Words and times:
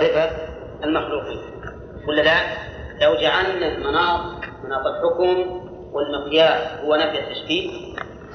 صفة 0.00 0.30
المخلوقين 0.84 1.40
ولا 2.08 2.22
لا؟ 2.22 2.36
لو 3.02 3.14
جعلنا 3.14 3.78
مناط 3.78 4.20
مناط 4.64 4.86
الحكم 4.86 5.60
والمقياس 5.92 6.80
هو 6.84 6.94
نفي 6.96 7.18
التشبيه 7.18 7.70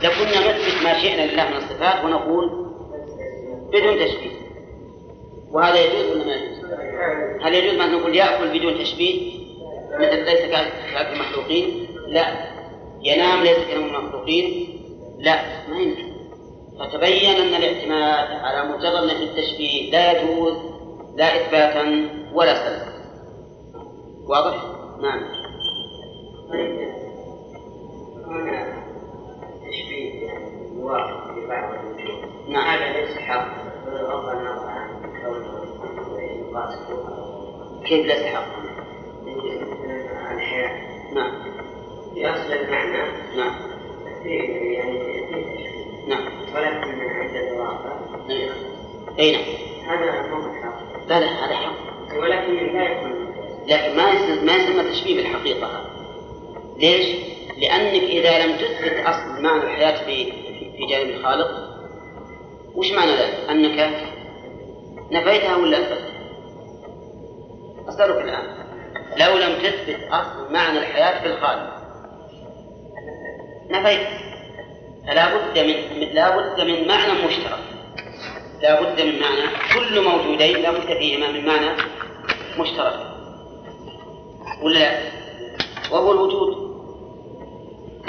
لكنا 0.04 0.40
نثبت 0.40 0.84
ما 0.84 1.02
شئنا 1.02 1.32
لله 1.32 1.50
من 1.50 1.58
الصفات 1.58 2.04
ونقول 2.06 2.66
بدون 3.74 3.96
تشبيه 4.08 4.36
وهذا 5.52 5.80
يجوز 5.80 6.12
ولا 6.12 6.26
ما 6.26 6.34
يجوز؟ 6.36 6.66
هل 7.42 7.54
يجوز 7.54 7.80
أن 7.80 7.92
نقول 7.92 8.16
يأكل 8.16 8.60
بدون 8.60 8.80
تشبيه 8.80 9.32
مثل 9.94 10.26
ليس 10.26 10.42
كأكل 10.42 11.14
المخلوقين؟ 11.14 11.88
لا 12.08 12.26
ينام 13.04 13.44
ليس 13.44 13.58
كأكل 13.58 13.80
المخلوقين؟ 13.96 14.68
لا 15.20 15.40
ما 15.70 15.80
يمكن 15.80 16.16
فتبين 16.80 17.30
أن 17.36 17.56
الاعتماد 17.56 18.28
على 18.32 18.70
مجرد 18.70 19.04
نفي 19.04 19.24
التشبيه 19.24 19.92
لا 19.92 20.12
يجوز 20.12 20.54
لا 21.16 21.36
إثباتا 21.36 22.10
ولا 22.34 22.56
سلبا. 22.56 22.96
واضح؟ 24.28 24.64
نعم. 25.02 25.22
تشبيه 29.68 30.30
لبعض 31.38 31.74
الوجوه 31.74 32.26
نعم 32.48 32.68
هذا 32.68 33.00
ليس 33.00 33.18
حق. 33.18 33.48
كيف 37.86 38.06
لا 38.06 38.22
تحق؟ 38.24 38.46
عن 40.26 40.36
الحياة. 40.36 40.72
نعم. 41.14 41.32
في 42.14 42.30
أصل 42.30 42.54
المعنى. 42.54 43.04
نعم. 43.38 43.56
فيه 44.24 44.78
يعني 44.78 45.00
نعم. 46.08 46.26
ولكن 46.56 47.00
من 47.00 47.10
عند 47.10 47.36
الواقع. 47.36 48.00
أي 49.20 49.32
نعم. 49.32 49.44
هذا 49.88 50.28
مو 50.28 50.54
حق. 50.54 50.75
لا 51.08 51.20
لا 51.20 51.46
هذا 51.46 51.56
حق 51.56 51.76
ولكن 52.18 52.74
لا 52.74 52.92
يكون 52.92 53.26
لكن 53.68 53.96
ما 53.98 54.10
يسمى 54.10 54.46
ما 54.46 54.56
يسمى 54.56 54.92
تشبيه 54.92 55.16
بالحقيقة 55.16 55.68
هذا 55.68 55.90
ليش؟ 56.78 57.16
لأنك 57.58 58.04
إذا 58.04 58.46
لم 58.46 58.56
تثبت 58.56 59.06
أصل 59.06 59.42
معنى 59.42 59.64
الحياة 59.64 60.06
في 60.06 60.32
في 60.78 60.86
جانب 60.90 61.10
الخالق 61.10 61.48
وش 62.76 62.92
معنى 62.92 63.12
ذلك؟ 63.12 63.50
أنك 63.50 63.96
نفيتها 65.12 65.56
ولا 65.56 65.78
أثبتها؟ 65.78 66.16
أسألك 67.90 68.18
الآن 68.22 68.66
لو 69.18 69.38
لم 69.38 69.56
تثبت 69.60 70.00
أصل 70.12 70.54
معنى 70.54 70.80
الحياة 70.80 71.22
في 71.22 71.28
الخالق 71.28 71.76
نفيت 73.70 74.08
فلا 75.08 75.36
بد 75.36 75.60
من 75.60 76.00
لا 76.14 76.38
بد 76.38 76.62
من 76.62 76.88
معنى 76.88 77.26
مشترك 77.26 77.75
لا 78.62 78.82
بد 78.82 79.02
من 79.02 79.20
معنى 79.20 79.42
كل 79.74 80.04
موجودين 80.04 80.62
لا 80.62 80.72
بد 80.72 80.98
فيهما 80.98 81.32
من 81.32 81.46
معنى 81.46 81.70
مشترك 82.60 83.00
ولا 84.62 84.80
لا؟ 84.80 85.00
وهو 85.92 86.12
الوجود 86.12 86.58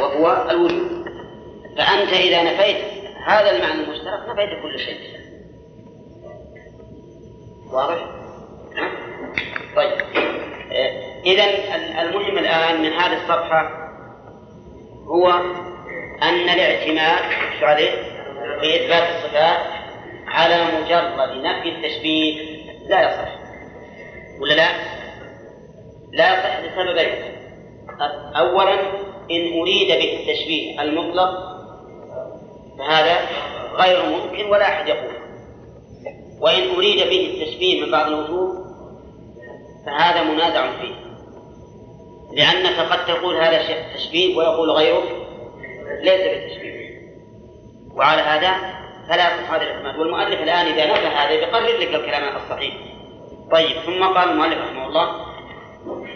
وهو 0.01 0.51
الوجود 0.51 1.07
فأنت 1.79 2.13
إذا 2.13 2.43
نفيت 2.43 2.77
هذا 3.27 3.51
المعنى 3.51 3.85
المشترك 3.85 4.29
نفيت 4.29 4.63
كل 4.63 4.79
شيء 4.79 5.01
واضح؟ 7.73 8.07
ها؟ 8.77 8.91
طيب 9.77 9.93
إذا 11.27 11.45
المهم 12.03 12.39
الآن 12.39 12.83
من 12.83 12.93
هذه 12.93 13.17
الصفحة 13.17 13.91
هو 15.07 15.31
أن 16.23 16.49
الاعتماد 16.49 17.23
عليه؟ 17.63 17.91
في 18.61 18.77
إثبات 18.77 19.03
الصفات 19.03 19.86
على 20.37 20.65
مجرد 20.65 21.47
نفي 21.47 21.69
التشبيه 21.69 22.57
لا 22.89 23.03
يصح. 23.03 23.29
ولا 24.41 24.55
لا؟ 24.55 24.69
لا 26.13 26.39
يصح 26.39 26.59
لسببين. 26.61 27.15
أولا 28.37 28.81
إن 29.31 29.61
أريد 29.61 29.89
به 29.89 30.19
التشبيه 30.21 30.83
المطلق 30.83 31.31
فهذا 32.79 33.17
غير 33.75 34.03
ممكن 34.07 34.45
ولا 34.47 34.69
أحد 34.69 34.89
يقول. 34.89 35.17
وإن 36.41 36.75
أريد 36.75 36.97
به 37.09 37.35
التشبيه 37.35 37.85
من 37.85 37.91
بعض 37.91 38.07
الوجوه 38.07 38.67
فهذا 39.87 40.23
منازع 40.23 40.71
فيه. 40.81 40.95
لأنك 42.33 42.79
قد 42.93 43.07
تقول 43.07 43.37
هذا 43.37 43.63
تشبيه 43.95 44.37
ويقول 44.37 44.71
غيره 44.71 45.03
ليس 46.03 46.21
بالتشبيه. 46.21 46.77
وعلى 47.95 48.23
هذا 48.23 48.77
فلا 49.09 49.35
يصح 49.35 49.53
هذا 49.53 49.63
الاعتماد 49.63 49.99
والمؤلف 49.99 50.43
الآن 50.43 50.67
إذا 50.67 50.87
نفى 50.93 51.07
هذا 51.07 51.31
يقرر 51.31 51.79
لك 51.79 51.95
الكلام 51.95 52.37
الصحيح. 52.37 52.75
طيب 53.53 53.77
ثم 53.87 54.05
قال 54.05 54.29
المؤلف 54.29 54.59
رحمه 54.59 54.87
الله 54.87 55.27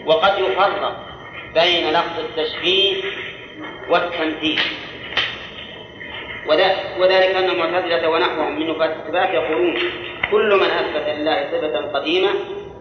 وقد 0.05 0.39
يفرق 0.39 0.95
بين 1.53 1.89
لفظ 1.89 2.19
التشبيه 2.19 3.03
والتمثيل 3.89 4.59
وذلك 6.99 7.35
أن 7.35 7.49
المعتزلة 7.49 8.09
ونحوهم 8.09 8.59
من 8.59 8.67
نفاة 8.67 8.95
الصفات 8.95 9.29
يقولون 9.29 9.77
كل 10.31 10.55
من 10.55 10.71
أثبت 10.71 11.09
لله 11.09 11.47
صفة 11.51 11.99
قديمة 11.99 12.29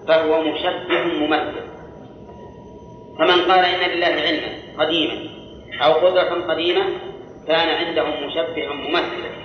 فهو 0.09 0.43
مشبه 0.43 1.03
ممثل. 1.03 1.71
فمن 3.19 3.53
قال 3.53 3.65
إن 3.65 3.91
لله 3.91 4.07
علما 4.07 4.49
قديما 4.79 5.31
أو 5.85 5.93
قدرة 5.93 6.53
قديمة 6.53 6.85
كان 7.49 7.69
عندهم 7.69 8.27
مشبها 8.27 8.73
ممثلا. 8.73 9.40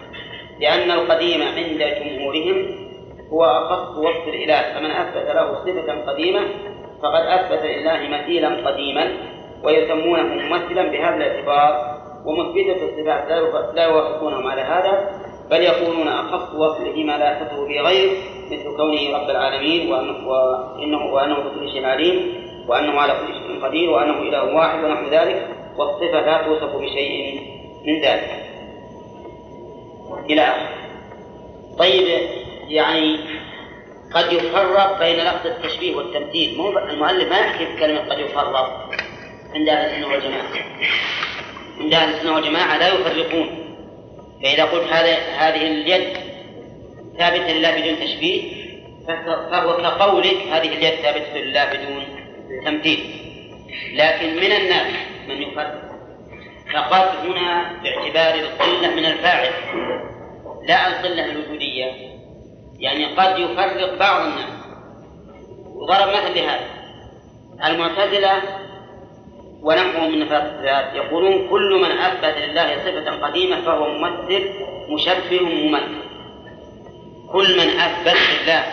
لأن 0.59 0.91
القديم 0.91 1.41
عند 1.41 1.83
جمهورهم 1.99 2.85
هو 3.33 3.43
أخص 3.43 3.97
وصف 3.97 4.27
الإله 4.27 4.73
فمن 4.73 4.91
أثبت 4.91 5.35
له 5.35 5.53
صفة 5.65 6.11
قديمة 6.11 6.41
فقد 7.03 7.21
أثبت 7.25 7.65
لله 7.65 8.17
مثيلا 8.17 8.69
قديما 8.69 9.11
ويسمونه 9.63 10.23
ممثلا 10.23 10.91
بهذا 10.91 11.15
الاعتبار 11.15 11.95
ومثبتة 12.25 12.85
الصفات 12.85 13.29
لا 13.75 13.83
يوافقونهم 13.83 14.47
على 14.47 14.61
هذا 14.61 15.09
بل 15.51 15.61
يقولون 15.61 16.07
أخص 16.07 16.55
وصفه 16.55 17.03
ما 17.03 17.17
لا 17.17 17.31
يصفه 17.31 17.67
به 17.67 17.81
غيره 17.81 18.11
مثل 18.51 18.77
كونه 18.77 19.17
رب 19.17 19.29
العالمين 19.29 19.91
وأنه, 19.91 20.27
وإنه 20.27 21.13
وأنه 21.13 21.35
بكل 21.35 21.69
شيء 21.71 21.85
عليم 21.85 22.45
وأنه 22.67 22.99
على 22.99 23.13
كل 23.13 23.33
شيء 23.33 23.63
قدير 23.63 23.89
وأنه 23.89 24.21
إله 24.21 24.55
واحد 24.55 24.83
ونحو 24.83 25.05
ذلك 25.11 25.47
والصفة 25.77 26.21
لا 26.21 26.43
توصف 26.43 26.75
بشيء 26.75 27.41
من 27.85 28.01
ذلك. 28.01 28.44
إلى 30.29 30.53
طيب 31.77 32.07
يعني 32.69 33.19
قد 34.13 34.33
يفرق 34.33 34.99
بين 34.99 35.15
لفظ 35.15 35.47
التشبيه 35.47 35.95
والتمثيل 35.95 36.57
مو 36.57 36.77
المؤلف 36.79 37.29
ما 37.29 37.39
يحكي 37.39 37.65
بكلمة 37.65 37.99
قد 37.99 38.19
يفرق 38.19 38.89
عند 39.55 39.69
أهل 39.69 39.89
السنة 39.89 40.07
والجماعة. 40.07 40.51
عند 41.79 41.93
أهل 41.93 42.13
السنة 42.13 42.35
والجماعة 42.35 42.77
لا 42.77 42.87
يفرقون. 42.87 43.65
فإذا 44.43 44.63
قلت 44.63 44.93
هذا 44.93 45.17
هذه 45.37 45.67
اليد 45.67 46.17
ثابتة 47.17 47.51
لله 47.51 47.71
بدون 47.71 47.99
تشبيه 47.99 48.65
فهو 49.51 49.77
كقولك 49.77 50.37
هذه 50.51 50.67
اليد 50.67 50.93
ثابتة 50.93 51.37
لله 51.37 51.65
بدون 51.65 52.03
تمثيل 52.65 52.99
لكن 53.93 54.35
من 54.35 54.51
الناس 54.51 54.93
من 55.27 55.41
يفرق؟ 55.41 55.84
فقد 56.75 57.27
هنا 57.27 57.71
باعتبار 57.83 58.39
القلة 58.39 58.95
من 58.95 59.05
الفاعل 59.05 59.51
لا 60.67 60.87
القلة 60.87 61.25
الوجودية. 61.25 61.91
يعني 62.79 63.05
قد 63.05 63.39
يفرق 63.39 63.99
بعض 63.99 64.21
الناس 64.21 64.55
وضرب 65.75 66.07
مثل 66.07 66.35
لهذا 66.35 66.65
المعتزلة 67.65 68.41
ونحوهم 69.61 70.11
من 70.11 70.19
نفاق 70.19 70.43
الذات 70.43 70.95
يقولون 70.95 71.49
كل 71.49 71.81
من 71.81 71.91
أثبت 71.91 72.37
لله 72.37 72.77
صفة 72.77 73.27
قديمة 73.27 73.61
فهو 73.61 73.89
ممثل 73.89 74.49
مشبه 74.89 75.41
ممثل. 75.41 76.01
كل 77.31 77.57
من 77.57 77.79
أثبت 77.79 78.17
لله 78.43 78.63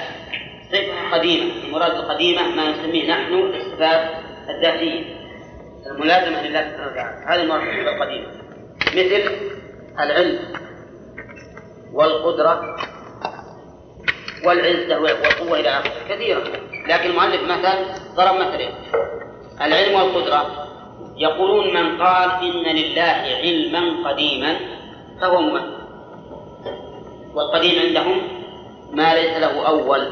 صفة 0.72 1.10
قديمة 1.12 1.52
المراد 1.64 1.90
القديمة 1.90 2.42
ما 2.48 2.70
نسميه 2.70 3.10
نحن 3.10 3.34
الصفات 3.34 4.10
الذاتية. 4.48 5.21
الملازمة 5.86 6.42
لله 6.42 6.70
سبحانه 6.70 6.92
وتعالى. 6.92 7.24
هذه 7.26 7.42
الصفة 7.42 7.90
القديمة. 7.90 8.26
مثل 8.86 9.32
العلم 10.00 10.38
والقدرة 11.92 12.76
والعزة 14.44 15.00
والقوة 15.00 15.60
إلى 15.60 15.68
آخره. 15.68 16.08
كثيرة. 16.08 16.42
لكن 16.88 17.10
المؤلف 17.10 17.42
مثل 17.42 17.78
ضرب 18.16 18.34
مثلين. 18.34 18.70
العلم 19.60 19.94
والقدرة 19.94 20.68
يقولون 21.16 21.74
من 21.74 22.02
قال 22.02 22.30
إن 22.30 22.76
لله 22.76 23.36
علما 23.42 24.08
قديما 24.08 24.56
فهو 25.20 25.40
ممثل 25.40 25.82
والقديم 27.34 27.82
عندهم 27.82 28.22
ما 28.92 29.14
ليس 29.14 29.36
له 29.36 29.66
أول. 29.66 30.08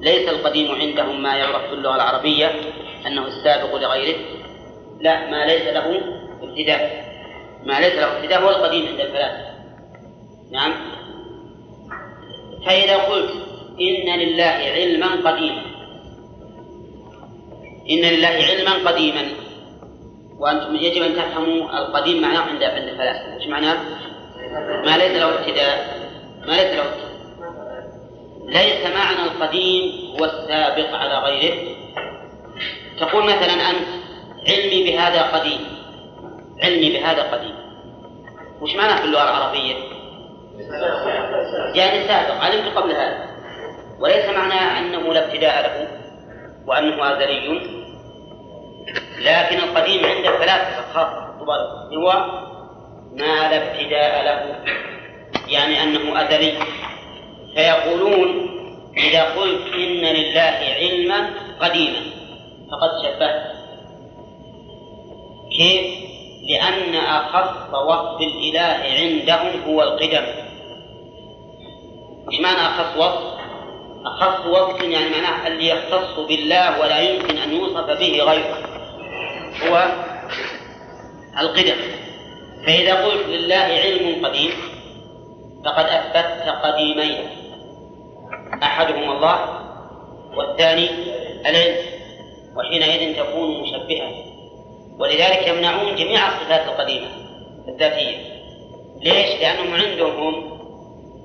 ليس 0.00 0.28
القديم 0.28 0.74
عندهم 0.74 1.22
ما 1.22 1.36
يعرف 1.36 1.70
باللغة 1.70 1.96
العربية 1.96 2.50
أنه 3.06 3.26
السابق 3.26 3.74
لغيره. 3.74 4.39
لا 5.00 5.30
ما 5.30 5.46
ليس 5.46 5.62
له 5.62 6.00
ابتداء. 6.42 7.10
ما 7.64 7.80
ليس 7.80 7.94
له 7.94 8.18
ابتداء 8.18 8.42
هو 8.42 8.50
القديم 8.50 8.86
عند 8.86 9.00
الفلاسفة 9.00 9.50
نعم. 10.50 10.72
فإذا 12.66 12.96
قلت 12.96 13.30
إن 13.80 14.18
لله 14.20 14.44
علما 14.44 15.30
قديما. 15.30 15.62
إن 17.90 17.98
لله 17.98 18.28
علما 18.28 18.90
قديما. 18.90 19.22
وأنتم 20.38 20.76
يجب 20.76 21.02
أن 21.02 21.14
تفهموا 21.14 21.78
القديم 21.78 22.22
معناه 22.22 22.40
عند 22.40 22.62
عند 22.62 22.88
الفلاسفة، 22.88 23.36
إيش 23.36 23.46
معناه؟ 23.46 23.76
ما 24.84 24.96
ليس 24.96 25.12
له 25.12 25.38
ابتداء. 25.38 26.00
ما 26.46 26.52
ليس 26.52 26.74
له 26.74 26.82
ابتداء. 26.82 27.10
ليس 28.46 28.86
معنى 28.94 29.22
القديم 29.22 29.92
هو 30.10 30.24
السابق 30.24 30.94
على 30.94 31.18
غيره. 31.18 31.76
تقول 32.98 33.24
مثلا 33.24 33.70
أنت 33.70 33.99
علمي 34.48 34.84
بهذا 34.84 35.22
قديم. 35.22 35.60
علمي 36.62 36.92
بهذا 36.92 37.22
قديم. 37.22 37.54
وش 38.60 38.74
معناه 38.74 38.96
في 38.96 39.04
اللغة 39.04 39.22
العربية؟ 39.22 39.74
يعني 41.74 42.08
سابق 42.08 42.44
علمت 42.44 42.76
قبل 42.76 42.92
هذا. 42.92 43.26
وليس 44.00 44.28
معناه 44.28 44.78
أنه 44.78 45.12
لا 45.12 45.26
ابتداء 45.26 45.62
له 45.62 45.88
وأنه 46.66 47.12
أزلي. 47.12 47.60
لكن 49.18 49.56
القديم 49.56 50.06
عند 50.06 50.26
الفلاسفة 50.26 50.92
خاصة 50.94 51.30
هو 51.96 52.12
ما 53.12 53.48
لا 53.48 53.56
ابتداء 53.56 54.24
له. 54.24 54.56
يعني 55.48 55.82
أنه 55.82 56.22
أزلي. 56.22 56.52
فيقولون 57.54 58.50
إذا 58.96 59.22
قلت 59.22 59.74
إن 59.74 60.04
لله 60.04 60.58
علما 60.76 61.30
قديما 61.60 62.00
فقد 62.70 62.90
شبهت. 63.02 63.59
كيف؟ 65.50 66.10
لأن 66.42 66.94
أخص 66.94 67.74
وصف 67.74 68.20
الإله 68.20 68.78
عندهم 69.00 69.62
هو 69.66 69.82
القدم. 69.82 70.24
وش 72.28 72.40
معنى 72.40 72.58
أخص 72.58 72.96
وصف؟ 72.96 73.40
أخص 74.04 74.46
وصف 74.46 74.82
يعني 74.82 75.10
معناه 75.10 75.46
اللي 75.46 75.68
يختص 75.68 76.18
بالله 76.28 76.80
ولا 76.80 77.00
يمكن 77.00 77.36
أن 77.36 77.52
يوصف 77.52 77.86
به 77.86 78.22
غيره. 78.22 78.58
هو 79.68 79.86
القدم. 81.40 81.76
فإذا 82.66 83.04
قلت 83.04 83.26
لله 83.26 83.56
علم 83.56 84.26
قديم 84.26 84.52
فقد 85.64 85.84
أثبتت 85.84 86.48
قديمين. 86.62 87.28
أحدهما 88.62 89.12
الله 89.12 89.38
والثاني 90.36 90.90
العلم. 91.46 91.76
وحينئذ 92.56 93.16
تكون 93.16 93.60
مشبهة. 93.60 94.29
ولذلك 95.00 95.48
يمنعون 95.48 95.94
جميع 95.94 96.28
الصفات 96.28 96.68
القديمة 96.68 97.06
الذاتية. 97.68 98.16
ليش؟ 99.00 99.40
لأنهم 99.40 99.74
عندهم 99.74 100.60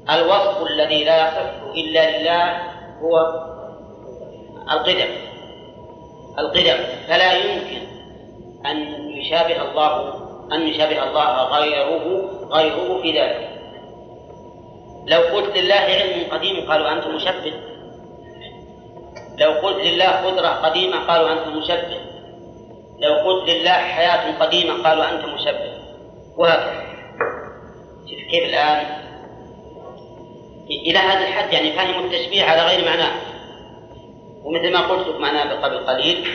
الوصف 0.09 0.67
الذي 0.67 1.03
لا 1.03 1.27
يصح 1.27 1.73
إلا 1.75 2.17
لله 2.17 2.61
هو 3.01 3.17
القدم. 4.71 5.09
القدم. 6.39 6.77
فلا 7.07 7.33
يمكن 7.33 7.81
أن 8.65 9.09
يشابه 9.09 9.61
الله 9.71 10.13
أن 10.51 10.67
يشابه 10.67 11.03
الله 11.03 11.43
غيره 11.43 12.29
غيره 12.51 13.01
في 13.01 13.19
ذلك. 13.19 13.49
لو 15.07 15.19
قلت 15.19 15.57
لله 15.57 15.75
علم 15.75 16.31
قديم 16.31 16.71
قالوا 16.71 16.91
أنت 16.91 17.07
مشبه. 17.07 17.53
لو 19.37 19.51
قلت 19.51 19.77
لله 19.77 20.09
قدرة 20.09 20.47
قديمة 20.47 21.07
قالوا 21.07 21.31
أنت 21.31 21.47
مشبه. 21.47 22.14
لو 22.99 23.13
قلت 23.13 23.49
لله 23.49 23.71
حياة 23.71 24.39
قديمة 24.39 24.83
قالوا 24.83 25.11
أنت 25.11 25.25
مشبه 25.25 25.73
وهكذا. 26.37 26.85
شوف 28.09 28.19
كيف 28.31 28.43
الآن؟ 28.43 28.85
إلى 30.69 30.97
هذا 30.97 31.27
الحد 31.27 31.53
يعني 31.53 31.71
فهموا 31.71 32.05
التشبيه 32.05 32.43
على 32.43 32.61
غير 32.61 32.85
معناه. 32.85 33.11
ومثل 34.43 34.73
ما 34.73 34.79
قلت 34.79 35.07
لك 35.07 35.19
معناه 35.19 35.61
قبل 35.61 35.77
قليل 35.77 36.27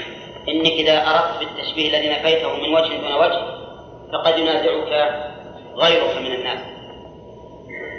إنك 0.49 0.73
إذا 0.73 1.07
أردت 1.07 1.39
بالتشبيه 1.39 1.89
الذي 1.89 2.09
نفيته 2.09 2.57
من 2.57 2.75
وجه 2.75 2.97
دون 2.97 3.13
وجه 3.13 3.43
فقد 4.13 4.39
ينازعك 4.39 5.15
غيرك 5.77 6.17
من 6.17 6.33
الناس. 6.33 6.59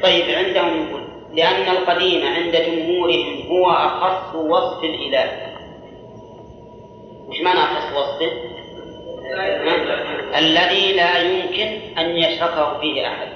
طيب 0.04 0.26
عندهم 0.30 0.88
يقول 0.88 1.02
لأن 1.34 1.76
القديم 1.76 2.28
عند 2.28 2.56
جمهورهم 2.56 3.48
هو 3.48 3.72
أخص 3.72 4.36
وصف 4.36 4.84
الإله. 4.84 5.51
وش 7.32 7.42
معنى 7.42 7.60
أخص 7.60 7.98
وصفه؟ 7.98 8.32
الذي 10.38 10.94
لا 10.94 11.20
يمكن 11.20 11.98
أن 11.98 12.10
يشركه 12.10 12.80
فيه 12.80 13.08
أحد. 13.08 13.28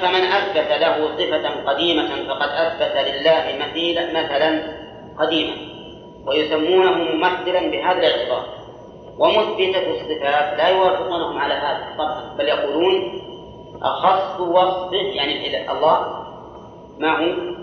فمن, 0.00 0.22
أثبت 0.22 0.72
له 0.80 1.16
صفة 1.18 1.70
قديمة 1.70 2.08
فقد 2.28 2.48
أثبت 2.48 2.96
لله 2.96 3.66
مثيلا 3.66 4.22
مثلا 4.22 4.76
قديما 5.18 5.54
ويسمونه 6.26 6.90
ممثلا 6.90 7.70
بهذا 7.70 7.98
الاعتبار. 7.98 8.46
ومثبتة 9.18 9.90
الصفات 9.90 10.58
لا 10.58 10.68
يوافقونهم 10.68 11.38
على 11.38 11.54
هذا 11.54 11.94
طبعا 11.98 12.36
بل 12.38 12.48
يقولون 12.48 13.22
أخص 13.82 14.40
وصفه 14.40 14.96
يعني 14.96 15.70
الله 15.72 16.26
ما 16.98 17.18
هو؟ 17.18 17.56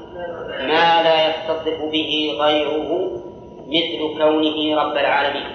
ما 0.59 1.04
لا 1.04 1.27
يتصف 1.27 1.81
به 1.92 2.38
غيره 2.39 3.12
مثل 3.73 3.97
كونه 4.17 4.81
رب 4.81 4.97
العالمين 4.97 5.47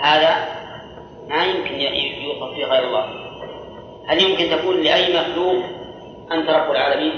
هذا 0.00 0.48
ما 1.28 1.44
يمكن 1.44 1.80
يوصف 1.80 2.56
به 2.56 2.64
غير 2.64 2.86
الله 2.86 3.04
هل 4.06 4.22
يمكن 4.22 4.56
تقول 4.56 4.84
لأي 4.84 5.20
مخلوق 5.20 5.64
أنت 6.32 6.50
رب 6.50 6.70
العالمين؟ 6.70 7.12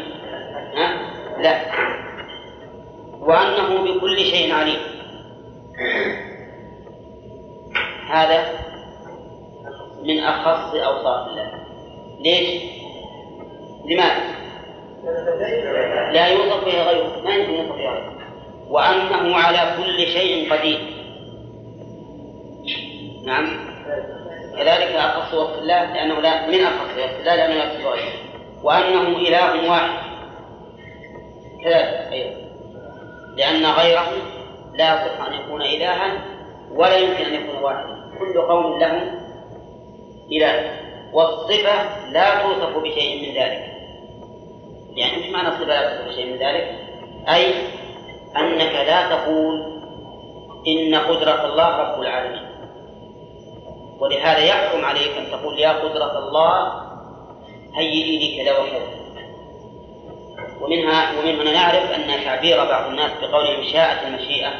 ها؟ 0.76 1.17
لا 1.43 1.61
وأنه 3.20 3.84
بكل 3.84 4.19
شيء 4.19 4.55
عليم 4.55 4.81
هذا 8.08 8.44
من 10.02 10.20
أخص 10.20 10.75
أوصاف 10.75 11.28
الله 11.28 11.52
ليش؟ 12.20 12.62
لماذا؟ 13.84 14.37
لا 16.12 16.26
يوصف 16.26 16.64
به 16.64 16.82
غيره 16.82 17.23
ما 17.25 17.34
يمكن 17.34 17.55
يوصف 17.55 17.73
به 17.73 17.90
غيره 17.90 18.16
وأنه 18.71 19.37
على 19.37 19.77
كل 19.77 20.07
شيء 20.07 20.53
قدير. 20.53 20.81
نعم. 23.27 23.67
كذلك 24.57 24.95
أخص 24.95 25.35
وصف 25.35 25.59
الله 25.59 25.95
لأنه 25.95 26.21
لا 26.21 26.47
من 26.47 26.61
أخص 26.65 26.91
وصف 26.99 27.21
الله 27.21 27.37
لأنه 27.37 27.55
يصف 27.55 27.87
غيره 27.87 28.13
وأنه 28.63 29.19
إله 29.19 29.71
واحد. 29.71 30.07
كذلك 31.65 32.09
أيضا 32.13 32.47
لأن 33.37 33.67
غيره 33.67 34.13
لا 34.75 34.95
يصح 34.95 35.26
أن 35.26 35.33
يكون 35.33 35.62
إلها 35.62 36.25
ولا 36.75 36.97
يمكن 36.97 37.25
أن 37.25 37.35
يكون 37.35 37.62
واحدا. 37.62 37.97
كل 38.19 38.40
قوم 38.40 38.79
له 38.79 39.12
إله. 40.33 40.71
والصفة 41.12 42.09
لا 42.11 42.43
توصف 42.43 42.79
بشيء 42.79 43.29
من 43.29 43.43
ذلك. 43.43 43.73
يعني 44.97 45.17
إيش 45.17 45.31
معنى 45.31 45.49
الصفة 45.49 45.64
لا 45.64 45.97
توصف 45.97 46.09
بشيء 46.09 46.26
من 46.26 46.38
ذلك؟ 46.38 46.75
أي 47.29 47.55
أنك 48.40 48.75
لا 48.87 49.09
تقول 49.09 49.76
إن 50.66 50.95
قدرة 50.95 51.47
الله 51.47 51.76
رب 51.76 52.02
العالمين. 52.02 52.47
ولهذا 54.00 54.38
يحكم 54.38 54.85
عليك 54.85 55.16
أن 55.19 55.31
تقول 55.31 55.59
يا 55.59 55.73
قدرة 55.73 56.19
الله 56.19 56.83
هيئي 57.76 58.19
لي 58.19 58.45
كذا 58.45 58.59
وكذا. 58.59 58.97
ومنها 60.61 61.19
ومن 61.19 61.40
هنا 61.40 61.52
نعرف 61.52 61.90
أن 61.90 62.25
تعبير 62.25 62.64
بعض 62.64 62.90
الناس 62.90 63.11
بقولهم 63.21 63.64
شاءت 63.73 64.07
المشيئة 64.07 64.50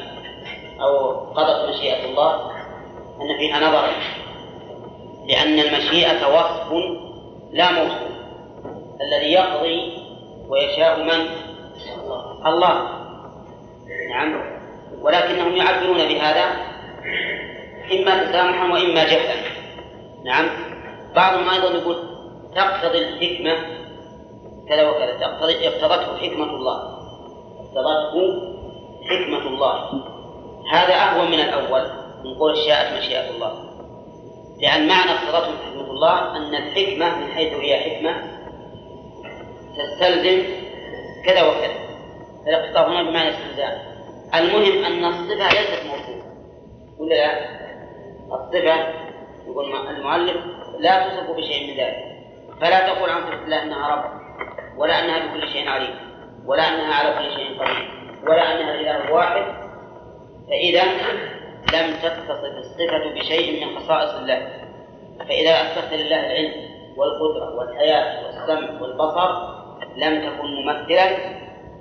أو 0.80 1.11
قضت 1.11 1.68
مشيئة 1.68 2.04
الله 2.04 2.50
أن 3.21 3.38
فيها 3.38 3.68
نظرا 3.68 3.88
لأن 5.28 5.59
المشيئة 5.59 6.35
وصف 6.35 6.73
لا 7.52 7.73
موصوف 7.73 8.16
الذي 9.00 9.33
يقضي 9.33 9.92
ويشاء 10.49 11.02
من؟ 11.02 11.26
الله. 12.47 12.96
نعم 14.10 14.56
ولكنهم 15.02 15.56
يعبرون 15.56 15.98
بهذا 15.98 16.44
إما 17.92 18.25
تسامحا 18.25 18.72
وإما 18.72 19.04
جهلا. 19.04 19.34
نعم. 20.25 20.48
بعضهم 21.14 21.48
أيضا 21.48 21.78
يقول 21.78 21.96
تقتضي 22.54 22.98
الحكمة 22.98 23.56
كذا 24.68 24.90
وكذا 24.90 25.18
تقتضي 25.20 25.68
اقتضته 25.68 26.16
حكمة 26.16 26.44
الله. 26.44 26.76
اقتضته 27.60 28.42
حكمة 29.10 29.48
الله. 29.48 30.02
هذا 30.72 30.94
أهون 30.94 31.30
من 31.30 31.40
الأول 31.40 31.86
من 32.25 32.34
قول 32.34 32.56
شاءت 32.56 32.98
مشيئة 32.98 33.30
الله. 33.30 33.52
لأن 34.60 34.88
معنى 34.88 35.10
اقتضته 35.10 35.52
حكمة 35.66 35.90
الله 35.90 36.36
أن 36.36 36.54
الحكمة 36.54 37.18
من 37.18 37.32
حيث 37.32 37.52
هي 37.52 37.80
حكمة 37.80 38.22
تستلزم 39.76 40.42
كذا 41.26 41.42
وكذا. 41.42 41.86
الاقتضاء 42.48 42.90
هنا 42.90 43.10
بمعنى 43.10 43.28
استلزام. 43.28 43.96
المهم 44.35 44.85
أن 44.85 45.04
الصفة 45.04 45.49
ليست 45.49 45.87
موصوفة 45.87 46.26
ولا 46.99 47.14
لا؟ 47.14 47.56
الصفة 48.35 49.06
يقول 49.47 49.75
المؤلف 49.88 50.37
لا 50.78 51.09
تصف 51.09 51.30
بشيء 51.30 51.71
من 51.71 51.76
ذلك 51.80 52.04
فلا 52.61 52.95
تقول 52.95 53.11
عن 53.11 53.21
صفة 53.23 53.45
الله 53.45 53.62
أنها 53.62 53.88
رب 53.95 54.04
ولا 54.78 55.04
أنها 55.04 55.26
بكل 55.26 55.49
شيء 55.49 55.68
عليم 55.68 55.95
ولا 56.47 56.62
أنها 56.62 56.95
على 56.95 57.14
كل 57.18 57.35
شيء 57.37 57.59
قدير 57.61 57.90
ولا 58.28 58.42
أنها 58.42 58.75
إله 58.75 59.12
واحد 59.12 59.45
فإذا 60.49 60.85
لم 61.75 61.97
تتصف 62.02 62.45
الصفة 62.45 63.14
بشيء 63.14 63.66
من 63.66 63.78
خصائص 63.78 64.11
الله 64.11 64.49
فإذا 65.28 65.50
أثبت 65.50 65.92
لله 65.92 66.21
العلم 66.26 66.52
والقدرة 66.97 67.56
والحياة 67.59 68.26
والسمع 68.26 68.80
والبصر 68.80 69.56
لم 69.97 70.21
تكن 70.21 70.47
ممثلا 70.47 71.16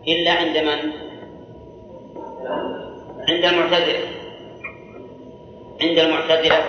إلا 0.08 0.32
عند 0.32 0.58
من؟ 0.58 0.92
عند 3.30 3.46
المعتزلة 3.46 4.08
عند 5.82 6.00
المعتزلة 6.00 6.64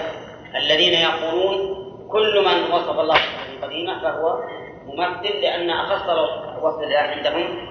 الذين 0.57 0.93
يقولون 0.93 1.77
كل 2.09 2.45
من 2.45 2.73
وصف 2.73 3.01
الله 3.01 3.19
بالقديمة 3.51 4.03
فهو 4.03 4.41
ممثل 4.87 5.41
لأن 5.43 5.71
أخص 5.71 6.09
وصف 6.63 6.83
الله 6.83 6.99
عندهم 6.99 7.69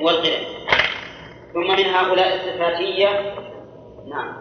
هو 0.00 0.10
القدم 0.10 0.44
ثم 1.52 1.60
من 1.60 1.86
هؤلاء 1.94 2.34
الصفاتية 2.36 3.34
نعم. 4.06 4.34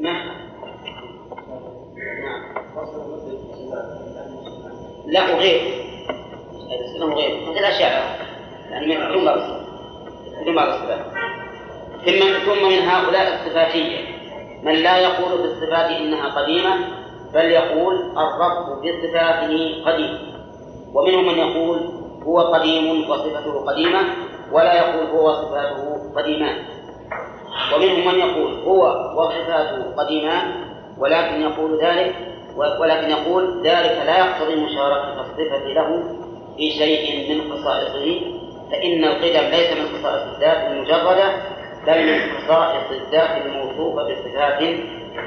نعم. 0.00 0.28
نعم. 0.30 0.50
لا 5.06 5.34
وغير 5.34 5.60
السنة 6.80 7.04
وغير 7.06 7.40
مثل 7.50 7.58
الأشاعرة 7.58 8.29
بعض 10.54 10.68
الصفات 10.68 11.00
ثم 12.04 12.52
ثم 12.52 12.68
من 12.68 12.78
هؤلاء 12.78 13.34
الصفاتية. 13.34 13.98
من 14.62 14.72
لا 14.72 14.98
يقول 14.98 15.42
بالصفات 15.42 15.90
إنها 15.90 16.28
قديمة 16.28 16.74
بل 17.34 17.44
يقول 17.44 17.94
الرب 17.94 18.82
بصفاته 18.82 19.82
قديم. 19.86 20.18
ومنهم 20.94 21.26
من 21.26 21.38
يقول 21.38 21.78
هو 22.26 22.40
قديم 22.40 23.10
وصفته 23.10 23.64
قديمة 23.66 24.00
ولا 24.52 24.74
يقول 24.74 25.06
هو 25.06 25.28
وصفاته 25.28 26.12
قديمان 26.16 26.56
ومنهم 27.74 28.06
من 28.06 28.18
يقول 28.18 28.54
هو 28.54 28.82
وصفاته 29.16 29.96
قديمان 29.96 30.70
ولكن 30.98 31.40
يقول 31.40 31.80
ذلك 31.82 32.14
ولكن 32.80 33.10
يقول 33.10 33.62
ذلك 33.66 34.02
لا 34.06 34.18
يقتضي 34.18 34.54
مشاركة 34.54 35.20
الصفة 35.20 35.66
له 35.66 36.02
في 36.56 36.70
شيء 36.70 37.34
من 37.34 37.52
خصائصه. 37.52 38.39
فإن 38.70 39.04
القدم 39.04 39.50
ليس 39.50 39.72
من 39.72 39.98
خصائص 39.98 40.22
الذات 40.34 40.70
المجردة 40.70 41.32
بل 41.86 42.06
من 42.06 42.20
خصائص 42.20 42.90
الذات 42.90 43.42
الموصوفة 43.42 44.02
بصفات 44.02 44.62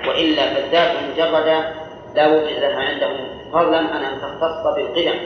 وإلا 0.07 0.53
فالذات 0.53 0.91
المجردة 0.95 1.73
لا 2.15 2.27
وجود 2.27 2.59
لها 2.59 2.79
عندهم 2.79 3.27
فضلا 3.53 3.77
عن 3.77 4.03
أن 4.03 4.21
تختص 4.21 4.67
بالقدم. 4.75 5.19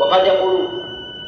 وقد 0.00 0.26
يقول 0.26 0.68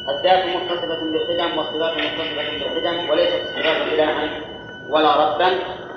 الذات 0.09 0.45
متصفة 0.45 0.99
بالقدم 1.11 1.57
والصفات 1.57 1.93
متصفة 1.97 2.59
بالقدم 2.59 3.09
وليست 3.09 3.41
الصفات 3.41 3.93
إلها 3.93 4.29
ولا 4.89 5.15
ربا 5.15 5.49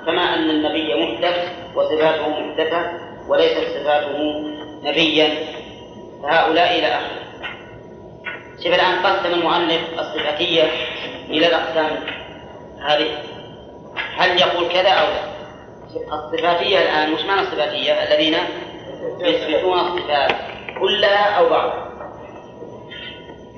كما 0.05 0.21
أن 0.21 0.49
النبي 0.49 0.93
محدث 0.93 1.51
وصفاته 1.75 2.29
محدثة 2.29 2.91
وليست 3.27 3.79
صفاته 3.79 4.43
نبيا. 4.83 5.29
فهؤلاء 6.23 6.79
إلى 6.79 6.87
آخره. 6.87 7.24
شوف 8.65 8.73
الآن 8.73 9.05
قسم 9.05 9.33
المؤلف 9.33 9.99
الصفاتية 9.99 10.63
إلى 11.29 11.47
الأقسام 11.47 11.99
هذه. 12.87 13.17
هل 14.17 14.39
يقول 14.39 14.67
كذا 14.67 14.89
أو 14.89 15.07
لا؟ 15.07 15.35
الصفاتية 16.15 16.77
الآن 16.77 17.13
وش 17.13 17.21
معنى 17.21 17.41
الصفاتية؟ 17.41 17.93
الذين 17.93 18.35
يثبتون 19.19 19.79
الصفات 19.79 20.31
كلها 20.79 21.37
أو 21.37 21.49
بعضها 21.49 21.89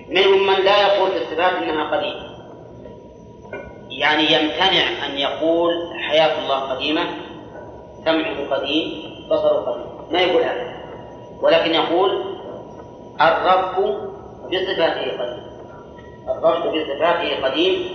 منهم 0.09 0.47
من 0.47 0.65
لا 0.65 0.81
يقول 0.81 1.11
في 1.11 1.17
الصفات 1.17 1.53
إنها 1.53 1.97
قديمة. 1.97 2.27
يعني 3.89 4.23
يمتنع 4.23 5.05
أن 5.05 5.17
يقول 5.17 5.71
حياة 6.09 6.39
الله 6.39 6.59
قديمة 6.59 7.01
سمعه 8.05 8.49
قديم 8.49 9.03
بصره 9.31 9.59
قديم. 9.59 10.11
ما 10.11 10.19
يقول 10.19 10.43
هذا. 10.43 10.77
ولكن 11.41 11.73
يقول 11.73 12.37
الرب 13.21 14.06
بصفاته 14.47 15.05
قديم. 15.19 15.43
الرب 16.29 16.63
بصفاته 16.73 17.45
قديم. 17.47 17.89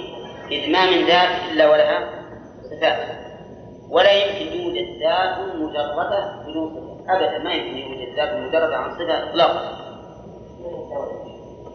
إذ 0.51 0.73
ما 0.73 0.91
من 0.91 1.07
ذات 1.07 1.29
إلا 1.53 1.71
ولها 1.71 2.09
صفات. 2.71 2.99
ولا 3.91 4.13
يمكن 4.13 4.61
يوجد 4.61 4.99
ذات 5.01 5.39
مجردة 5.55 6.43
بدون 6.47 6.75
صفة 6.75 7.15
أبدا 7.15 7.39
ما 7.39 7.53
يمكن 7.53 7.79
يوجد 7.79 8.17
ذات 8.17 8.37
مجردة 8.37 8.77
عن 8.77 8.91
صفة 8.95 9.31
إطلاقا. 9.31 9.83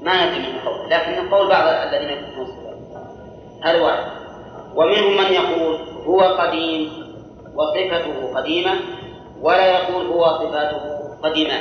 ما 0.01 0.25
ندري 0.25 0.39
من 0.39 0.55
القول 0.55 0.89
لكن 0.89 1.13
القول 1.13 1.49
بعض 1.49 1.67
الذين 1.67 2.09
يكتبون 2.09 2.45
الصفات 2.45 2.77
هذا 3.63 3.81
واحد. 3.81 4.11
ومنهم 4.75 5.17
من 5.17 5.33
يقول 5.33 5.79
هو 6.05 6.21
قديم 6.21 6.91
وصفته 7.55 8.33
قديمة 8.35 8.71
ولا 9.41 9.65
يقول 9.65 10.05
هو 10.05 10.25
صفاته 10.25 10.81
قديمة. 11.23 11.53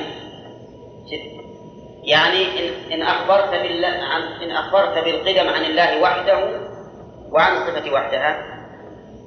يعني 2.06 2.42
إن, 2.42 2.92
إن 2.92 3.02
أخبرت 3.02 3.54
عن 3.84 4.22
إن 4.42 4.50
أخبرت 4.50 5.04
بالقدم 5.04 5.48
عن 5.48 5.64
الله 5.64 6.00
وحده 6.00 6.38
وعن 7.30 7.56
الصفة 7.56 7.92
وحدها 7.92 8.42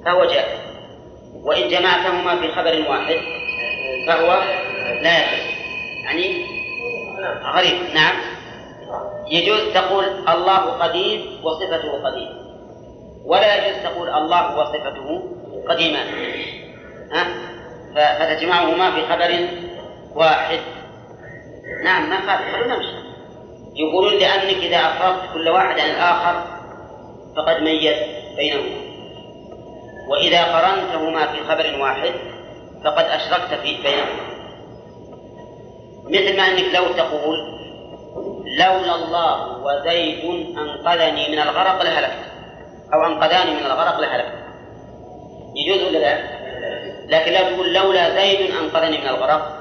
فهو 0.04 0.24
جائز. 0.24 0.60
وإن 1.44 1.68
جمعتهما 1.68 2.36
في 2.36 2.48
خبر 2.48 2.90
واحد 2.90 3.16
فهو 4.06 4.42
لا 5.02 5.18
يجوز. 5.18 5.54
يعني 6.04 6.44
غريب. 7.54 7.94
نعم. 7.94 8.14
يجوز 9.28 9.74
تقول 9.74 10.04
الله 10.04 10.58
قديم 10.58 11.44
وصفته 11.44 12.02
قديم. 12.04 12.28
ولا 13.24 13.56
يجوز 13.56 13.82
تقول 13.82 14.08
الله 14.08 14.58
وصفته 14.58 15.22
قديمان 15.68 16.06
ها؟ 17.12 17.26
فتجمعهما 17.94 18.90
في 18.90 19.06
خبر 19.06 19.48
واحد. 20.14 20.60
نعم 21.84 22.10
ما 22.10 22.16
قال 22.16 22.52
خلونا 22.52 22.76
نمشي. 22.76 23.10
يقولون 23.74 24.14
لأنك 24.14 24.56
إذا 24.56 24.76
أفرقت 24.76 25.34
كل 25.34 25.48
واحد 25.48 25.80
عن 25.80 25.90
الآخر 25.90 26.44
فقد 27.36 27.62
ميز 27.62 27.96
بينهما. 28.36 28.80
وإذا 30.08 30.44
قرنتهما 30.44 31.26
في 31.26 31.44
خبر 31.44 31.80
واحد 31.80 32.12
فقد 32.84 33.04
أشركت 33.04 33.54
في 33.54 33.82
بينهما. 33.82 34.30
مثل 36.04 36.36
ما 36.36 36.42
أنك 36.42 36.74
لو 36.74 36.84
تقول 36.92 37.36
لولا 38.58 38.94
الله 38.94 39.58
وزيد 39.58 40.24
أنقذني 40.58 41.28
من 41.28 41.38
الغرق 41.38 41.82
لهلكت 41.82 42.24
أو 42.94 43.06
أنقذاني 43.06 43.50
من 43.50 43.66
الغرق 43.66 44.00
لهلكت. 44.00 44.34
يجوز 45.56 45.82
ولا 45.82 45.98
لا؟ 45.98 46.40
لكن 47.06 47.32
لا 47.32 47.50
تقول 47.50 47.74
لولا 47.74 48.10
زيد 48.14 48.50
أنقذني 48.50 48.98
من 48.98 49.08
الغرق 49.08 49.59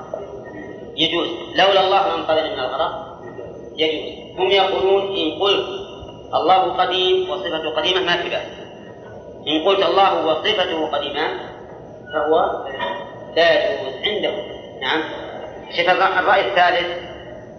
يجوز. 1.00 1.28
لولا 1.56 1.86
الله 1.86 2.16
أنقذني 2.16 2.50
من 2.50 2.60
الغرق 2.60 3.20
يجوز. 3.78 4.20
هم 4.38 4.52
يقولون 4.52 5.02
إن 5.18 5.42
قلت 5.42 5.68
الله 6.34 6.74
قديم 6.74 7.30
وصفته 7.30 7.70
قديمة 7.70 8.02
ما 8.02 8.18
في 8.18 8.30
بأس. 8.30 8.48
إن 9.48 9.66
قلت 9.66 9.86
الله 9.86 10.26
وصفته 10.26 10.88
قديمة 10.88 11.28
فهو 12.14 12.66
لا 13.36 13.72
يجوز 13.72 13.94
عنده. 14.06 14.34
نعم. 14.82 15.04
شوف 15.78 15.90
الرأي 15.90 16.42
الثالث 16.42 17.10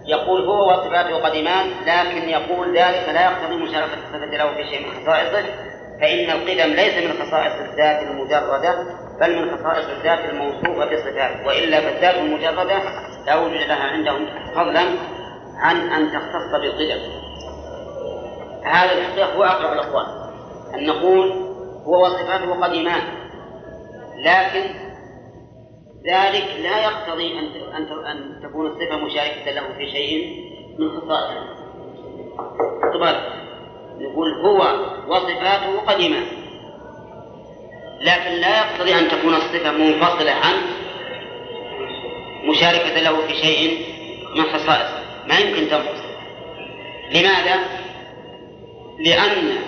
يقول 0.06 0.44
هو 0.44 0.72
وصفاته 0.72 1.16
قديمان 1.16 1.70
لكن 1.86 2.28
يقول 2.28 2.68
ذلك 2.68 3.08
لا 3.08 3.24
يقتضي 3.24 3.56
مشاركة 3.56 3.94
الصفة 3.94 4.36
له 4.36 4.54
في 4.54 4.64
شيء 4.70 4.86
من 4.86 5.02
خصائصه 5.02 5.44
فإن 6.00 6.30
القدم 6.30 6.74
ليس 6.74 7.04
من 7.04 7.26
خصائص 7.26 7.52
الذات 7.52 8.02
المجردة 8.02 8.86
بل 9.20 9.42
من 9.42 9.56
خصائص 9.56 9.86
الذات 9.88 10.30
الموصوفة 10.30 10.84
بالصفات. 10.86 11.46
وإلا 11.46 11.80
فالذات 11.80 12.14
المجردة 12.14 12.82
لا 13.26 13.36
وجود 13.36 13.56
لها 13.56 13.84
عندهم 13.84 14.26
فضلا 14.54 14.84
عن 15.56 15.76
أن 15.76 16.12
تختص 16.12 16.60
بالقدم 16.60 17.00
هذا 18.64 18.92
الحقيقة 18.92 19.34
هو 19.34 19.44
أقرب 19.44 19.72
الأقوال. 19.72 20.06
أن 20.74 20.86
نقول 20.86 21.32
هو 21.86 22.06
وصفاته 22.06 22.60
قديمان 22.60 23.02
لكن 24.16 24.64
ذلك 26.06 26.60
لا 26.62 26.84
يقتضي 26.84 27.38
أن 27.38 27.46
أن 27.76 28.06
أن 28.06 28.42
تكون 28.42 28.66
الصفة 28.66 28.96
مشاركة 28.96 29.50
له 29.50 29.62
في 29.76 29.90
شيء 29.90 30.28
من 30.78 30.88
خصائصه. 30.90 31.60
طبعا 32.94 33.14
نقول 34.00 34.40
هو 34.40 34.58
وصفاته 35.08 35.80
قديمة 35.86 36.26
لكن 38.00 38.30
لا 38.30 38.58
يقتضي 38.58 38.94
أن 38.94 39.08
تكون 39.08 39.34
الصفة 39.34 39.70
منفصلة 39.72 40.30
عن 40.30 40.54
مشاركة 42.44 43.00
له 43.00 43.26
في 43.26 43.34
شيء 43.34 43.86
من 44.36 44.42
خصائصه 44.44 45.00
ما 45.26 45.38
يمكن 45.38 45.70
تنفصل 45.70 46.10
لماذا؟ 47.10 47.56
لأن 48.98 49.58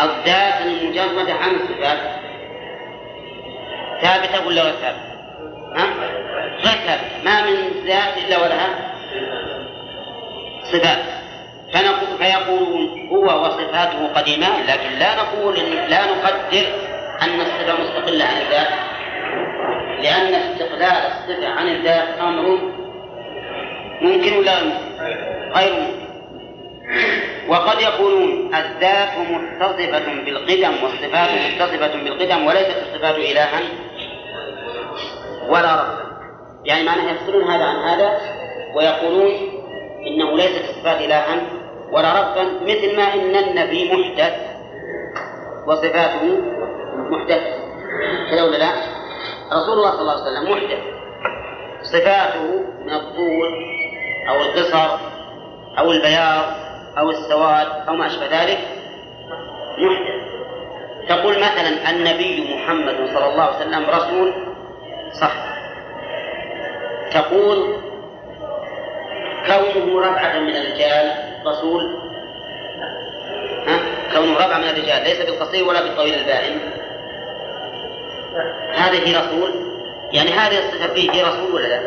الذات 0.00 0.60
المجردة 0.66 1.34
عن 1.34 1.54
الصفات 1.54 1.98
ثابتة 4.02 4.46
ولا 4.46 4.62
غير 4.62 4.74
ثابتة؟ 4.74 5.14
ها؟ 5.76 5.86
غير 6.64 6.78
ثابتة 6.86 7.24
ما 7.24 7.44
من 7.46 7.86
ذات 7.86 8.18
إلا 8.18 8.42
ولها 8.42 8.94
صفات 10.72 11.04
فنقول 11.72 12.18
فيقولون 12.18 13.08
هو 13.08 13.44
وصفاته 13.46 14.06
قديمان 14.06 14.66
لكن 14.66 14.98
لا 14.98 15.14
نقول 15.14 15.54
لا 15.88 16.06
نقدر 16.06 16.93
أن 17.24 17.40
الصفة 17.40 17.82
مستقلة 17.82 18.24
عن 18.24 18.36
الذات 18.36 18.68
لأن 20.02 20.34
استقلال 20.34 20.82
الصفة 20.82 21.48
عن 21.48 21.68
الذات 21.68 22.18
أمر 22.20 22.58
ممكن 24.00 24.38
ولا 24.38 24.72
غير 25.56 25.72
ممكن. 25.74 26.04
وقد 27.48 27.80
يقولون 27.80 28.54
الذات 28.54 29.18
متصفة 29.18 30.22
بالقدم 30.24 30.84
والصفات 30.84 31.30
متصفة 31.30 32.04
بالقدم 32.04 32.46
وليست 32.46 32.76
الصفات 32.82 33.14
إلها 33.14 33.60
ولا 35.48 35.74
ربا 35.74 36.04
يعني 36.64 36.84
معناه 36.84 37.12
يفصلون 37.12 37.44
هذا 37.44 37.64
عن 37.64 37.76
هذا 37.76 38.20
ويقولون 38.74 39.30
إنه 40.06 40.36
ليست 40.36 40.64
الصفات 40.70 41.00
إلها 41.00 41.36
ولا 41.92 42.20
ربا 42.20 42.42
مثل 42.62 42.96
ما 42.96 43.14
إن 43.14 43.36
النبي 43.36 43.92
محدث 43.92 44.34
وصفاته 45.66 46.40
محدثة 46.96 47.54
كذا 48.30 48.42
ولا 48.42 48.56
لا؟ 48.56 48.72
رسول 49.52 49.78
الله 49.78 49.90
صلى 49.90 50.00
الله 50.00 50.12
عليه 50.12 50.22
وسلم 50.22 50.52
محدث. 50.52 50.78
صفاته 51.82 52.64
من 52.84 52.92
الطول 52.92 53.52
أو 54.28 54.42
القصر 54.42 54.98
أو 55.78 55.92
البياض 55.92 56.44
أو 56.98 57.10
السواد 57.10 57.66
أو 57.88 57.94
ما 57.94 58.06
أشبه 58.06 58.26
ذلك 58.26 58.58
محدث. 59.78 60.24
تقول 61.08 61.36
مثلا 61.36 61.90
النبي 61.90 62.54
محمد 62.54 62.96
صلى 63.14 63.26
الله 63.32 63.42
عليه 63.42 63.56
وسلم 63.56 63.90
رسول 63.90 64.34
صح. 65.20 65.32
تقول 67.12 67.76
كونه 69.46 70.00
ربعة 70.00 70.38
من 70.38 70.56
الرجال 70.56 71.12
رسول. 71.46 71.96
ها؟ 73.66 73.78
كونه 74.12 74.34
ربعة 74.34 74.58
من 74.58 74.68
الرجال 74.68 75.04
ليس 75.04 75.26
بالقصير 75.26 75.68
ولا 75.68 75.82
بالطويل 75.82 76.14
البائن. 76.14 76.83
هذه 78.74 79.18
رسول؟ 79.18 79.50
يعني 80.12 80.30
هذه 80.30 80.58
الصفة 80.58 80.94
فيه 80.94 81.22
رسول 81.22 81.54
ولا 81.54 81.66
لا؟ 81.66 81.78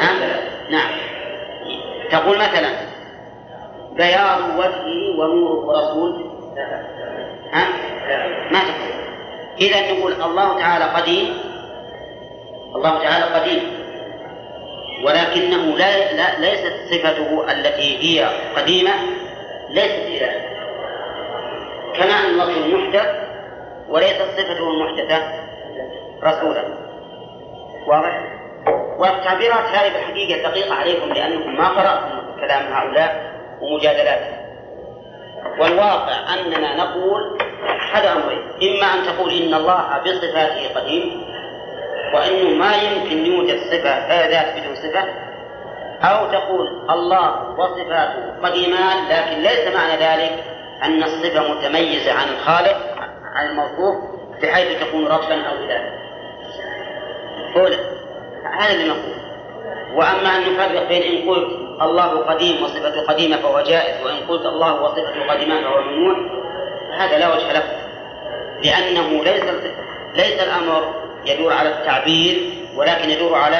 ها؟ 0.00 0.40
نعم. 0.70 0.90
تقول 2.10 2.38
مثلا 2.38 2.68
بياض 3.92 4.58
وجهه 4.58 5.18
ونوره 5.18 5.78
رسول 5.78 6.30
ها؟ 7.52 7.68
ما 8.50 8.58
تقول. 8.58 8.98
إذا 9.60 9.92
نقول 9.92 10.12
الله 10.12 10.58
تعالى 10.58 10.84
قديم 10.84 11.34
الله 12.74 13.02
تعالى 13.02 13.24
قديم. 13.24 13.62
ولكنه 15.04 15.76
لا, 15.76 16.12
لا 16.12 16.38
ليست 16.40 16.72
صفته 16.90 17.52
التي 17.52 17.98
هي 17.98 18.28
قديمة 18.56 18.92
ليست 19.70 20.06
إله 20.06 20.32
كما 21.94 22.12
أن 22.12 22.40
الرسول 22.40 22.74
محدث 22.74 23.06
وليست 23.88 24.22
صفته 24.36 24.70
المحدثة 24.70 25.22
رسولا. 26.24 26.64
واضح؟ 27.86 28.38
والتعبيرات 28.98 29.64
هذه 29.64 29.92
بالحقيقة 29.92 30.50
دقيقة 30.50 30.74
عليكم 30.74 31.12
لأنكم 31.12 31.56
ما 31.56 31.68
قرأتم 31.68 32.40
كلام 32.40 32.72
هؤلاء 32.72 33.32
ومجادلاتهم 33.60 34.38
والواقع 35.60 36.34
أننا 36.34 36.76
نقول 36.76 37.38
أحد 37.68 38.04
أمرين. 38.06 38.42
إما 38.62 38.86
أن 38.94 39.06
تقول 39.06 39.30
إن 39.30 39.54
الله 39.54 39.98
بصفاته 39.98 40.80
قديم 40.80 41.24
وأنه 42.14 42.58
ما 42.58 42.76
يمكن 42.76 43.26
يوجد 43.26 43.58
صفة 43.58 44.26
ذات 44.26 44.60
بدون 44.60 44.74
صفة 44.74 45.04
أو 46.02 46.26
تقول 46.26 46.66
الله 46.90 47.50
وصفاته 47.58 48.38
قديمان 48.42 49.08
لكن 49.08 49.42
ليس 49.42 49.74
معنى 49.74 49.92
ذلك 49.92 50.44
أن 50.82 51.02
الصفة 51.02 51.52
متميزة 51.52 52.12
عن 52.12 52.28
الخالق 52.28 52.76
عن 53.34 53.48
الموصوف 53.48 53.96
بحيث 54.42 54.80
تكون 54.80 55.06
ربا 55.06 55.46
أو 55.48 55.54
إلها. 55.54 55.97
هذا 58.60 58.72
اللي 58.74 58.88
نقول. 58.88 59.18
وأما 59.94 60.36
أن 60.36 60.52
نفرق 60.52 60.88
بين 60.88 61.02
إن 61.02 61.28
قلت 61.28 61.48
الله 61.82 62.24
قديم 62.24 62.62
وصفته 62.62 63.02
قديمة 63.02 63.36
فهو 63.36 63.60
جائز 63.60 64.06
وإن 64.06 64.16
قلت 64.28 64.46
الله 64.46 64.82
وصفته 64.82 65.32
قديمان 65.32 65.64
فهو 65.64 65.82
ممنوع 65.82 66.16
هذا 66.98 67.18
لا 67.18 67.34
وجه 67.34 67.52
له. 67.52 67.62
لأنه 68.62 69.24
ليس 69.24 69.44
ليس 70.14 70.40
الأمر 70.42 70.94
يدور 71.24 71.52
على 71.52 71.68
التعبير 71.68 72.52
ولكن 72.76 73.10
يدور 73.10 73.34
على 73.34 73.58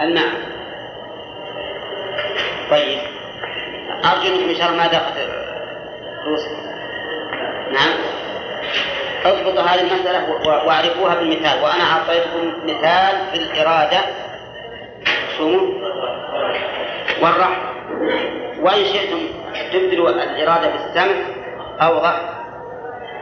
المعنى. 0.00 0.52
طيب. 2.70 2.98
أرجو 4.04 4.34
أنكم 4.34 4.48
إن 4.48 4.54
شاء 4.54 4.68
الله 4.68 4.82
ما 4.82 4.86
دخلت 4.86 5.42
نعم. 7.72 7.92
اضبطوا 9.24 9.62
هذه 9.62 9.80
المسألة 9.80 10.30
واعرفوها 10.66 11.14
بالمثال. 11.14 11.62
وأنا 11.62 11.84
أعطيتكم 11.92 12.52
مثال 12.64 13.16
في 13.32 13.36
الإرادة. 13.38 14.00
شو 15.38 15.68
والرحمة 17.22 17.72
وإن 18.60 18.84
شئتم 18.84 19.18
تبدلوا 19.72 20.10
الإرادة 20.10 20.70
بالسمع 20.70 21.14
أوضح 21.82 22.20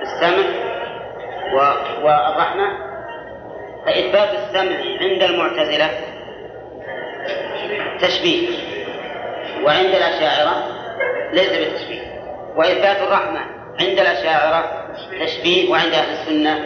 بالسمع 0.00 0.44
والرحمة. 2.02 2.90
فإثبات 3.86 4.28
السمع 4.34 4.76
عند 5.00 5.22
المعتزلة 5.22 5.90
تشبيه. 8.00 8.48
وعند 9.64 9.94
الأشاعرة 9.94 10.64
ليس 11.32 11.50
بتشبيه 11.52 12.00
وإثبات 12.56 12.96
الرحمة 12.96 13.40
عند 13.80 13.98
الأشاعرة 14.00 14.79
تشبيه 15.20 15.70
وعند 15.70 15.94
أهل 15.94 16.12
السنة 16.12 16.58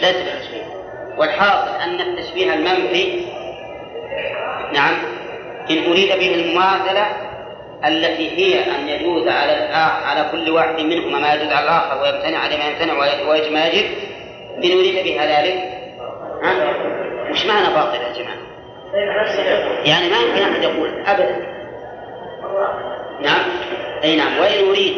ليس 0.00 0.16
بتشبيه 0.16 0.64
والحاصل 1.18 1.80
أن 1.82 2.00
التشبيه 2.00 2.54
المنفي 2.54 3.20
نعم 4.72 4.94
إن 5.70 5.90
أريد 5.90 6.08
به 6.08 6.34
المماثلة 6.34 7.06
التي 7.86 8.30
هي 8.30 8.60
أن 8.76 8.88
يجوز 8.88 9.28
على 9.28 9.52
على 10.04 10.28
كل 10.32 10.50
واحد 10.50 10.80
منهما 10.80 11.18
ما 11.18 11.34
يجوز 11.34 11.52
على 11.52 11.64
الآخر 11.64 12.02
ويمتنع 12.02 12.38
على 12.38 12.56
ما 12.56 12.64
يمتنع 12.64 12.98
ويجب 13.28 13.52
ما 13.52 13.66
يجب 13.66 13.86
إن 14.64 14.78
أريد 14.78 15.04
بها 15.04 15.40
ذلك 15.40 15.54
ها؟ 16.42 16.74
وش 17.30 17.46
معنى 17.46 17.74
باطل 17.74 17.94
يا 17.94 18.12
جماعة؟ 18.12 18.38
يعني 19.84 20.08
ما 20.08 20.16
يمكن 20.16 20.42
أحد 20.42 20.62
يقول 20.62 21.02
أبدا. 21.06 21.36
نعم؟ 23.20 23.44
أي 24.04 24.16
نعم. 24.16 24.38
وإن 24.38 24.68
أريد 24.68 24.96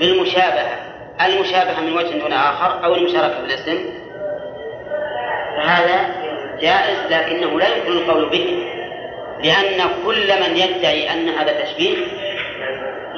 بالمشابهة 0.00 0.87
المشابهة 1.20 1.80
من 1.80 1.92
وجه 1.92 2.18
دون 2.18 2.32
آخر 2.32 2.84
أو 2.84 2.94
المشاركة 2.94 3.34
في 3.40 3.46
الاسم. 3.46 3.78
فهذا 5.56 6.14
جائز 6.60 6.98
لكنه 7.12 7.58
لا 7.58 7.76
يمكن 7.76 7.92
القول 7.92 8.28
به 8.30 8.64
لأن 9.42 9.88
كل 10.06 10.40
من 10.40 10.56
يدعي 10.56 11.12
أن 11.12 11.28
هذا 11.28 11.60
تشبيه 11.62 11.96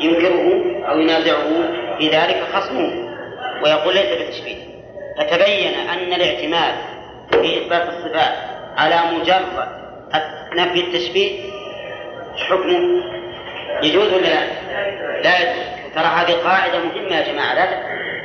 ينكره 0.00 0.62
أو 0.88 0.98
ينازعه 0.98 1.48
في 1.98 2.08
ذلك 2.08 2.44
خصمه 2.52 3.10
ويقول 3.64 3.94
ليس 3.94 4.22
بتشبيه. 4.22 4.56
فتبين 5.18 5.74
أن 5.74 6.12
الاعتماد 6.12 6.74
في 7.30 7.62
إثبات 7.62 7.88
الصفات 7.88 8.34
على 8.76 9.00
مجرد 9.12 9.68
نفي 10.54 10.80
التشبيه 10.80 11.40
حكمه 12.48 13.02
يجوز 13.82 14.12
ولا 14.12 14.26
لا؟ 14.26 14.44
لا 15.22 15.38
يجوز. 15.38 15.79
ترى 15.94 16.04
هذه 16.04 16.32
قاعدة 16.32 16.78
مهمة 16.78 17.16
يا 17.16 17.32
جماعة. 17.32 17.54
لا 17.54 17.64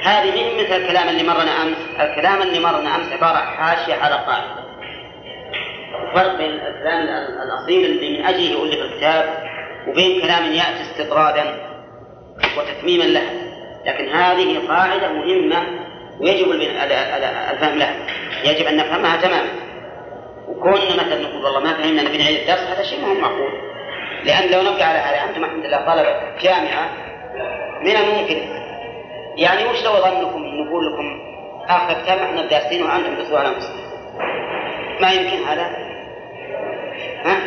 هذه 0.04 0.32
من 0.32 0.64
مثل 0.64 0.76
الكلام 0.76 1.10
اللي 1.10 1.24
مرنا 1.24 1.62
أمس. 1.64 1.78
الكلام 2.00 2.42
اللي 2.42 2.60
مرنا 2.60 2.96
أمس 2.96 3.14
عبارة 3.14 3.38
حاشية 3.38 3.94
على 3.94 4.16
قاعدة. 4.16 4.66
فرق 6.16 6.38
بين 6.38 6.52
الكلام 6.52 7.02
الأصيل 7.44 7.86
اللي 7.86 8.20
من 8.20 8.26
أجله 8.26 8.64
ألف 8.64 8.82
الكتاب 8.82 9.44
وبين 9.88 10.22
كلام 10.22 10.44
يأتي 10.46 10.82
استطرادا 10.82 11.44
وتتميما 12.58 13.04
له. 13.04 13.30
لكن 13.86 14.10
هذه 14.10 14.68
قاعدة 14.68 15.08
مهمة 15.08 15.64
ويجب 16.20 16.52
الفهم 16.52 17.78
لها. 17.78 17.96
يجب 18.44 18.66
أن 18.66 18.78
نفهمها 18.78 19.18
تماما. 19.18 19.50
وكوننا 20.48 20.94
مثلا 20.94 21.22
نقول 21.22 21.46
والله 21.46 21.60
ما 21.60 21.74
فهمنا 21.74 22.02
نبي 22.02 22.18
نعيد 22.18 22.40
الدرس 22.40 22.60
هذا 22.60 22.84
شيء 22.84 23.02
ما 23.02 23.08
هو 23.08 23.14
معقول 23.14 23.52
لأن 24.24 24.52
لو 24.52 24.72
نبقى 24.72 24.84
على 24.84 25.00
هذا 25.00 25.30
أنتم 25.30 25.44
الحمد 25.44 25.66
لله 25.66 25.78
طلبة 25.78 26.38
جامعة 26.42 26.90
من 27.82 27.96
الممكن. 27.96 28.42
يعني 29.38 29.66
وش 29.66 29.84
لو 29.84 29.92
ظنكم 29.92 30.46
نقول 30.46 30.94
لكم 30.94 31.20
آخر 31.70 31.94
كتاب 32.02 32.18
إحنا 32.18 32.46
دارسين 32.46 32.84
وأنتم 32.84 33.16
تدرسوا 33.16 33.40
على 33.40 33.50
ما 35.02 35.12
يمكن 35.12 35.44
هذا؟ 35.48 35.66
ها؟ 37.26 37.38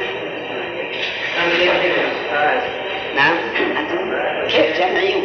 نعم. 3.16 3.36
أنتم؟ 3.78 4.12
كيف 4.48 4.78
جامعيون 4.78 5.22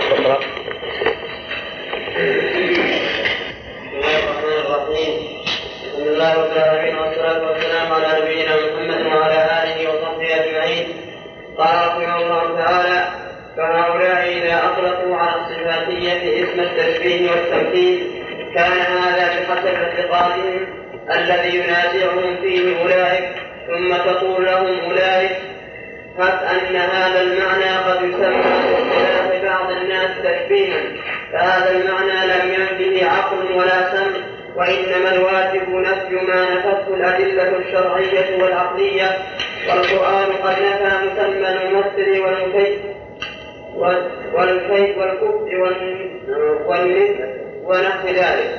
بسم 0.00 0.16
الله 0.18 0.38
الرحمن 4.18 4.58
الرحيم. 4.64 5.14
العالمين 6.56 6.94
الله 7.64 7.94
على 7.94 8.22
نبينا 8.22 8.54
محمد 8.56 8.89
وعلى 9.14 9.62
آله 9.62 9.90
وصحبه 9.90 10.44
أجمعين. 10.44 10.88
قال 11.58 11.88
رحمه 11.88 12.16
الله 12.16 12.58
تعالى 12.58 13.08
فهؤلاء 13.56 14.38
إذا 14.38 14.60
أطلقوا 14.64 15.16
على 15.16 15.40
الصفاتية 15.40 16.44
اسم 16.44 16.60
التشبيه 16.60 17.30
والتمثيل 17.30 18.06
كان 18.54 18.72
هذا 18.72 19.28
بحسب 19.28 19.66
اعتقادهم 19.66 20.66
الذي 21.10 21.58
ينازعهم 21.58 22.36
فيه 22.42 22.82
أولئك 22.82 23.30
ثم 23.66 23.96
تقول 23.96 24.44
لهم 24.44 24.80
أولئك 24.80 25.36
قد 26.18 26.38
أن 26.44 26.76
هذا 26.76 27.20
المعنى 27.22 27.76
قد 27.76 28.02
يسمى 28.02 28.42
باختلاف 28.42 29.44
بعض 29.44 29.70
الناس 29.70 30.10
تشبيها 30.22 30.80
فهذا 31.32 31.70
المعنى 31.70 32.26
لم 32.26 32.54
ينفه 32.54 33.10
عقل 33.10 33.52
ولا 33.52 33.90
سمع 33.90 34.39
وإنما 34.56 35.14
الواجب 35.14 35.68
نفي 35.68 36.14
ما 36.14 36.54
نفته 36.54 36.94
الأدلة 36.94 37.56
الشرعية 37.56 38.42
والعقلية 38.42 39.18
والقرآن 39.68 40.32
قد 40.42 40.56
نفى 40.62 40.90
مسمى 41.06 41.48
الممثل 41.48 42.20
والمكيف 42.20 42.78
والكيف 44.34 44.98
والكفر 44.98 45.76
والمثل 46.66 47.30
ونحو 47.64 48.08
ذلك. 48.08 48.58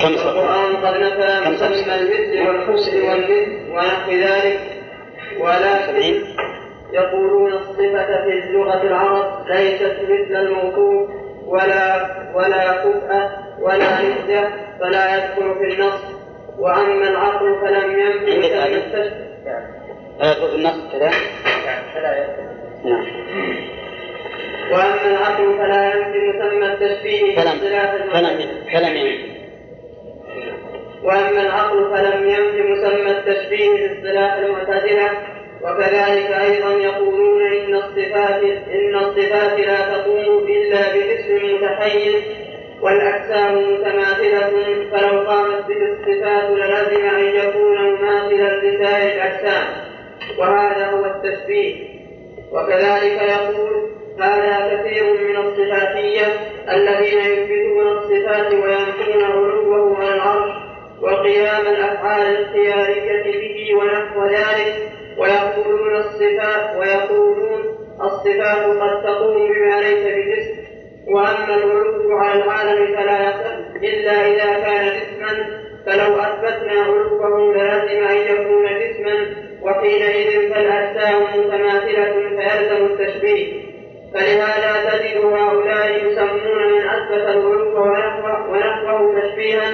كم 0.00 0.08
القرآن 0.08 0.76
قد 0.76 1.00
نفى 1.00 1.50
مسمى 1.50 1.94
المثل 1.94 2.48
والكفر 2.48 3.02
والمثل 3.04 3.70
ونحو 3.70 4.10
ذلك 4.12 4.60
ولكن 5.38 6.24
يقولون 6.92 7.52
الصفة 7.52 8.06
في 8.24 8.38
اللغة 8.44 8.82
العرب 8.82 9.46
ليست 9.48 9.96
مثل 10.02 10.36
الموصوف 10.36 11.10
ولا 11.46 12.06
ولا 12.34 12.72
كفء 12.72 13.30
ولا 13.60 14.02
نسبة 14.02 14.48
فلا 14.80 15.16
يدخل 15.16 15.54
في 15.58 15.74
النص. 15.74 16.02
وأما 16.58 17.08
العقل 17.08 17.60
فلم 17.60 17.90
يمكن 18.00 18.42
أن 18.44 18.72
يستشفى. 18.72 19.24
لا 20.20 20.30
يدخل 20.30 20.48
في 20.50 20.56
النص 20.56 20.92
كذا؟ 20.92 21.10
نعم. 22.84 23.04
وأما 24.72 25.06
العقل 25.06 25.58
فلا 25.58 25.94
يمكن 25.94 26.28
مسمى 26.28 26.66
التشبيه 26.66 27.36
فلم 27.36 27.58
فلم 28.12 28.38
فلم 28.72 28.96
يمكن 28.96 29.32
وأما 31.02 31.42
العقل 31.42 31.90
فلم 31.90 32.28
يمكن 32.28 32.72
مسمى 32.72 33.10
التشبيه 33.10 33.88
باصطلاح 33.88 34.34
المعتزلة 34.34 35.10
وكذلك 35.64 36.30
أيضا 36.30 36.72
يقولون 36.72 37.42
إن 37.42 37.74
الصفات 37.74 38.42
إن 38.74 38.96
الصفات 38.96 39.58
لا 39.58 39.94
تقوم 39.94 40.46
إلا 40.48 40.80
بجسم 40.94 41.56
متحيز 41.62 42.22
والأجسام 42.82 43.72
متماثلة 43.72 44.50
فلو 44.92 45.20
قامت 45.20 45.66
به 45.68 45.92
الصفات 45.92 46.50
للزم 46.50 47.04
أن 47.04 47.24
يكون 47.24 47.78
مماثلا 47.78 48.56
لسائر 48.56 49.14
الأجسام. 49.14 49.66
وهذا 50.38 50.86
هو 50.86 51.04
التشبيه. 51.04 51.74
وكذلك 52.52 53.22
يقول 53.22 53.90
هذا 54.20 54.74
كثير 54.74 55.04
من 55.04 55.36
الصفاتية 55.36 56.26
الذين 56.72 57.18
يثبتون 57.18 57.88
الصفات 57.88 58.52
وينفون 58.52 59.22
علوه 59.24 59.98
على 59.98 60.14
العرش 60.14 60.52
وقيام 61.02 61.66
الأفعال 61.66 62.22
الاختيارية 62.22 63.22
به 63.22 63.74
ونحو 63.74 64.26
ذلك. 64.26 65.01
ويقولون 65.18 65.96
الصفات 65.96 66.76
ويقولون 66.76 67.62
الصفات 68.02 68.64
قد 68.66 69.02
تقوم 69.02 69.48
بما 69.48 69.80
ليس 69.80 70.04
بجسم. 70.06 70.62
وأما 71.06 71.54
العلو 71.54 72.16
على 72.18 72.42
العالم 72.42 72.96
فلا 72.96 73.30
يصح 73.30 73.54
إلا 73.82 74.26
إذا 74.26 74.60
كان 74.64 74.84
جسما. 74.86 75.62
فلو 75.86 76.16
أثبتنا 76.16 76.82
علوه 76.82 77.54
للزم 77.54 78.06
أن 78.06 78.16
يكون 78.16 78.64
جسما. 78.64 79.26
وحينئذ 79.62 80.54
فالأجسام 80.54 81.22
متماثلة 81.22 82.12
فيلزم 82.12 82.84
التشبيه. 82.84 83.62
فلهذا 84.14 84.90
تجد 84.90 85.24
هؤلاء 85.24 86.06
يسمون 86.06 86.72
من 86.72 86.88
أثبت 86.88 87.12
العلو 87.12 87.82
ونحوه 88.48 89.20
تشبيها. 89.20 89.70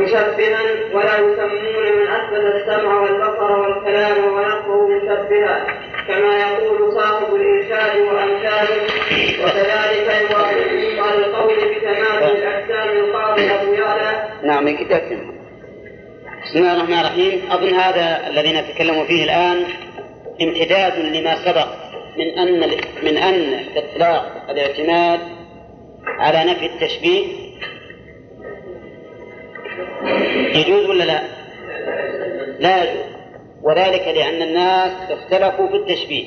مشبها 0.00 0.60
ولا 0.94 1.14
يسمون 1.18 1.92
من 2.00 2.06
أثبت 2.08 2.54
السمع 2.54 3.00
والبصر 3.00 3.52
والكلام 3.60 4.32
ونحوه 4.34 4.88
مشبها 4.88 5.66
كما 6.08 6.38
يقول 6.40 6.92
صاحب 6.94 7.34
الإرشاد 7.34 8.00
وأمثاله 8.00 8.82
وكذلك 9.44 10.30
يوافقهم 10.30 11.00
على 11.04 11.26
القول 11.26 11.54
بتمام 11.54 12.22
الأجسام 12.36 12.88
القاضي 12.88 13.50
أبو 13.50 13.72
يعلى 13.72 14.28
نعم 14.42 14.76
كتاب 14.76 15.02
بسم 16.44 16.58
الله 16.58 16.76
الرحمن 16.76 16.98
الرحيم. 16.98 17.40
أظن 17.50 17.74
هذا 17.74 18.26
الذي 18.28 18.52
نتكلم 18.52 19.04
فيه 19.04 19.24
الآن 19.24 19.64
امتداد 20.42 20.98
لما 20.98 21.34
سبق 21.44 21.66
من 22.18 22.38
أن 22.38 22.70
من 23.02 23.16
أن 23.16 23.64
إطلاق 23.76 24.46
الاعتماد 24.50 25.20
على 26.06 26.50
نفي 26.52 26.66
التشبيه 26.66 27.26
يجوز 30.54 30.86
ولا 30.86 31.04
لا؟ 31.04 31.22
لا 32.58 32.84
يجوز. 32.84 33.04
وذلك 33.62 34.08
لأن 34.08 34.42
الناس 34.42 34.92
اختلفوا 35.10 35.68
في 35.68 35.76
التشبيه. 35.76 36.24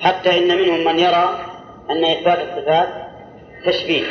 حتى 0.00 0.38
إن 0.38 0.56
منهم 0.58 0.84
من 0.84 0.98
يرى 0.98 1.38
أن 1.90 2.04
إثبات 2.04 2.38
الصفات 2.38 2.88
تشبيه. 3.66 4.04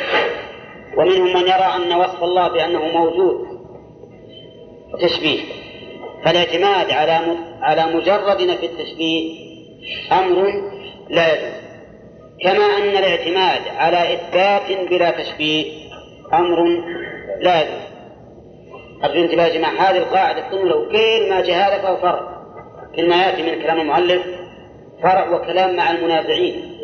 ومنهم 0.96 1.34
من 1.34 1.42
يرى 1.42 1.72
أن 1.76 1.92
وصف 1.92 2.22
الله 2.22 2.48
بأنه 2.48 2.84
موجود 2.84 3.46
تشبيه. 5.00 5.40
فالاعتماد 6.24 6.90
على 6.90 7.36
على 7.60 7.86
مجرد 7.96 8.42
نفي 8.42 8.66
التشبيه 8.66 9.46
أمر 10.12 10.52
لا 11.10 11.32
يجوز. 11.32 11.56
كما 12.42 12.66
أن 12.66 12.96
الاعتماد 12.96 13.68
على 13.76 14.14
إثبات 14.14 14.88
بلا 14.90 15.10
تشبيه 15.10 15.72
أمر 16.32 16.64
لا 17.40 17.62
يجوز. 17.62 17.95
أرجو 19.04 19.24
انتباه 19.24 19.46
يا 19.46 19.54
جماعة 19.54 19.90
هذه 19.90 19.98
القاعدة 19.98 20.50
ثم 20.50 20.68
لو 20.68 20.88
كل 20.88 21.28
ما 21.28 21.40
هذا 21.40 21.78
فهو 21.78 21.96
فرع 21.96 22.36
كل 22.96 23.08
ما 23.08 23.16
يأتي 23.16 23.42
من 23.42 23.62
كلام 23.62 23.80
المؤلف 23.80 24.22
فرع 25.02 25.30
وكلام 25.30 25.76
مع 25.76 25.90
المنازعين 25.90 26.78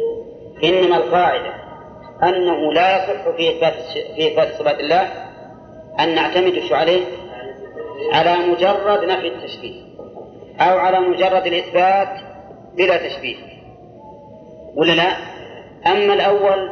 إنما 0.65 0.97
القاعدة 0.97 1.55
أنه 2.23 2.73
لا 2.73 2.97
يصح 2.97 3.37
في 3.37 3.51
إثبات 3.51 3.75
في 4.17 4.29
إثبات 4.29 4.55
صفات 4.59 4.81
الله 4.81 5.09
أن 6.01 6.15
نعتمد 6.15 6.59
شو 6.69 6.75
عليه؟ 6.75 7.05
على 8.13 8.37
مجرد 8.37 9.05
نفي 9.05 9.29
التشبيه 9.29 9.83
أو 10.61 10.79
على 10.79 11.01
مجرد 11.01 11.47
الإثبات 11.47 12.09
بلا 12.77 13.09
تشبيه 13.09 13.37
ولا 14.77 14.93
لا؟ 14.93 15.17
أما 15.87 16.15
الأول 16.15 16.71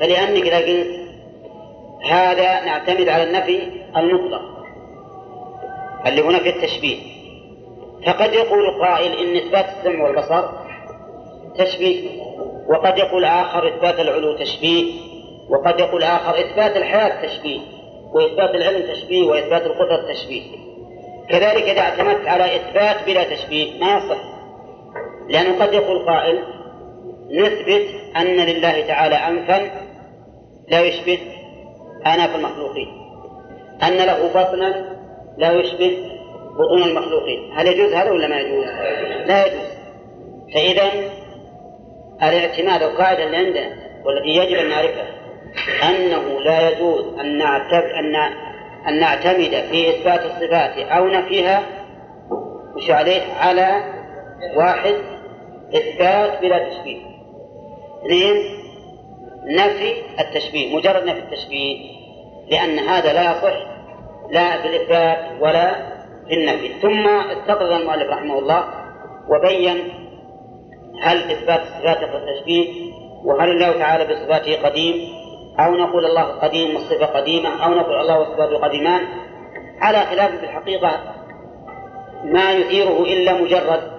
فلأنك 0.00 0.42
إذا 0.42 0.58
قلت 0.58 1.06
هذا 2.10 2.64
نعتمد 2.64 3.08
على 3.08 3.22
النفي 3.22 3.62
المطلق 3.96 4.55
اللي 6.06 6.22
هنا 6.22 6.38
في 6.38 6.48
التشبيه. 6.48 6.98
فقد 8.06 8.32
يقول 8.32 8.80
قائل 8.80 9.12
إن 9.12 9.36
إثبات 9.36 9.66
السمع 9.78 10.04
والبصر 10.04 10.48
تشبيه 11.58 12.22
وقد 12.68 12.98
يقول 12.98 13.24
آخر 13.24 13.68
إثبات 13.68 14.00
العلو 14.00 14.36
تشبيه 14.38 14.92
وقد 15.50 15.80
يقول 15.80 16.02
آخر 16.02 16.30
إثبات 16.40 16.76
الحياة 16.76 17.26
تشبيه 17.26 17.60
وإثبات 18.12 18.54
العلم 18.54 18.92
تشبيه 18.92 19.26
وإثبات 19.26 19.62
القدرة 19.62 20.12
تشبيه. 20.12 20.42
كذلك 21.30 21.62
إذا 21.62 21.80
اعتمدت 21.80 22.26
على 22.26 22.56
إثبات 22.56 23.06
بلا 23.06 23.24
تشبيه 23.24 23.80
ما 23.80 23.96
يصح. 23.96 24.18
لأنه 25.28 25.64
قد 25.64 25.72
يقول 25.72 26.06
قائل 26.06 26.44
نثبت 27.30 27.86
أن 28.16 28.36
لله 28.36 28.86
تعالى 28.86 29.14
أنفا 29.14 29.70
لا 30.68 30.80
يشبه 30.80 31.18
أناف 32.06 32.36
المخلوقين 32.36 32.88
أن 33.82 33.96
له 33.96 34.28
بطنا 34.28 34.95
لا 35.38 35.52
يشبه 35.52 35.96
بطون 36.58 36.82
المخلوقين. 36.82 37.52
هل 37.56 37.66
يجوز 37.66 37.92
هذا 37.92 38.10
ولا 38.10 38.28
ما 38.28 38.40
يجوز؟ 38.40 38.64
لا 39.26 39.46
يجوز. 39.46 39.76
فإذا 40.54 40.90
الاعتماد 42.22 42.82
القاعدة 42.82 43.24
اللي 43.24 43.36
عندنا 43.36 43.76
والتي 44.04 44.28
يجب 44.28 44.58
أن 44.58 44.68
نعرفها 44.68 45.06
أنه 45.82 46.40
لا 46.40 46.70
يجوز 46.70 47.18
أن 47.20 47.38
نعتمد 47.38 47.90
أن 47.90 48.16
أن 48.88 49.00
نعتمد 49.00 49.64
في 49.70 49.90
إثبات 49.90 50.20
الصفات 50.24 50.78
أو 50.78 51.06
نفيها 51.08 51.62
مش 52.76 52.90
عليه؟ 52.90 53.22
على 53.40 53.82
واحد 54.56 54.94
إثبات 55.74 56.40
بلا 56.40 56.68
تشبيه. 56.68 57.00
اثنين 58.04 58.36
نفي 59.44 59.92
التشبيه 60.20 60.76
مجرد 60.76 61.04
نفي 61.04 61.18
التشبيه 61.18 61.76
لأن 62.50 62.78
هذا 62.78 63.12
لا 63.12 63.22
يصح 63.22 63.75
لا 64.30 64.62
في 64.62 64.68
الإثبات 64.68 65.18
ولا 65.40 65.74
في 66.28 66.34
النفي 66.34 66.68
ثم 66.82 67.06
استطرد 67.08 67.70
المؤلف 67.70 68.10
رحمه 68.10 68.38
الله 68.38 68.64
وبين 69.28 69.92
هل 71.02 71.30
إثبات 71.30 71.60
الصفات 71.60 72.14
والتشبيه 72.14 72.92
وهل 73.24 73.50
الله 73.50 73.78
تعالى 73.78 74.04
بصفاته 74.04 74.68
قديم 74.68 75.08
أو 75.60 75.74
نقول 75.74 76.04
الله 76.04 76.22
قديم 76.22 76.74
والصفة 76.74 77.06
قديمة 77.06 77.64
أو 77.64 77.70
نقول 77.70 78.00
الله 78.00 78.20
وصفاته 78.20 78.58
قديمان 78.58 79.00
على 79.80 79.98
خلاف 79.98 80.30
في 80.30 80.44
الحقيقة 80.44 81.00
ما 82.24 82.52
يثيره 82.52 83.02
إلا 83.02 83.32
مجرد 83.32 83.96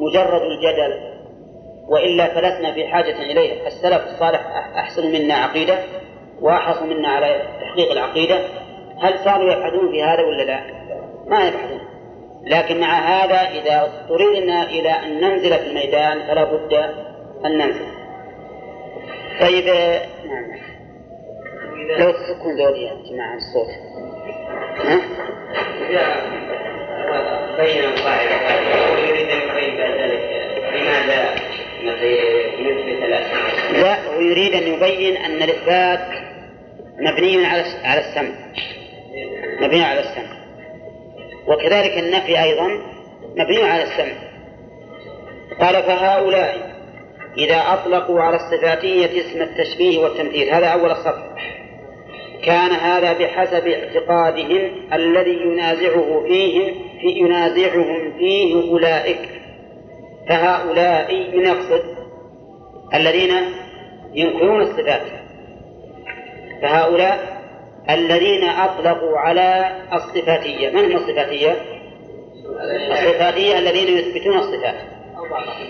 مجرد 0.00 0.42
الجدل 0.42 1.10
وإلا 1.88 2.34
فلسنا 2.34 2.72
في 2.72 2.88
حاجة 2.88 3.22
إليه. 3.22 3.66
السلف 3.66 4.06
الصالح 4.06 4.40
أحسن 4.76 5.12
منا 5.12 5.34
عقيدة 5.34 5.78
وأحرص 6.40 6.82
منا 6.82 7.08
على 7.08 7.42
تحقيق 7.60 7.92
العقيدة. 7.92 8.44
هل 9.00 9.18
صاروا 9.24 9.52
يبحثون 9.52 9.90
في 9.90 10.02
هذا 10.02 10.22
ولا 10.22 10.42
لا؟ 10.42 10.60
ما 11.26 11.48
يبحثون 11.48 11.80
لكن 12.44 12.80
مع 12.80 12.98
هذا 12.98 13.60
إذا 13.60 13.82
اضطررنا 13.82 14.62
إلى 14.62 14.90
أن 14.90 15.20
ننزل 15.20 15.58
في 15.58 15.66
الميدان 15.66 16.26
فلا 16.26 16.44
بد 16.44 16.72
أن 17.44 17.58
ننزل. 17.58 17.86
طيب 19.40 19.64
نعم. 20.24 20.50
لو 21.98 22.10
تسكن 22.10 22.56
ذولي 22.58 22.82
يا 22.82 22.94
جماعة 23.10 23.36
الصوت. 23.36 23.68
ها؟ 24.84 25.00
بين 27.56 27.84
القاعدة. 27.84 28.36
ويريد 28.92 29.28
أن 29.28 29.40
يبين 29.48 29.76
بعد 29.76 29.90
ذلك. 29.90 30.22
لماذا؟ 30.74 31.34
نثبت 31.84 33.02
الأسماء. 33.04 33.82
لا 33.82 34.18
ويريد 34.18 34.54
أن 34.54 34.62
يبين 34.62 35.16
أن 35.16 35.42
الإثبات 35.42 36.08
مبني 36.98 37.46
على 37.46 37.64
على 37.84 38.00
السمع. 38.00 38.34
مبني 39.60 39.84
على 39.84 40.00
السمع. 40.00 40.40
وكذلك 41.46 41.98
النفي 41.98 42.42
أيضا 42.42 42.68
مبني 43.36 43.62
على 43.62 43.82
السمع. 43.82 44.30
قال 45.60 45.82
فهؤلاء 45.82 46.70
إذا 47.38 47.56
أطلقوا 47.56 48.20
على 48.20 48.36
الصفاتية 48.36 49.20
اسم 49.20 49.42
التشبيه 49.42 49.98
والتمثيل 49.98 50.54
هذا 50.54 50.66
أول 50.66 50.90
الصف 50.90 51.14
كان 52.44 52.70
هذا 52.70 53.12
بحسب 53.12 53.66
اعتقادهم 53.66 54.72
الذي 54.92 55.36
ينازعه 55.42 56.24
فيهم 56.28 56.74
في 57.00 57.06
ينازعهم 57.06 58.12
فيه 58.18 58.70
أولئك. 58.70 59.28
فهؤلاء 60.28 61.14
من 61.36 61.46
يقصد 61.46 61.82
الذين 62.94 63.30
ينكرون 64.14 64.62
الصفات. 64.62 65.02
فهؤلاء 66.62 67.39
الذين 67.90 68.44
أطلقوا 68.44 69.18
على 69.18 69.76
الصفاتية. 69.92 70.70
من 70.70 70.84
هم 70.84 70.96
الصفاتية؟ 70.96 71.56
الصفاتية 72.92 73.58
الذين 73.58 73.98
يثبتون 73.98 74.38
الصفات. 74.38 74.76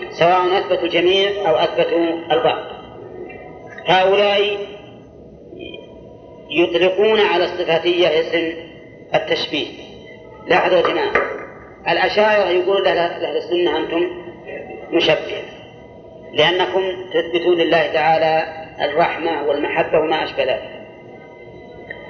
سواء 0.09 0.57
أثبتوا 0.57 0.83
الجميع 0.83 1.49
أو 1.49 1.55
أثبتوا 1.55 2.31
البعض. 2.31 2.63
هؤلاء 3.85 4.57
يطلقون 6.49 7.19
على 7.19 7.43
الصفاتية 7.43 8.07
اسم 8.07 8.53
التشبيه. 9.15 9.67
لاحظوا 10.47 10.77
يا 10.77 10.83
جماعة 10.83 11.11
الأشاعرة 11.89 12.49
يقول 12.49 12.83
لأهل 12.83 13.37
السنة 13.37 13.77
أنتم 13.77 14.01
مشبهة 14.91 15.43
لأنكم 16.33 16.81
تثبتون 17.13 17.57
لله 17.57 17.93
تعالى 17.93 18.43
الرحمة 18.81 19.43
والمحبة 19.47 19.99
وما 19.99 20.23
أشبه 20.23 20.43
ذلك. 20.43 20.80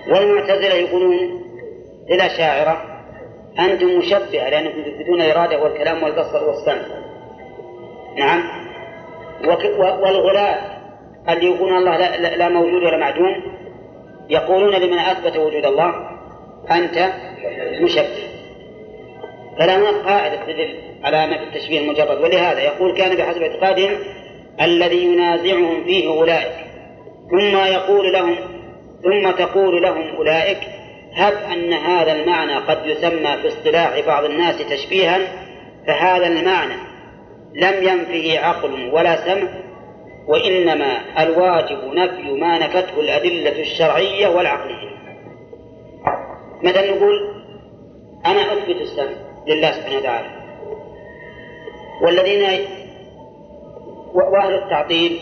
والمعتزلة 0.08 0.74
يقولون 0.74 1.42
للأشاعرة 2.10 2.82
أنتم 3.60 3.88
مشبهة 3.98 4.50
لأنكم 4.50 4.82
تثبتون 4.82 5.22
الإرادة 5.22 5.64
والكلام 5.64 6.04
والبصر 6.04 6.44
والسمع 6.48 7.02
نعم. 8.18 8.44
والغلاة 9.80 10.58
اللي 11.30 11.46
يقولون 11.46 11.78
الله 11.78 11.98
لا, 11.98 12.18
لا, 12.18 12.36
لا 12.36 12.50
موجود 12.50 12.84
ولا 12.84 12.98
معدوم 12.98 13.44
يقولون 14.30 14.76
لمن 14.76 15.00
أثبت 15.00 15.38
وجود 15.38 15.66
الله 15.66 16.10
أنت 16.72 17.14
مشبه. 17.82 18.32
فلا 19.60 19.78
هناك 19.78 20.06
قاعدة 20.06 20.36
تدل 20.46 20.76
على 21.04 21.26
نفي 21.26 21.44
التشبيه 21.44 21.80
المجرد. 21.80 22.22
ولهذا 22.22 22.60
يقول 22.60 22.98
كان 22.98 23.18
بحسب 23.18 23.42
اعتقادهم 23.42 23.98
الذي 24.62 25.06
ينازعهم 25.06 25.84
فيه 25.84 26.10
أولئك 26.10 26.52
ثم 27.30 27.58
يقول 27.58 28.14
لهم 28.14 28.36
ثم 29.04 29.32
تقول 29.32 29.82
لهم 29.82 30.16
أولئك 30.16 30.58
هب 31.14 31.34
أن 31.34 31.74
هذا 31.74 32.12
المعنى 32.12 32.56
قد 32.56 32.86
يسمى 32.86 33.38
في 33.42 33.48
اصطلاح 33.48 34.00
بعض 34.08 34.26
الناس 34.26 34.58
تشبيها 34.58 35.20
فهذا 35.88 36.28
المعنى 36.28 36.92
لم 37.54 37.84
ينفه 37.84 38.40
عقل 38.40 38.90
ولا 38.94 39.16
سمع 39.16 39.48
وإنما 40.28 41.02
الواجب 41.24 41.94
نفي 41.94 42.32
ما 42.32 42.58
نفته 42.58 43.00
الأدلة 43.00 43.62
الشرعية 43.62 44.28
والعقلية. 44.28 44.92
مثلا 46.64 46.92
نقول 46.92 47.44
أنا 48.26 48.54
أثبت 48.54 48.82
السمع 48.82 49.12
لله 49.48 49.72
سبحانه 49.72 49.98
وتعالى. 49.98 50.30
والذين 52.02 52.66
وأهل 54.14 54.54
التعطيل 54.54 55.20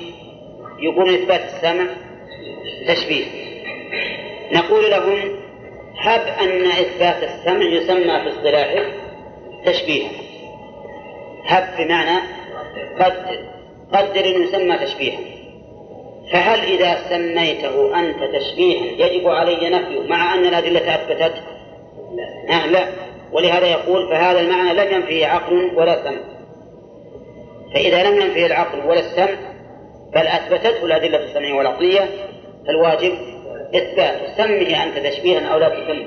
يقولون 0.79 1.13
إثبات 1.13 1.41
السمع 1.41 1.85
تشبيه. 2.87 3.48
نقول 4.51 4.91
لهم 4.91 5.39
هب 5.97 6.21
أن 6.41 6.65
إثبات 6.65 7.23
السمع 7.23 7.65
يسمى 7.65 8.19
في 8.21 8.29
اصطلاحه 8.29 8.85
تشبيها 9.65 10.09
هب 11.45 11.77
بمعنى 11.77 12.19
قدر. 12.99 13.39
قدر 13.93 14.25
يسمى 14.25 14.77
تشبيها. 14.77 15.19
فهل 16.31 16.59
إذا 16.59 17.09
سميته 17.09 17.99
أنت 17.99 18.35
تشبيها 18.35 19.07
يجب 19.07 19.27
علي 19.27 19.69
نفيه 19.69 20.09
مع 20.09 20.33
أن 20.33 20.45
الأدلة 20.45 20.95
أثبتت؟ 20.95 21.33
آه 22.49 22.67
لا. 22.67 22.87
ولهذا 23.31 23.65
يقول 23.67 24.09
فهذا 24.09 24.39
المعنى 24.39 24.73
لم 24.73 24.93
ينفيه 24.93 25.25
عقل 25.25 25.71
ولا 25.75 26.03
سمع. 26.03 26.21
فإذا 27.73 28.03
لم 28.03 28.21
ينفيه 28.21 28.45
العقل 28.45 28.79
ولا 28.85 28.99
السمع 28.99 29.37
بل 30.13 30.27
أثبتته 30.27 30.85
الأدلة 30.85 31.17
السمعية 31.23 31.53
والعقلية 31.53 32.09
فالواجب 32.67 33.13
إثبات 33.75 34.37
سمه 34.37 34.83
أنت 34.83 34.97
تشبيها 35.07 35.47
أو 35.47 35.59
لا 35.59 35.69
تسمه 35.69 36.05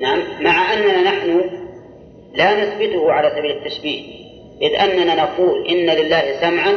نعم. 0.00 0.22
مع 0.40 0.72
أننا 0.72 1.02
نحن 1.02 1.50
لا 2.34 2.64
نثبته 2.64 3.12
على 3.12 3.30
سبيل 3.30 3.50
التشبيه. 3.50 4.02
إذ 4.62 4.74
أننا 4.74 5.14
نقول 5.14 5.66
إن 5.66 5.86
لله 5.86 6.40
سمعا 6.40 6.76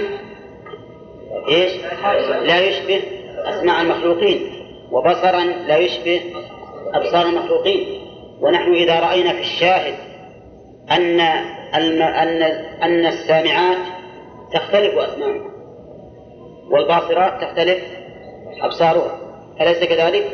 إيش؟ 1.50 1.72
لا 2.44 2.60
يشبه 2.60 3.02
أسماع 3.46 3.82
المخلوقين 3.82 4.40
وبصرا 4.92 5.44
لا 5.44 5.78
يشبه 5.78 6.22
أبصار 6.94 7.26
المخلوقين. 7.26 8.02
ونحن 8.42 8.74
إذا 8.74 9.00
رأينا 9.00 9.34
في 9.34 9.40
الشاهد 9.40 9.96
أن 10.92 11.20
أن 11.76 12.02
أن 12.84 13.06
السامعات 13.06 13.78
تختلف 14.54 14.98
أسماعها 14.98 15.52
والباصرات 16.70 17.42
تختلف 17.42 17.84
أبصارها 18.62 19.25
أليس 19.62 19.84
كذلك؟ 19.84 20.26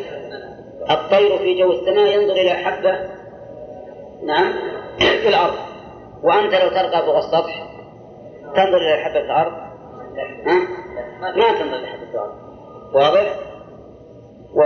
الطير 0.89 1.37
في 1.37 1.59
جو 1.59 1.71
السماء 1.71 2.21
ينظر 2.21 2.33
إلى 2.33 2.49
حبة 2.49 2.99
نعم 4.25 4.53
في 4.97 5.27
الأرض 5.27 5.55
وأنت 6.23 6.53
لو 6.53 6.69
ترقى 6.69 7.05
فوق 7.05 7.17
السطح 7.17 7.67
تنظر 8.55 8.77
إلى 8.77 9.03
حبة 9.03 9.19
الأرض 9.19 9.51
ها؟ 10.45 10.67
ما 11.21 11.59
تنظر 11.59 11.77
إلى 11.77 11.87
حبة 11.87 12.09
الأرض 12.13 12.33
واضح؟ 12.93 13.35
و... 14.53 14.61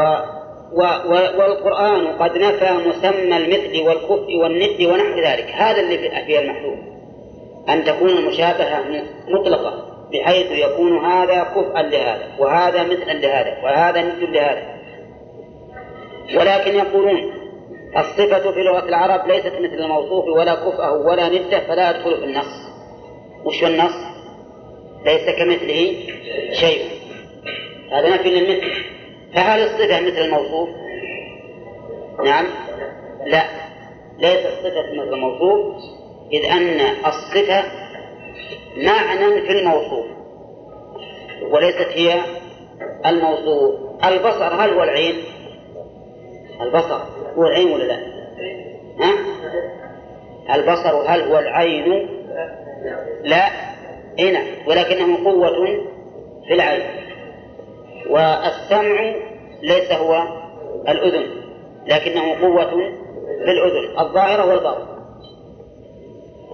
و... 0.74 0.82
و... 0.82 1.13
والقرآن 1.13 2.08
قد 2.08 2.38
نفى 2.38 2.72
مسمى 2.88 3.38
المثل 3.38 3.88
والكفء 3.88 4.38
والند 4.38 4.82
ونحو 4.82 5.20
ذلك 5.20 5.52
هذا 5.54 5.82
اللي 5.82 5.98
فيه 5.98 6.39
المحلول 6.39 6.78
أن 7.70 7.84
تكون 7.84 8.10
المشابهة 8.10 8.84
مطلقة 9.28 9.94
بحيث 10.13 10.52
يكون 10.52 11.06
هذا 11.06 11.44
كفءا 11.44 11.82
لهذا 11.82 12.28
وهذا 12.39 12.84
مثلا 12.84 13.13
لهذا 13.13 13.58
وهذا 13.63 14.02
ند 14.02 14.24
لهذا. 14.24 14.76
ولكن 16.38 16.76
يقولون 16.76 17.34
الصفة 17.98 18.52
في 18.52 18.63
لغة 18.63 18.89
العرب 18.89 19.28
ليست 19.28 19.54
مثل 19.60 19.84
الموصوف 19.84 20.26
ولا 20.26 20.56
كفءه 20.56 20.91
ولا 20.91 21.30
نده 21.30 21.60
فلا 21.60 21.89
يدخل 21.89 22.18
في 22.18 22.24
النص. 22.24 22.70
وش 23.46 23.63
النص؟ 23.63 23.96
ليس 25.06 25.30
كمثله 25.30 25.96
شيء. 26.52 26.82
هذا 27.91 28.15
نفي 28.15 28.30
للمثل. 28.30 28.72
فهل 29.36 29.63
الصفة 29.63 30.02
مثل 30.02 30.22
الموصوف؟ 30.22 30.70
نعم. 32.26 32.46
لا. 33.26 33.44
ليست 34.20 34.46
الصفة 34.46 34.94
مثل 34.94 35.13
الموصوف 35.13 35.76
إذ 36.34 36.46
أن 36.46 36.80
الصفة 37.06 37.85
معنى 38.78 39.41
في 39.41 39.52
الموصوف 39.52 40.06
وليست 41.52 41.88
هي 41.88 42.21
الموصوف 43.06 43.76
البصر 44.06 44.54
هل 44.54 44.69
هو 44.69 44.84
العين؟ 44.84 45.15
البصر 46.62 47.00
هو 47.38 47.45
العين 47.45 47.71
ولا 47.71 47.84
لا؟ 47.84 48.00
ها؟ 49.00 49.13
البصر 50.56 51.02
هل 51.08 51.21
هو 51.21 51.39
العين؟ 51.39 52.10
لا 53.24 53.48
هنا 54.19 54.41
ولكنه 54.67 55.26
قوة 55.26 55.50
في 56.48 56.54
العين 56.54 56.84
والسمع 58.10 59.15
ليس 59.62 59.91
هو 59.91 60.24
الأذن 60.88 61.28
لكنه 61.88 62.41
قوة 62.41 62.69
في 63.45 63.52
الأذن 63.52 64.00
الظاهرة 64.00 64.45
والباطنة 64.45 64.95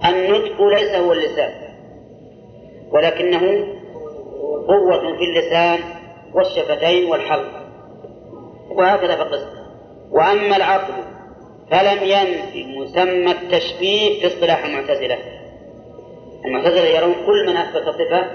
النطق 0.08 0.62
ليس 0.62 0.94
هو 0.94 1.12
اللسان 1.12 1.71
ولكنه 2.92 3.40
قوة 4.68 5.16
في 5.18 5.24
اللسان 5.24 5.78
والشفتين 6.34 7.10
والحلق. 7.10 7.62
وهكذا 8.70 9.16
في 9.16 9.22
القسم 9.22 9.48
وأما 10.10 10.56
العقل 10.56 10.94
فلم 11.70 11.98
ينفي 12.02 12.64
مسمى 12.64 13.30
التشبيه 13.30 14.20
في 14.20 14.26
اصطلاح 14.26 14.64
المعتزلة. 14.64 15.18
المعتزلة 16.44 16.84
يرون 16.84 17.14
كل 17.26 17.46
من 17.46 17.56
أثبت 17.56 17.82
صفة 17.82 18.26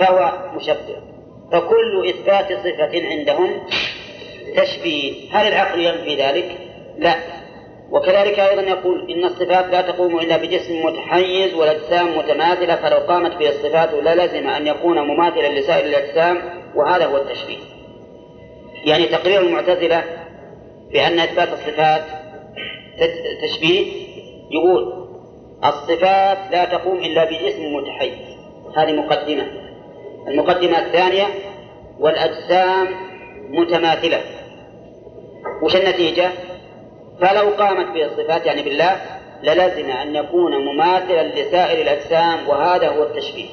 فهو 0.00 0.32
مشبه. 0.56 0.96
فكل 1.52 2.08
إثبات 2.08 2.52
صفة 2.52 3.08
عندهم 3.08 3.60
تشبيه. 4.56 5.32
هل 5.32 5.48
العقل 5.48 5.80
ينفي 5.80 6.16
ذلك؟ 6.16 6.58
لا. 6.98 7.14
وكذلك 7.90 8.38
أيضا 8.38 8.62
يقول 8.62 9.10
إن 9.10 9.24
الصفات 9.24 9.66
لا 9.66 9.80
تقوم 9.80 10.18
إلا 10.18 10.36
بجسم 10.36 10.82
متحيز 10.86 11.54
والأجسام 11.54 12.18
متماثلة 12.18 12.74
فلو 12.76 12.96
قامت 12.96 13.36
به 13.36 13.48
الصفات 13.48 13.94
للزم 13.94 14.48
أن 14.48 14.66
يكون 14.66 14.98
مماثلا 14.98 15.58
لسائر 15.58 15.86
الأجسام 15.86 16.38
وهذا 16.74 17.06
هو 17.06 17.16
التشبيه. 17.16 17.58
يعني 18.84 19.06
تقرير 19.06 19.40
المعتزلة 19.40 20.04
بأن 20.92 21.18
إثبات 21.18 21.48
الصفات 21.48 22.02
تشبيه 23.42 23.86
يقول 24.50 25.08
الصفات 25.64 26.38
لا 26.50 26.64
تقوم 26.64 26.96
إلا 26.96 27.24
بجسم 27.24 27.74
متحيز. 27.74 28.38
هذه 28.76 28.92
مقدمة. 28.92 29.46
المقدمة 30.28 30.78
الثانية 30.78 31.26
والأجسام 32.00 32.86
متماثلة. 33.50 34.20
وش 35.62 35.76
النتيجة؟ 35.76 36.30
فلو 37.20 37.48
قامت 37.48 37.94
به 37.94 38.04
الصفات 38.06 38.46
يعني 38.46 38.62
بالله 38.62 39.00
للزم 39.42 39.90
أن 39.90 40.16
يكون 40.16 40.64
مماثلا 40.64 41.22
لسائر 41.22 41.82
الأجسام 41.82 42.48
وهذا 42.48 42.88
هو 42.88 43.02
التشبيه. 43.02 43.48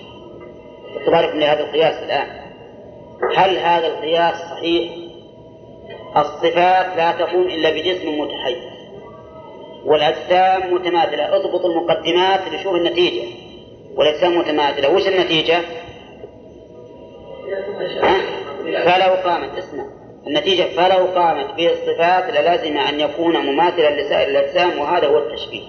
تبارك 1.05 1.35
من 1.35 1.43
هذا 1.43 1.59
القياس 1.59 2.03
الآن. 2.03 2.27
هل 3.35 3.57
هذا 3.57 3.87
القياس 3.87 4.35
صحيح؟ 4.35 4.91
الصفات 6.17 6.97
لا 6.97 7.11
تقوم 7.11 7.43
إلا 7.43 7.69
بجسم 7.69 8.19
متحيز 8.19 8.63
والأجسام 9.85 10.73
متماثلة. 10.73 11.35
اضبط 11.35 11.65
المقدمات 11.65 12.39
لشوف 12.53 12.75
النتيجة. 12.75 13.27
والأجسام 13.95 14.37
متماثلة. 14.37 14.89
وش 14.89 15.07
النتيجة؟ 15.07 15.59
فلو 18.85 19.13
قامت 19.13 19.57
اسمع. 19.57 19.85
النتيجة 20.27 20.63
فلو 20.63 21.05
قامت 21.05 21.55
به 21.57 21.71
الصفات 21.71 22.29
للازم 22.29 22.77
أن 22.77 22.99
يكون 22.99 23.37
مماثلا 23.37 24.01
لسائر 24.01 24.27
الأجسام 24.29 24.79
وهذا 24.79 25.07
هو 25.07 25.17
التشبيه 25.17 25.63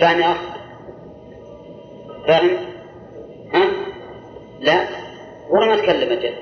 فاهم 0.00 0.20
يا 0.20 0.32
أخ؟ 0.32 0.38
فاهم؟ 2.26 2.56
ها؟ 3.54 3.70
لا 4.60 4.86
ولا 5.50 5.66
ما 5.66 5.76
تكلم 5.76 6.12
أجل 6.12 6.34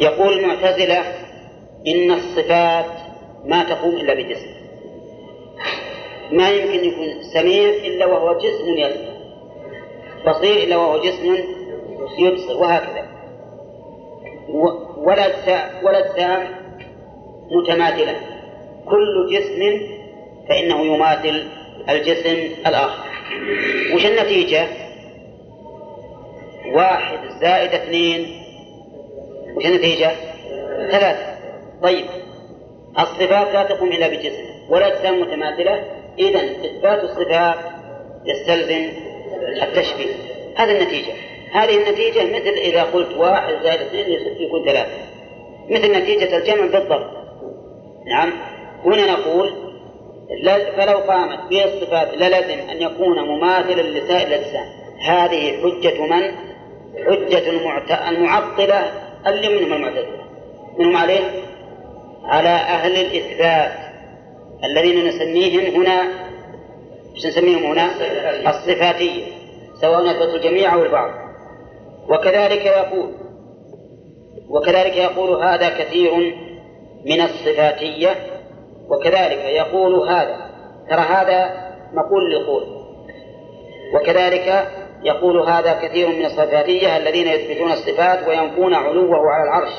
يقول 0.00 0.38
المعتزلة 0.38 1.00
إن 1.86 2.10
الصفات 2.10 2.86
ما 3.44 3.64
تقوم 3.64 3.96
إلا 3.96 4.14
بجسم 4.14 4.52
ما 6.32 6.50
يمكن 6.50 6.84
يكون 6.84 7.22
سميع 7.34 7.68
إلا 7.68 8.06
وهو 8.06 8.38
جسم 8.38 8.68
يسمع 8.78 9.12
بصير 10.26 10.64
إلا 10.64 10.76
وهو 10.76 11.00
جسم 11.00 11.38
يبصر 12.18 12.56
وهكذا 12.56 13.11
ولا 14.98 15.26
الأجسام 15.82 16.48
متماثلة 17.50 18.16
كل 18.88 19.28
جسم 19.32 19.80
فإنه 20.48 20.94
يماثل 20.94 21.48
الجسم 21.88 22.54
الآخر. 22.66 23.04
وش 23.94 24.06
النتيجة؟ 24.06 24.66
واحد 26.72 27.18
زائد 27.40 27.74
اثنين. 27.74 28.42
وش 29.56 29.66
النتيجة؟ 29.66 30.10
ثلاثة. 30.90 31.26
طيب. 31.82 32.06
الصفات 32.98 33.54
لا 33.54 33.64
تقوم 33.64 33.88
إلا 33.88 34.08
بجسم. 34.08 34.44
ولا 34.68 34.86
أجسام 34.86 35.20
متماثلة. 35.20 35.84
إذا 36.18 36.40
إثبات 36.40 37.04
الصفات 37.04 37.58
يستلزم 38.24 38.88
التشبيه. 39.62 40.14
هذه 40.56 40.78
النتيجة. 40.78 41.12
هذه 41.52 41.76
النتيجة 41.76 42.24
مثل 42.24 42.50
إذا 42.50 42.82
قلت 42.82 43.16
واحد 43.16 43.54
زائد 43.62 43.80
اثنين 43.80 44.06
يكون 44.40 44.64
ثلاثة. 44.64 44.90
مثل 45.70 45.92
نتيجة 45.92 46.36
الجمع 46.36 46.66
بالضبط. 46.66 47.10
نعم. 48.06 48.32
هنا 48.84 49.12
نقول 49.12 49.52
فلو 50.76 50.98
قامت 50.98 51.38
به 51.50 51.64
الصفات 51.64 52.14
للزم 52.14 52.70
أن 52.70 52.82
يكون 52.82 53.20
مماثلا 53.20 53.82
لسائر 53.82 54.26
الأجسام. 54.26 54.66
هذه 55.00 55.62
حجة 55.62 56.02
من؟ 56.02 56.32
حجة 57.06 57.50
المعطلة 58.08 58.92
اللي 59.26 59.48
منهم 59.48 59.72
المعتزلة. 59.72 60.22
منهم 60.78 60.96
عليه؟ 60.96 61.20
على 62.24 62.48
أهل 62.48 62.92
الإثبات 62.92 63.72
الذين 64.64 65.06
نسميهم 65.06 65.80
هنا 65.80 66.02
إيش 67.14 67.26
نسميهم 67.26 67.64
هنا؟ 67.64 67.90
الصفاتية. 68.50 69.22
سواء 69.80 70.10
أثبتوا 70.10 70.36
الجميع 70.36 70.74
أو 70.74 70.82
البعض. 70.82 71.21
وكذلك 72.08 72.66
يقول 72.66 73.14
وكذلك 74.48 74.96
يقول 74.96 75.42
هذا 75.42 75.68
كثير 75.68 76.12
من 77.06 77.20
الصفاتية 77.20 78.16
وكذلك 78.88 79.38
يقول 79.38 80.08
هذا. 80.08 80.36
ترى 80.90 81.00
هذا 81.00 81.50
مقول 81.92 82.30
للقول. 82.30 82.62
وكذلك 83.94 84.68
يقول 85.02 85.48
هذا 85.48 85.72
كثير 85.72 86.08
من 86.08 86.24
الصفاتية 86.24 86.96
الذين 86.96 87.26
يثبتون 87.26 87.72
الصفات 87.72 88.28
وينفون 88.28 88.74
علوه 88.74 89.30
على 89.30 89.44
العرش 89.44 89.72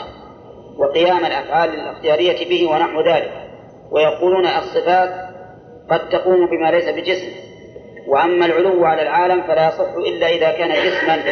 وقيام 0.78 1.26
الأفعال 1.26 1.70
الاختيارية 1.70 2.50
به 2.50 2.72
ونحو 2.72 3.02
ذلك. 3.02 3.32
ويقولون 3.92 4.46
الصفات 4.46 5.10
قد 5.90 6.10
تقوم 6.10 6.50
بما 6.50 6.72
ليس 6.72 6.90
بجسم 6.90 7.32
وأما 8.08 8.46
العلو 8.46 8.86
على 8.86 9.02
العالم 9.02 9.42
فلا 9.42 9.68
يصح 9.68 9.94
إلا 10.08 10.28
إذا 10.30 10.52
كان 10.52 10.70
جسما 10.70 11.24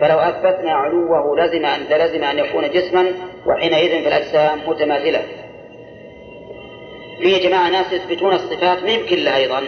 فلو 0.00 0.18
أثبتنا 0.18 0.72
علوه 0.72 1.36
لزم 1.38 1.64
أن 1.64 1.80
لزم 1.80 2.24
أن 2.24 2.38
يكون 2.38 2.70
جسما 2.70 3.12
وحينئذ 3.46 4.02
في 4.02 4.08
الأجسام 4.08 4.58
متماثلة. 4.66 5.22
في 7.18 7.38
جماعة 7.38 7.70
ناس 7.70 7.92
يثبتون 7.92 8.34
الصفات 8.34 8.78
يمكن 8.82 9.16
لها 9.16 9.36
أيضا 9.36 9.60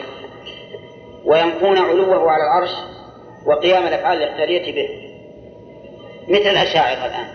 وينفون 1.25 1.79
علوه 1.79 2.31
على 2.31 2.43
العرش 2.43 2.71
وقيام 3.47 3.87
الأفعال 3.87 4.23
الاختيارية 4.23 4.75
به. 4.75 4.89
مثل 6.29 6.51
الأشاعرة 6.51 7.07
الآن. 7.07 7.29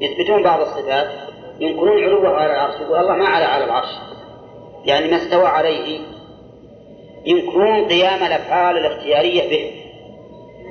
يثبتون 0.00 0.42
بعض 0.42 0.60
الصفات 0.60 1.08
ينكرون 1.60 2.04
علوه 2.04 2.36
على 2.36 2.52
العرش 2.52 2.80
يقول 2.80 2.98
الله 2.98 3.14
ما 3.16 3.28
على 3.28 3.44
على 3.44 3.64
العرش. 3.64 3.90
يعني 4.84 5.10
ما 5.10 5.16
استوى 5.16 5.46
عليه. 5.46 6.00
ينكرون 7.26 7.88
قيام 7.88 8.22
الأفعال 8.26 8.76
الاختيارية 8.76 9.50
به. 9.50 9.81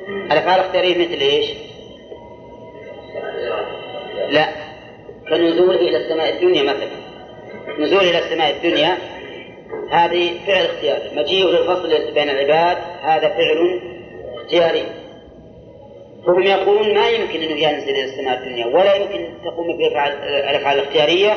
الأفعال 0.07 0.59
الاختيارية 0.59 0.97
مثل 0.97 1.21
إيش؟ 1.21 1.45
لا. 4.29 4.49
كنزول 5.29 5.75
إلى 5.75 5.97
السماء 5.97 6.33
الدنيا 6.33 6.63
مثلا. 6.63 6.89
نزول 7.79 8.03
إلى 8.03 8.19
السماء 8.19 8.55
الدنيا 8.55 8.97
هذه 9.91 10.31
فعل 10.47 10.65
اختياري. 10.65 11.15
مجيء 11.15 11.47
للفصل 11.47 12.13
بين 12.13 12.29
العباد 12.29 12.77
هذا 13.01 13.27
فعل 13.29 13.81
اختياري. 14.35 14.83
فهم 16.25 16.43
يقولون 16.43 16.93
ما 16.93 17.09
يمكن 17.09 17.41
أنه 17.41 17.59
ينزل 17.59 17.89
إلى 17.89 18.03
السماء 18.03 18.37
الدنيا 18.37 18.65
ولا 18.65 18.95
يمكن 18.95 19.33
تقوم 19.43 19.77
بالأفعال 19.77 20.79
الاختيارية. 20.79 21.35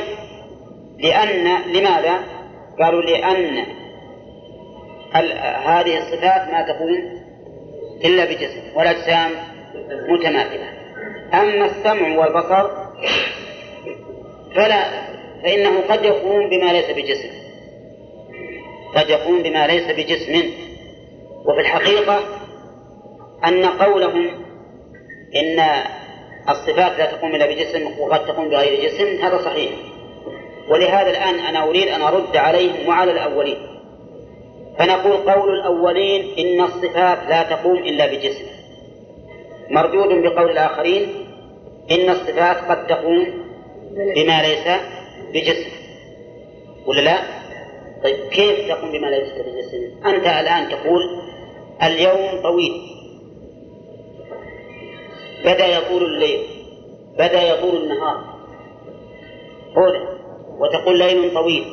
لأن 0.99 1.73
لماذا؟ 1.73 2.21
قالوا 2.81 3.03
لأن 3.03 3.67
هذه 5.65 5.99
الصفات 5.99 6.51
ما 6.53 6.63
تقوم 6.63 7.24
إلا 8.05 8.25
بجسم 8.25 8.61
والأجسام 8.75 9.31
متماثلة. 10.09 10.69
أما 11.35 11.67
السمع 11.67 12.19
والبصر 12.19 12.71
فلا 14.55 14.85
فإنه 15.43 15.81
قد 15.81 16.05
يقوم 16.05 16.51
بما 16.51 16.73
ليس 16.73 16.91
بجسم 16.91 17.31
قد 18.97 19.11
يقوم 19.11 19.43
بما 19.43 19.67
ليس 19.67 19.91
بجسم. 19.91 20.51
وفي 21.45 21.61
الحقيقة 21.61 22.21
أن 23.47 23.65
قولهم 23.65 24.31
إن 25.37 25.61
الصفات 26.49 26.99
لا 26.99 27.07
تقوم 27.07 27.35
إلا 27.35 27.47
بجسم 27.47 28.01
وقد 28.01 28.27
تقوم 28.27 28.49
بغير 28.49 28.89
جسم 28.89 29.25
هذا 29.25 29.39
صحيح. 29.39 29.71
ولهذا 30.69 31.11
الآن 31.11 31.35
أنا 31.35 31.65
أريد 31.65 31.89
أن 31.89 32.03
أرد 32.03 32.37
عليهم 32.37 32.89
وعلى 32.89 33.13
الأولين. 33.13 33.74
فنقول 34.79 35.17
قول 35.17 35.55
الأولين 35.55 36.39
إن 36.39 36.65
الصفات 36.65 37.19
لا 37.29 37.43
تقوم 37.43 37.77
إلا 37.77 38.07
بجسم. 38.07 38.45
مردود 39.71 40.09
بقول 40.09 40.51
الآخرين 40.51 41.03
إن 41.91 42.11
الصفات 42.11 42.57
قد 42.57 42.87
تقوم 42.87 43.27
بما 43.91 44.43
ليس 44.43 44.81
بجسم. 45.35 45.71
ولا 46.87 47.01
لا؟ 47.01 47.19
طيب 48.05 48.17
كيف 48.17 48.69
تقوم 48.69 48.93
بما 48.93 49.07
ليس 49.07 49.33
بجسم؟ 49.33 50.07
أنت 50.07 50.27
الآن 50.27 50.69
تقول 50.69 51.03
اليوم 51.83 52.43
طويل. 52.43 52.73
بدأ 55.45 55.67
يطول 55.67 56.05
الليل 56.05 56.43
بدأ 57.15 57.43
يطول 57.43 57.77
النهار. 57.77 58.35
هنا 59.77 60.19
وتقول 60.59 60.99
ليل 60.99 61.35
طويل 61.35 61.65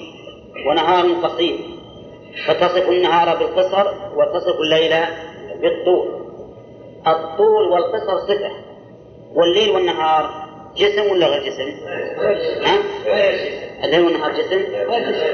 ونهار 0.68 1.06
قصير. 1.24 1.71
فتصف 2.48 2.90
النهار 2.90 3.38
بالقصر 3.38 3.88
وتصف 4.16 4.60
الليل 4.60 4.94
بالطول 5.62 6.22
الطول 7.08 7.68
والقصر 7.72 8.18
صفة 8.28 8.52
والليل 9.34 9.70
والنهار 9.70 10.48
جسم 10.78 11.12
ولا 11.12 11.28
غير 11.28 11.44
جسم؟ 11.44 11.72
ها؟ 12.66 12.78
الليل 13.84 14.06
والنهار 14.06 14.32
جسم؟ 14.32 14.62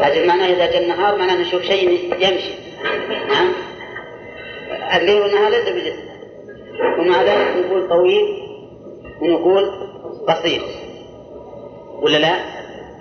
هذا 0.03 0.25
معناه 0.25 0.45
إذا 0.45 0.65
جاء 0.71 0.83
النهار 0.83 1.17
معناه 1.17 1.41
نشوف 1.41 1.61
شيء 1.61 2.13
يمشي 2.13 2.53
نعم 3.27 3.53
الليل 4.93 5.21
والنهار 5.21 5.51
ليس 5.51 5.69
بجسم 5.69 6.07
ومع 6.99 7.23
ذلك 7.23 7.65
نقول 7.65 7.89
طويل 7.89 8.47
ونقول 9.21 9.71
قصير 10.27 10.61
ولا 12.01 12.17
لا؟ 12.17 12.35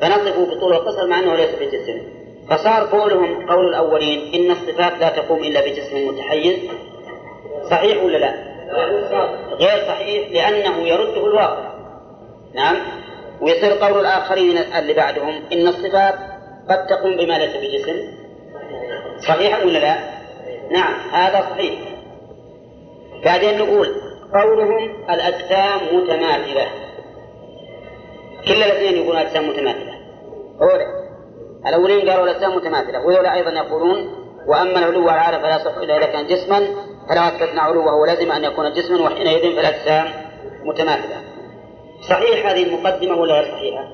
فنصفه 0.01 0.45
بطول 0.45 0.73
القصر 0.73 1.07
مع 1.07 1.19
انه 1.19 1.35
ليس 1.37 1.55
بجسم 1.55 2.16
فصار 2.51 2.87
قولهم 2.87 3.51
قول 3.51 3.69
الأولين 3.69 4.35
إن 4.35 4.51
الصفات 4.51 4.99
لا 5.01 5.09
تقوم 5.09 5.39
إلا 5.39 5.61
بجسم 5.61 6.09
متحيز. 6.09 6.59
صحيح 7.71 8.03
ولا 8.03 8.19
لا؟ 8.19 8.35
غير 9.55 9.87
صحيح 9.87 10.31
لأنه 10.31 10.89
يرده 10.89 11.27
الواقع. 11.27 11.77
نعم. 12.55 12.77
ويصير 13.41 13.73
قول 13.73 14.01
الآخرين 14.01 14.59
اللي 14.59 14.95
بعدهم 14.95 15.43
إن 15.53 15.69
الصفات 15.69 16.15
قد 16.71 16.87
تقوم 16.87 17.17
بما 17.17 17.39
ليس 17.39 17.57
بجسم. 17.57 17.97
صحيح 19.29 19.65
ولا 19.65 19.79
لا؟ 19.79 19.99
نعم 20.71 20.95
هذا 21.13 21.41
صحيح. 21.51 21.81
بعدين 23.25 23.59
نقول 23.59 23.95
قولهم 24.35 25.05
الأجسام 25.11 25.97
متماثلة. 25.97 26.67
كل 28.49 28.63
الاثنين 28.63 28.97
يقولون 28.97 29.17
أجسام 29.17 29.49
متماثلة. 29.49 29.95
أولا. 30.61 31.06
الأولين 31.67 32.11
قالوا 32.11 32.25
الأجسام 32.25 32.57
متماثلة 32.57 33.07
وهؤلاء 33.07 33.35
أيضا 33.35 33.51
يقولون 33.51 34.27
وأما 34.47 34.79
العلو 34.79 35.07
والعالى 35.07 35.41
فلا 35.41 35.57
يصح 35.57 35.77
إلا 35.77 35.97
إذا 35.97 36.07
كان 36.07 36.27
جسما 36.27 36.67
فلا 37.09 37.29
أثبتنا 37.29 37.63
علوه 37.63 37.95
ولازم 37.95 38.33
أن 38.33 38.45
يكون 38.45 38.73
جسما 38.73 39.03
وحينئذ 39.03 39.57
فالأجسام 39.57 40.07
متماثلة 40.65 41.23
صحيح 42.09 42.47
هذه 42.47 42.63
المقدمة 42.63 43.17
ولا 43.17 43.35
غير 43.35 43.53
صحيحة؟ 43.53 43.89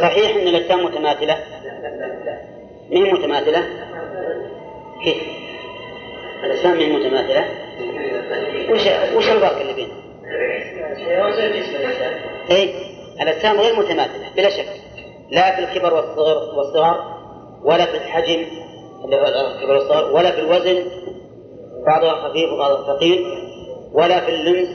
صحيح 0.00 0.36
أن 0.36 0.48
الأجسام 0.48 0.84
متماثلة؟ 0.84 1.38
من 2.90 3.12
متماثلة؟ 3.12 3.64
كيف؟ 5.04 5.22
الأجسام 6.44 6.76
من 6.76 6.92
متماثلة؟ 6.92 7.44
وش 8.70 8.86
وش 9.16 9.30
الفرق 9.30 9.60
اللي 9.60 9.72
بينهم؟ 9.72 10.04
اي 12.50 12.74
الاجسام 13.20 13.60
غير 13.60 13.76
متماثلة 13.76 14.30
بلا 14.36 14.50
شك 14.50 14.83
لا 15.34 15.56
في 15.56 15.64
الكبر 15.64 15.94
والصغر 15.94 16.58
والصغر 16.58 17.14
ولا 17.64 17.86
في 17.86 17.96
الحجم 17.96 18.46
الكبر 19.04 19.74
والصغر 19.74 20.12
ولا 20.12 20.30
في 20.30 20.40
الوزن 20.40 20.84
بعضها 21.86 22.28
خفيف 22.28 22.52
وبعضها 22.52 22.96
ثقيل 22.96 23.24
ولا 23.92 24.20
في 24.20 24.28
اللمس 24.28 24.68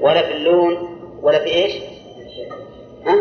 ولا 0.00 0.22
في 0.22 0.32
اللون 0.32 0.88
ولا 1.22 1.38
في 1.38 1.54
إيش؟ 1.54 1.72
ها؟ 3.06 3.14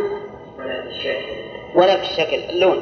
ولا 1.76 1.98
في 1.98 2.04
الشكل 2.12 2.50
اللون 2.50 2.82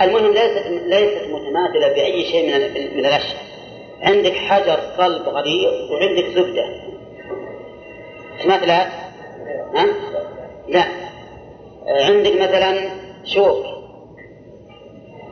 المهم 0.00 0.32
ليست 0.32 0.66
ليست 0.66 1.22
متماثلة 1.30 1.88
بأي 1.88 2.24
شيء 2.24 2.52
من 2.52 2.60
من 2.96 3.06
الأشياء 3.06 3.42
عندك 4.02 4.32
حجر 4.32 4.80
صلب 4.96 5.28
غليظ 5.28 5.90
وعندك 5.90 6.24
زبدة 6.24 6.64
تماثلات 8.42 8.92
ها؟ 9.74 9.86
لا 10.68 10.84
عندك 11.86 12.32
مثلا 12.32 13.05
شوك 13.26 13.66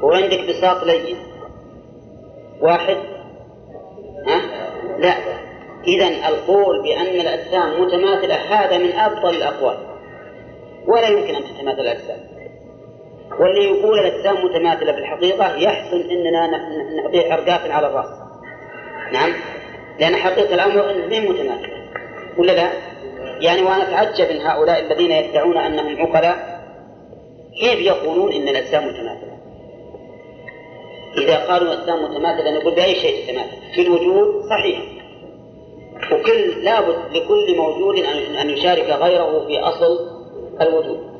وعندك 0.02 0.48
بساط 0.48 0.84
لين 0.84 1.16
واحد. 2.60 2.96
ها؟ 4.26 4.40
لا. 4.98 5.14
إذا 5.86 6.28
القول 6.28 6.82
بأن 6.82 7.20
الأجسام 7.20 7.82
متماثلة 7.82 8.34
هذا 8.34 8.78
من 8.78 8.92
أبطل 8.92 9.30
الأقوال. 9.30 9.76
ولا 10.86 11.08
يمكن 11.08 11.34
أن 11.34 11.42
تتماثل 11.44 11.80
الأجسام. 11.80 12.18
واللي 13.40 13.64
يقول 13.64 13.98
الأجسام 13.98 14.44
متماثلة 14.44 14.92
في 14.92 14.98
الحقيقة 14.98 15.56
يحسن 15.56 16.00
أننا 16.10 16.46
نعطيه 17.02 17.32
عرقات 17.32 17.70
على 17.70 17.86
الرأس. 17.86 18.18
نعم. 19.12 19.32
لأن 20.00 20.16
حقيقة 20.16 20.54
الأمر 20.54 20.90
أنه 20.90 21.06
غير 21.06 21.32
متماثلة 21.32 21.84
ولا 22.38 22.52
لا؟ 22.52 22.68
يعني 23.40 23.62
وأنا 23.62 23.82
أتعجب 23.82 24.32
من 24.32 24.40
هؤلاء 24.40 24.80
الذين 24.80 25.10
يدعون 25.10 25.58
أنهم 25.58 25.96
عقلاء. 26.02 26.53
كيف 27.60 27.80
يقولون 27.80 28.32
إن 28.32 28.48
الأجسام 28.48 28.88
متماثلة؟ 28.88 29.34
إذا 31.18 31.36
قالوا 31.36 31.72
الأجسام 31.72 32.04
متماثلة 32.04 32.58
نقول 32.58 32.74
بأي 32.74 32.94
شيء 32.94 33.24
تتماثل؟ 33.24 33.74
في 33.74 33.82
الوجود 33.82 34.44
صحيح 34.50 34.80
وكل 36.12 36.64
لابد 36.64 37.16
لكل 37.16 37.56
موجود 37.56 37.98
أن 38.40 38.50
يشارك 38.50 38.90
غيره 38.90 39.46
في 39.46 39.58
أصل 39.58 40.10
الوجود 40.60 41.14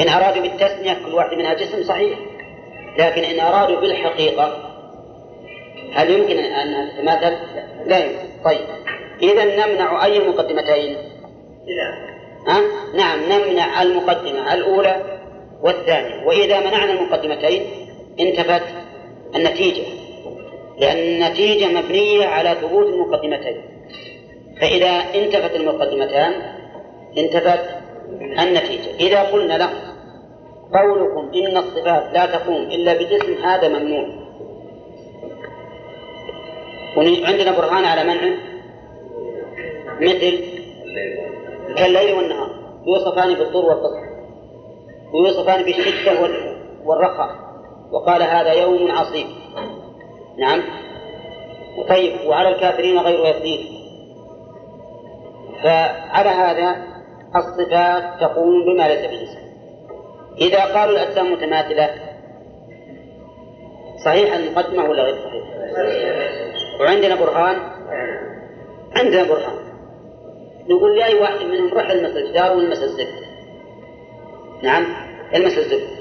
إن 0.00 0.08
أرادوا 0.08 0.42
بالتسمية 0.42 0.92
كل 1.06 1.14
واحد 1.14 1.34
منها 1.34 1.54
جسم 1.54 1.82
صحيح 1.82 2.18
لكن 2.98 3.24
إن 3.24 3.40
أرادوا 3.40 3.80
بالحقيقة 3.80 4.70
هل 5.92 6.10
يمكن 6.10 6.38
أن 6.38 6.90
تتماثل؟ 6.90 7.36
لا 7.86 7.98
يمكن 7.98 8.28
طيب 8.44 8.66
إذا 9.22 9.44
نمنع 9.44 10.04
أي 10.04 10.16
المقدمتين؟ 10.16 10.96
ها؟ 12.46 12.60
نعم 12.94 13.20
نمنع 13.20 13.82
المقدمة 13.82 14.54
الأولى 14.54 15.02
والثانية 15.64 16.26
وإذا 16.26 16.60
منعنا 16.60 16.92
المقدمتين 16.92 17.62
انتفت 18.20 18.62
النتيجة 19.34 19.82
لأن 20.78 20.96
النتيجة 20.98 21.66
مبنية 21.66 22.26
على 22.26 22.54
ثبوت 22.60 22.86
المقدمتين. 22.86 23.62
فإذا 24.60 24.90
انتفت 25.14 25.56
المقدمتان 25.56 26.32
انتفت 27.18 27.64
النتيجة. 28.20 28.96
إذا 29.00 29.22
قلنا 29.22 29.58
له 29.58 29.70
قولكم 30.72 31.30
إن 31.34 31.56
الصفات 31.56 32.14
لا 32.14 32.26
تقوم 32.26 32.62
إلا 32.62 32.94
بجسم 32.94 33.34
هذا 33.44 33.68
ممنوع. 33.68 34.06
وعندنا 36.96 37.56
برهان 37.56 37.84
على 37.84 38.04
منعه 38.04 38.36
مثل 40.00 40.44
كالليل 41.76 42.14
والنهار 42.14 42.50
يوصفان 42.86 43.34
بالطول 43.34 43.64
والقصر 43.64 44.13
ويوصفان 45.14 45.64
بالشدة 45.64 46.20
والرخاء. 46.84 47.30
وقال 47.92 48.22
هذا 48.22 48.52
يوم 48.52 48.90
عصيب 48.90 49.26
نعم. 50.38 50.62
طيب 51.88 52.26
وعلى 52.26 52.48
الكافرين 52.48 52.98
غير 52.98 53.36
يسير. 53.36 53.74
فعلى 55.62 56.28
هذا 56.28 56.76
الصفات 57.36 58.20
تقوم 58.20 58.64
بما 58.64 58.88
ليس 58.88 59.06
بجسم 59.06 59.44
إذا 60.40 60.64
قالوا 60.64 60.94
الأجسام 60.94 61.32
متماثلة 61.32 61.90
صحيح 64.04 64.34
المقدمة 64.34 64.90
ولا 64.90 65.02
غير 65.02 65.14
صحيح؟ 65.14 65.44
وعندنا 66.80 67.14
برهان؟ 67.14 67.56
عندنا 68.96 69.22
برهان. 69.22 69.64
نقول 70.68 70.98
لأي 70.98 71.14
واحد 71.14 71.42
منهم 71.42 71.68
روح 71.74 71.90
المس 71.90 72.16
الجدار 72.16 72.56
والمس 72.56 72.82
الزبدة 72.82 73.23
نعم. 74.64 74.86
المس 75.34 75.58
الزبدة 75.58 75.94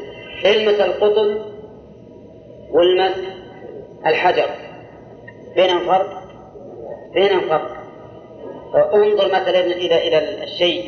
المس 0.45 0.79
القطن 0.79 1.39
والمس 2.71 3.17
الحجر. 4.05 4.49
بينهم 5.55 5.87
فرق؟ 5.87 6.23
بينهم 7.13 7.41
فرق. 7.49 7.77
انظر 8.93 9.27
مثلا 9.27 9.59
إلى 9.59 10.07
إلى 10.07 10.43
الشيء 10.43 10.83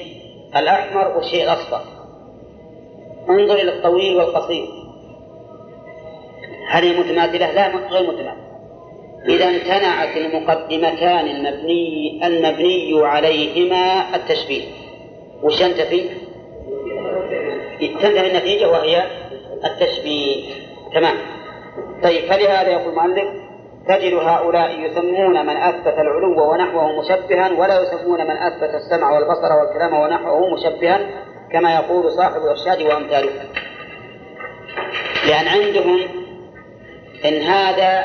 الأحمر 0.55 1.17
والشيء 1.17 1.43
الأصفر. 1.43 1.81
انظر 3.29 3.55
إلى 3.55 3.73
الطويل 3.73 4.15
والقصير. 4.15 4.67
هل 6.69 6.83
هي 6.83 6.99
متماثلة؟ 6.99 7.51
لا 7.51 7.67
غير 7.67 8.03
متماثلة. 8.11 8.45
إذا 9.29 9.47
امتنعت 9.47 10.17
المقدمتان 10.17 11.27
المبني 11.27 12.19
المبني 12.27 13.05
عليهما 13.05 14.15
التشبيه. 14.15 14.63
وش 15.43 15.61
ينتفي؟ 15.61 16.24
تنتهي 17.79 18.31
النتيجة 18.31 18.69
وهي 18.69 19.05
التشبيه 19.65 20.53
تمام. 20.93 21.17
طيب 22.03 22.25
فلهذا 22.25 22.69
يقول 22.69 22.89
المؤلف 22.89 23.27
تجد 23.87 24.13
هؤلاء 24.13 24.79
يسمون 24.79 25.45
من 25.45 25.57
أثبت 25.57 25.93
العلو 25.93 26.51
ونحوه 26.51 26.99
مشبها 26.99 27.51
ولا 27.59 27.81
يسمون 27.81 28.23
من 28.23 28.37
أثبت 28.37 28.75
السمع 28.75 29.11
والبصر 29.11 29.53
والكلام 29.59 29.93
ونحوه 29.93 30.53
مشبها 30.53 30.99
كما 31.51 31.75
يقول 31.75 32.11
صاحب 32.11 32.41
الإرشاد 32.41 32.81
وأمثاله. 32.81 33.31
لأن 35.27 35.47
عندهم 35.47 35.99
إن 37.25 37.41
هذا 37.41 38.03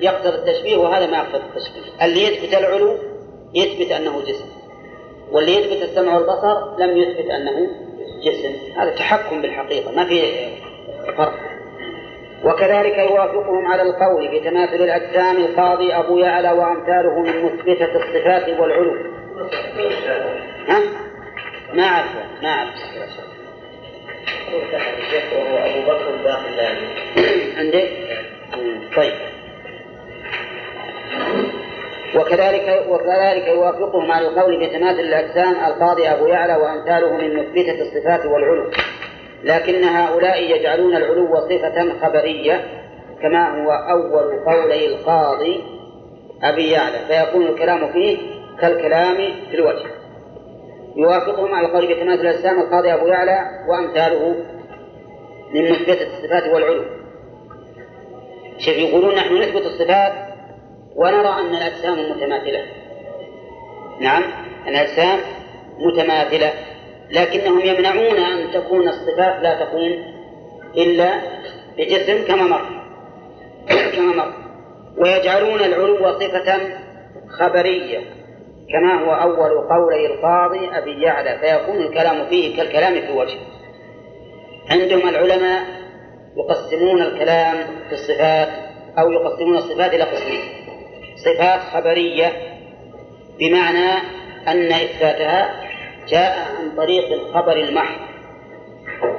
يقتضي 0.00 0.34
التشبيه 0.34 0.76
وهذا 0.76 1.06
ما 1.06 1.16
يقتضي 1.16 1.36
التشبيه 1.36 2.04
اللي 2.04 2.24
يثبت 2.24 2.54
العلو 2.54 2.96
يثبت 3.54 3.92
أنه 3.92 4.20
جسم 4.20 4.46
واللي 5.32 5.56
يثبت 5.56 5.82
السمع 5.82 6.14
والبصر 6.14 6.78
لم 6.78 6.96
يثبت 6.96 7.30
أنه 7.30 7.70
جسم 8.22 8.80
هذا 8.80 8.90
تحكم 8.94 9.42
بالحقيقة 9.42 9.92
ما 9.92 10.04
في 10.04 10.22
فرق 11.16 11.34
وكذلك 12.44 12.98
يوافقهم 12.98 13.66
على 13.66 13.82
القول 13.82 14.28
بتماثل 14.38 14.74
الأجسام 14.74 15.36
القاضي 15.36 15.92
أبو 15.94 16.18
يعلى 16.18 16.50
وأمثاله 16.50 17.18
من 17.22 17.44
مثبتة 17.44 17.96
الصفات 17.96 18.60
والعلو 18.60 18.94
ها؟ 20.68 20.80
ما 21.74 21.82
أعرفه 21.82 22.24
ما 22.42 22.48
أعرف 22.48 22.74
أبو 25.32 25.80
بكر 25.86 26.16
داخل 26.24 26.60
عندك؟ 27.56 27.90
طيب 28.96 29.12
وكذلك 32.16 32.86
وكذلك 32.88 33.46
يوافقهم 33.48 34.12
على 34.12 34.28
القول 34.28 34.66
بتماثل 34.66 35.00
الأجسام 35.00 35.54
القاضي 35.64 36.08
أبو 36.08 36.26
يعلى 36.26 36.56
وأمثاله 36.56 37.16
من 37.16 37.36
مثبتة 37.36 37.80
الصفات 37.80 38.26
والعلو. 38.26 38.70
لكن 39.44 39.84
هؤلاء 39.84 40.42
يجعلون 40.42 40.96
العلو 40.96 41.40
صفة 41.40 41.98
خبرية 42.02 42.64
كما 43.22 43.62
هو 43.62 43.70
أول 43.70 44.44
قولي 44.44 44.86
القاضي 44.86 45.60
أبي 46.42 46.70
يعلى 46.70 46.98
فيكون 47.08 47.46
الكلام 47.46 47.92
فيه 47.92 48.18
كالكلام 48.60 49.16
في 49.50 49.54
الوجه. 49.54 49.90
يوافقهم 50.96 51.54
على 51.54 51.66
القول 51.66 51.94
بتماثل 51.94 52.20
الأجسام 52.20 52.60
القاضي 52.60 52.94
أبو 52.94 53.06
يعلى 53.06 53.38
وأمثاله 53.68 54.34
من 55.54 55.70
مثبتة 55.70 56.06
الصفات 56.06 56.54
والعلو. 56.54 56.84
شوف 58.58 58.74
يقولون 58.76 59.14
نحن 59.14 59.36
نثبت 59.36 59.62
الصفات 59.62 60.29
ونرى 60.96 61.28
أن 61.28 61.54
الأجسام 61.54 62.10
متماثلة. 62.10 62.64
نعم 64.00 64.22
الأجسام 64.68 65.18
متماثلة. 65.78 66.52
لكنهم 67.10 67.60
يمنعون 67.60 68.16
أن 68.16 68.50
تكون 68.50 68.88
الصفات 68.88 69.42
لا 69.42 69.64
تكون 69.64 70.04
إلا 70.76 71.20
بجسم 71.78 72.24
كما 72.26 72.42
مر. 72.42 72.82
كما 73.96 74.16
مر. 74.16 74.32
ويجعلون 74.98 75.60
العلو 75.60 76.18
صفة 76.18 76.60
خبرية 77.28 77.98
كما 78.72 79.04
هو 79.04 79.12
أول 79.12 79.68
قولي 79.68 80.06
القاضي 80.06 80.78
أبي 80.78 81.02
يعلى. 81.02 81.38
فيكون 81.38 81.82
الكلام 81.82 82.26
فيه 82.26 82.56
كالكلام 82.56 82.94
في 83.00 83.12
وجه 83.12 83.38
عندهم 84.70 85.08
العلماء 85.08 85.62
يقسمون 86.36 87.02
الكلام 87.02 87.56
في 87.88 87.92
الصفات 87.92 88.48
أو 88.98 89.12
يقسمون 89.12 89.56
الصفات 89.56 89.94
إلى 89.94 90.04
قسمين. 90.04 90.40
صفات 91.24 91.60
خبرية 91.60 92.32
بمعنى 93.38 93.92
أن 94.48 94.72
إثباتها 94.72 95.70
جاء 96.08 96.38
عن 96.38 96.76
طريق 96.76 97.12
الخبر 97.12 97.56
المحض. 97.56 98.00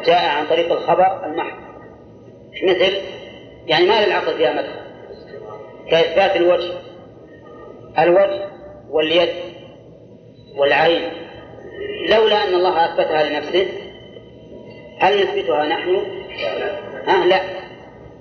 جاء 0.05 0.29
عن 0.29 0.47
طريق 0.47 0.71
الخبر 0.71 1.25
المحض. 1.25 1.61
مثل 2.63 2.97
يعني 3.67 3.85
ما 3.85 4.05
للعقل 4.05 4.33
فيها 4.37 4.53
مدخل 4.53 4.81
كإثبات 5.91 6.35
الوجه. 6.35 6.73
الوجه 7.99 8.47
واليد 8.89 9.29
والعين. 10.57 11.11
لولا 12.09 12.47
أن 12.47 12.53
الله 12.53 12.85
أثبتها 12.85 13.29
لنفسه 13.29 13.67
هل 14.99 15.21
نثبتها 15.23 15.65
نحن؟ 15.65 16.01
ها 17.07 17.25
لا. 17.25 17.41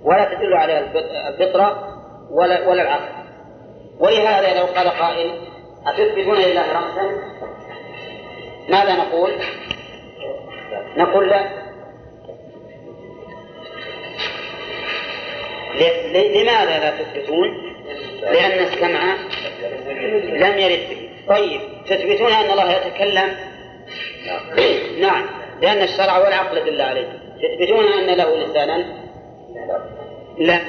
ولا 0.03 0.35
تدل 0.35 0.55
عليها 0.55 0.81
الفطرة 1.29 1.97
ولا 2.31 2.69
ولا 2.69 2.83
العقل 2.83 3.20
ولهذا 4.01 4.59
لو 4.59 4.67
قال 4.67 4.89
قائل 4.89 5.31
أتثبتون 5.87 6.39
لله 6.39 6.73
رأسا؟ 6.73 7.23
ماذا 8.69 8.95
نقول؟ 8.95 9.33
نقول 10.97 11.29
لا. 11.29 11.51
لماذا 16.13 16.79
لا 16.79 16.91
تثبتون؟ 16.91 17.49
لأن 18.23 18.65
السمع 18.65 19.17
لم 20.23 20.59
يرد 20.59 20.89
به. 20.91 21.11
طيب 21.29 21.61
تثبتون 21.87 22.33
أن 22.33 22.51
الله 22.51 22.73
يتكلم؟ 22.73 23.37
نعم 25.01 25.27
لأن 25.63 25.83
الشرع 25.83 26.19
والعقل 26.19 26.65
دل 26.65 26.81
عليه. 26.81 27.09
تثبتون 27.43 27.85
أن 27.93 28.17
له 28.17 28.37
لسانا؟ 28.37 28.85
لا. 30.39 30.61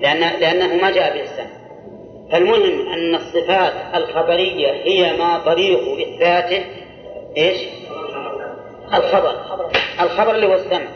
لأن 0.00 0.40
لأنه 0.40 0.82
ما 0.82 0.90
جاء 0.90 1.14
به 1.14 1.22
السمع. 1.22 1.61
فالمهم 2.32 2.92
أن 2.92 3.14
الصفات 3.14 3.72
الخبرية 3.94 4.72
هي 4.72 5.16
ما 5.16 5.38
طريق 5.38 5.80
إثباته 5.80 6.64
إيش؟ 7.36 7.60
الخبر. 8.94 9.36
الخبر 10.00 10.34
اللي 10.34 10.46
هو 10.46 10.54
السمع. 10.54 10.88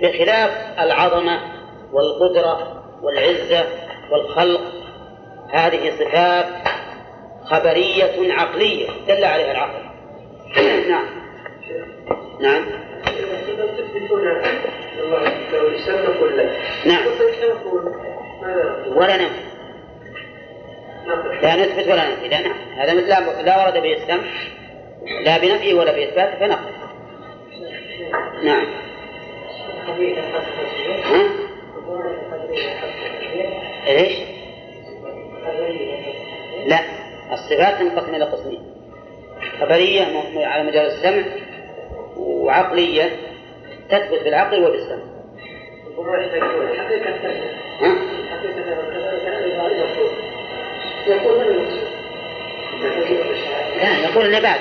بخلاف 0.00 0.50
العظمة 0.80 1.40
والقدرة 1.92 2.82
والعزة 3.02 3.64
والخلق 4.12 4.60
هذه 5.50 5.90
صفات 5.90 6.46
خبرية 7.44 8.32
عقلية 8.32 8.88
دل 9.08 9.24
عليها 9.24 9.52
العقل. 9.52 9.84
نعم. 10.90 11.06
نعم. 12.40 12.64
نعم. 16.86 17.04
ولا 18.96 19.16
نعم 19.16 19.53
لا 21.42 21.56
نثبت 21.56 21.86
ولا 21.86 22.08
ننفي. 22.08 22.28
لا 22.28 22.40
نعم. 22.40 22.56
هذا 22.76 22.94
مثل 22.94 23.08
لا 23.44 23.64
ورد 23.64 23.82
به 23.82 23.92
السمع 23.92 24.24
لا 25.24 25.38
بنفيه 25.38 25.74
ولا 25.74 25.92
بإثباته 25.92 26.38
فنقل. 26.38 26.72
نعم. 28.42 28.66
ها؟ 31.04 31.28
إيش؟ 33.86 34.12
لا. 36.66 36.78
الصفات 37.32 37.78
تنقسم 37.78 38.14
إلى 38.14 38.24
قسمين. 38.24 38.74
خبرية 39.60 40.06
على 40.36 40.62
مجال 40.62 40.86
السمع 40.86 41.24
وعقلية 42.16 43.10
تثبت 43.90 44.24
بالعقل 44.24 44.64
وبالسمع 44.64 45.04
ها؟ 47.80 47.96
لا 53.76 53.98
يقول 54.08 54.26
اللي 54.26 54.40
بعد 54.40 54.60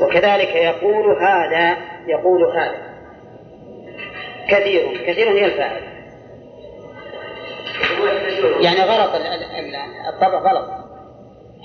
وكذلك 0.00 0.54
يقول 0.54 1.22
هذا 1.22 1.76
يقول 2.06 2.44
هذا. 2.44 2.86
كثير 4.48 5.04
كثير 5.06 5.28
هي 5.30 5.44
الفاعل 5.44 5.82
يعني 8.60 8.80
غلط 8.80 9.10
الطبع 10.08 10.38
غلط. 10.38 10.70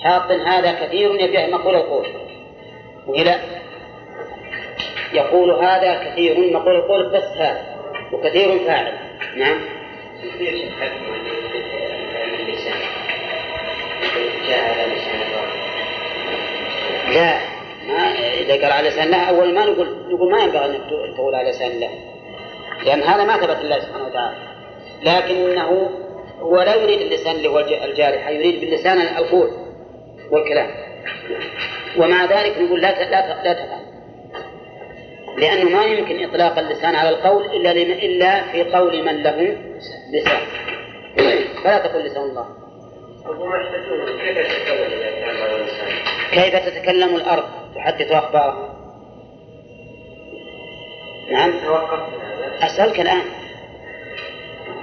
حاط 0.03 0.31
هذا 0.31 0.71
كثير 0.85 1.15
يبيع 1.19 1.47
مقول 1.47 1.75
القول. 1.75 2.05
وإلى 3.07 3.35
يقول 5.13 5.51
هذا 5.51 6.03
كثير 6.03 6.53
مقول 6.53 6.75
القول 6.75 7.09
بس 7.09 7.37
هذا. 7.37 7.63
وكثير 8.11 8.59
فاعل. 8.59 8.93
نعم. 9.35 9.59
لا 17.13 17.37
ما 17.87 18.13
إذا 18.39 18.53
قال 18.53 18.71
على 18.71 18.89
لسان 18.89 19.03
الله 19.03 19.23
أول 19.23 19.53
ما 19.53 19.65
نقول 19.65 19.87
نقول 20.13 20.31
ما 20.31 20.43
ينبغي 20.43 20.65
أن 20.65 20.81
تقول 21.15 21.35
على 21.35 21.49
لسان 21.49 21.71
الله 21.71 21.89
لأن 22.85 23.01
هذا 23.01 23.23
ما 23.23 23.37
ثبت 23.37 23.57
لله 23.63 23.79
سبحانه 23.79 24.05
وتعالى. 24.05 24.37
لكنه 25.03 25.89
هو 26.39 26.61
لا 26.61 26.75
يريد 26.75 27.01
اللسان 27.01 27.35
اللي 27.35 27.47
هو 27.47 27.59
الجارحة 27.59 28.29
يريد 28.29 28.59
باللسان 28.59 29.01
القول 29.01 29.51
والكلام. 30.31 30.69
ومع 31.97 32.25
ذلك 32.25 32.57
نقول 32.57 32.81
لا 32.81 33.09
لا 33.09 33.43
لا 33.43 33.53
تفعل. 33.53 33.81
لأنه 35.37 35.69
ما 35.69 35.85
يمكن 35.85 36.29
إطلاق 36.29 36.59
اللسان 36.59 36.95
على 36.95 37.09
القول 37.09 37.45
إلا 37.45 37.71
إلا 37.71 38.43
في 38.51 38.63
قول 38.63 39.05
من 39.05 39.23
له 39.23 39.57
لسان. 40.11 40.41
فلا 41.63 41.77
تقل 41.77 42.05
لسان 42.05 42.23
الله. 42.23 42.45
كيف 46.31 46.55
تتكلم 46.55 47.15
الأرض؟ 47.15 47.43
تحدث 47.75 48.11
أخبارها. 48.11 48.75
نعم. 51.31 51.53
أسألك 52.61 52.99
الآن. 52.99 53.23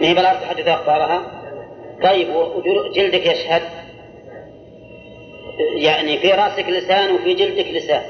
ما 0.01 0.07
هي 0.07 0.15
بلا 0.15 0.35
تحدث 0.35 0.69
أخبارها؟ 0.69 1.43
طيب 2.03 2.29
وجلدك 2.35 3.27
يشهد. 3.27 3.63
يعني 5.59 6.19
في 6.19 6.33
رأسك 6.33 6.69
لسان 6.69 7.15
وفي 7.15 7.35
جلدك 7.35 7.67
لسان. 7.67 8.03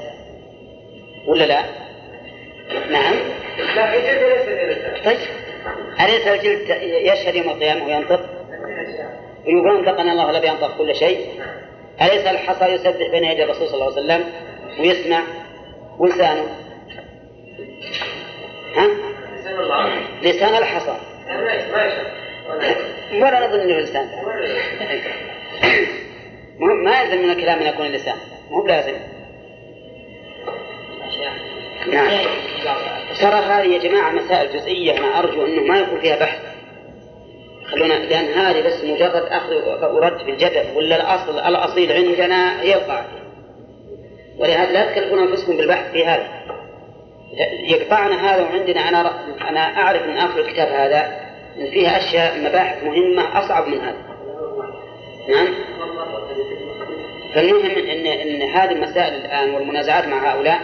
ولا 1.27 1.43
لا؟ 1.43 1.61
نعم. 2.89 3.13
لا 3.75 3.91
في 3.91 3.97
جلد 3.97 4.23
ليس 4.23 4.77
لسان. 4.77 5.03
طيب. 5.05 5.48
أليس 6.01 6.27
الجلد 6.27 6.69
يشهد 6.81 7.35
يوم 7.35 7.49
القيامة 7.49 7.85
وينطق؟ 7.85 8.19
يقول 9.45 9.77
أنطقنا 9.77 10.11
الله 10.11 10.31
لا 10.31 10.39
بينطق 10.39 10.77
كل 10.77 10.95
شيء. 10.95 11.41
أليس 12.01 12.27
الحصى 12.27 12.65
يسبح 12.65 13.11
بين 13.11 13.23
يدي 13.23 13.43
الرسول 13.43 13.67
صلى 13.67 13.73
الله 13.73 13.85
عليه 13.85 14.01
وسلم 14.01 14.23
ويسمع 14.79 15.23
ولسانه؟ 15.97 16.45
ها؟ 18.75 18.87
لسان 20.21 20.55
الحصى. 20.55 20.97
ولا 23.13 23.47
نظن 23.47 23.59
إنه 23.59 23.79
لسان. 23.79 24.09
ما 26.59 27.01
يلزم 27.01 27.17
من 27.17 27.29
الكلام 27.29 27.59
أن 27.59 27.67
يكون 27.67 27.85
اللسان 27.85 28.17
مو 28.51 28.61
بلازم. 28.61 28.93
نعم. 31.87 32.07
ترى 33.19 33.35
هذه 33.35 33.67
يا 33.67 33.79
جماعة 33.79 34.11
مسائل 34.11 34.53
جزئية 34.53 34.97
أنا 34.97 35.19
أرجو 35.19 35.45
أنه 35.45 35.63
ما 35.63 35.79
يكون 35.79 35.99
فيها 35.99 36.19
بحث. 36.19 36.39
خلونا 37.71 37.93
لأن 37.93 38.25
هذه 38.25 38.61
بس 38.61 38.83
مجرد 38.83 39.25
أخذ 39.31 39.53
ورد 39.93 40.17
في 40.17 40.31
الجدل 40.31 40.65
ولا 40.75 40.95
الأصل 40.95 41.39
الأصيل 41.39 41.91
عندنا 41.91 42.61
هي 42.61 42.75
القاعدة 42.75 43.07
ولهذا 44.37 44.71
لا 44.71 44.91
تكلفون 44.91 45.19
أنفسكم 45.19 45.57
بالبحث 45.57 45.91
في 45.91 46.05
هذا. 46.05 46.27
يقطعنا 47.63 48.33
هذا 48.33 48.43
وعندنا 48.43 48.89
أنا 48.89 49.13
أنا 49.49 49.59
أعرف 49.59 50.03
من 50.03 50.17
آخر 50.17 50.39
الكتاب 50.39 50.67
هذا 50.67 51.29
أن 51.59 51.71
فيها 51.71 51.97
أشياء 51.97 52.39
مباحث 52.39 52.83
مهمة 52.83 53.39
أصعب 53.39 53.67
من 53.67 53.79
هذا. 53.81 53.97
نعم. 55.29 55.47
فالمهم 57.35 57.65
أن 57.65 58.05
أن 58.05 58.41
هذه 58.41 58.71
المسائل 58.71 59.13
الآن 59.13 59.49
والمنازعات 59.49 60.07
مع 60.07 60.33
هؤلاء 60.33 60.59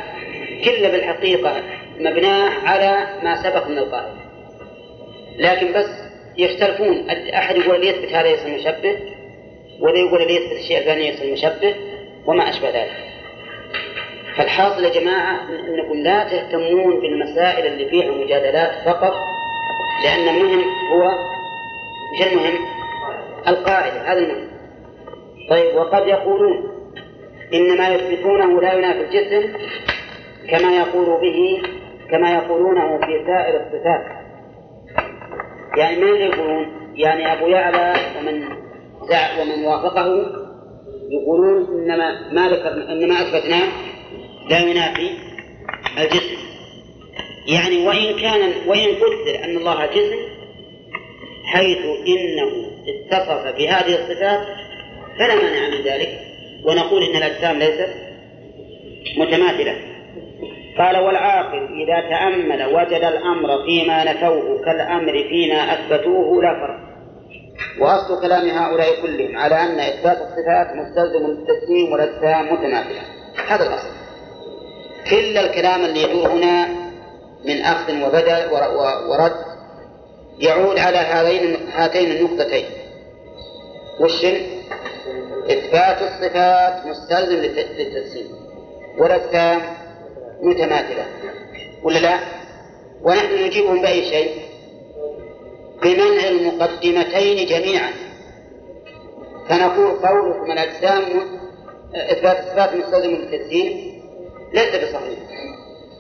كلها 0.63 0.91
بالحقيقة 0.91 1.63
مبناه 1.99 2.49
على 2.67 3.07
ما 3.23 3.35
سبق 3.43 3.67
من 3.67 3.77
القاعدة 3.77 4.25
لكن 5.37 5.73
بس 5.73 5.89
يختلفون. 6.37 7.09
أحد 7.09 7.55
يقول 7.55 7.81
لي 7.81 7.87
يثبت 7.87 8.13
هذا 8.13 8.27
يصير 8.27 8.53
مشبه 8.55 8.95
ولا 9.79 9.97
يقول 9.97 10.27
لي 10.27 10.35
يثبت 10.35 10.59
الشيء 10.59 10.77
الثاني 10.77 11.07
يصير 11.07 11.33
مشبه 11.33 11.75
وما 12.25 12.49
أشبه 12.49 12.69
ذلك. 12.69 13.05
فالحاصل 14.37 14.83
يا 14.83 14.89
جماعة 14.89 15.41
أنكم 15.49 16.03
لا 16.03 16.23
تهتمون 16.23 17.01
بالمسائل 17.01 17.67
اللي 17.67 17.89
فيها 17.89 18.11
مجادلات 18.11 18.71
فقط 18.85 19.13
لأن 20.03 20.35
المهم 20.35 20.63
هو 20.93 21.11
مش 22.13 22.27
المهم؟ 22.27 22.57
القاعدة 23.47 24.11
هذا 24.11 24.19
المهم. 24.19 24.47
طيب 25.49 25.75
وقد 25.75 26.07
يقولون 26.07 26.71
إن 27.53 27.77
ما 27.77 27.89
يثبتونه 27.89 28.61
لا 28.61 28.73
ينافي 28.73 29.01
الجسم 29.01 29.53
كما 30.49 30.77
يقول 30.77 31.05
به 31.21 31.61
كما 32.11 32.33
يقولونه 32.33 32.97
في 32.97 33.25
سائر 33.27 33.61
الصفات. 33.61 34.25
يعني 35.77 35.97
من 35.97 36.15
يقولون 36.15 36.91
يعني 36.95 37.33
أبو 37.33 37.47
يعلى 37.47 37.93
ومن 38.19 38.43
ومن 39.39 39.65
وافقه 39.65 40.05
يقولون 41.09 41.67
إنما 41.67 42.33
ما 42.33 42.49
ذكرنا 42.49 42.91
إنما 42.91 43.15
أثبتناه 43.21 43.67
لا 44.49 44.59
ينافي 44.59 45.09
الجسم. 45.97 46.37
يعني 47.47 47.87
وإن 47.87 48.19
كان 48.19 48.53
وإن 48.67 48.95
قدر 48.95 49.43
أن 49.43 49.57
الله 49.57 49.85
جسم 49.85 50.17
حيث 51.45 51.85
إنه 52.07 52.51
اتصف 52.87 53.55
بهذه 53.57 53.95
الصفات 53.95 54.47
فلا 55.19 55.35
مانع 55.35 55.69
من 55.69 55.83
ذلك. 55.83 56.19
ونقول 56.65 57.03
إن 57.03 57.15
الأجسام 57.15 57.59
ليست 57.59 57.89
متماثلة. 59.17 59.94
قال 60.77 60.97
والعاقل 60.97 61.67
إذا 61.83 62.09
تأمل 62.09 62.65
وجد 62.75 63.03
الأمر 63.03 63.63
فيما 63.65 64.03
نفوه 64.03 64.65
كالأمر 64.65 65.13
فيما 65.29 65.73
أثبتوه 65.73 66.43
لا 66.43 66.53
فرق. 66.53 66.79
وأصل 67.79 68.21
كلام 68.21 68.49
هؤلاء 68.49 69.01
كلهم 69.01 69.37
على 69.37 69.55
أن 69.55 69.79
إثبات 69.79 70.17
الصفات 70.17 70.75
مستلزم 70.75 71.27
للتسليم 71.27 71.91
والأجسام 71.91 72.53
متماثلة 72.53 73.01
هذا 73.47 73.67
الأصل. 73.67 73.89
كل 75.09 75.37
الكلام 75.37 75.85
اللي 75.85 76.03
يدور 76.03 76.27
هنا 76.27 76.67
من 77.45 77.61
أخذ 77.61 77.93
وبدل 78.03 78.51
ورد 79.09 79.35
يعود 80.39 80.79
على 80.79 80.97
هذين 80.97 81.69
هاتين 81.73 82.11
النقطتين. 82.11 82.65
وش 83.99 84.25
إثبات 85.49 86.01
الصفات 86.01 86.85
مستلزم 86.85 87.35
للتسليم. 87.35 88.27
والأجسام 88.97 89.61
متماثلة. 90.45 91.05
ولا 91.83 91.99
لا؟ 91.99 92.19
ونحن 93.01 93.45
نجيبهم 93.45 93.81
بأي 93.81 94.05
شيء؟ 94.05 94.31
بمنع 95.83 96.27
المقدمتين 96.27 97.47
جميعا. 97.47 97.91
فنقول 99.49 99.91
قولكم 99.91 100.51
الأجسام 100.51 101.03
إثبات 101.95 102.39
الصفات 102.39 102.75
مستلزم 102.75 103.09
للتسليم 103.09 104.01
ليس 104.53 104.75
بصحيح. 104.75 105.19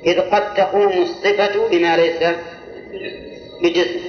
إذ 0.05 0.19
قد 0.19 0.53
تقوم 0.53 1.01
الصفة 1.01 1.69
بما 1.69 1.97
ليس 1.97 2.35
بجسم. 3.63 3.99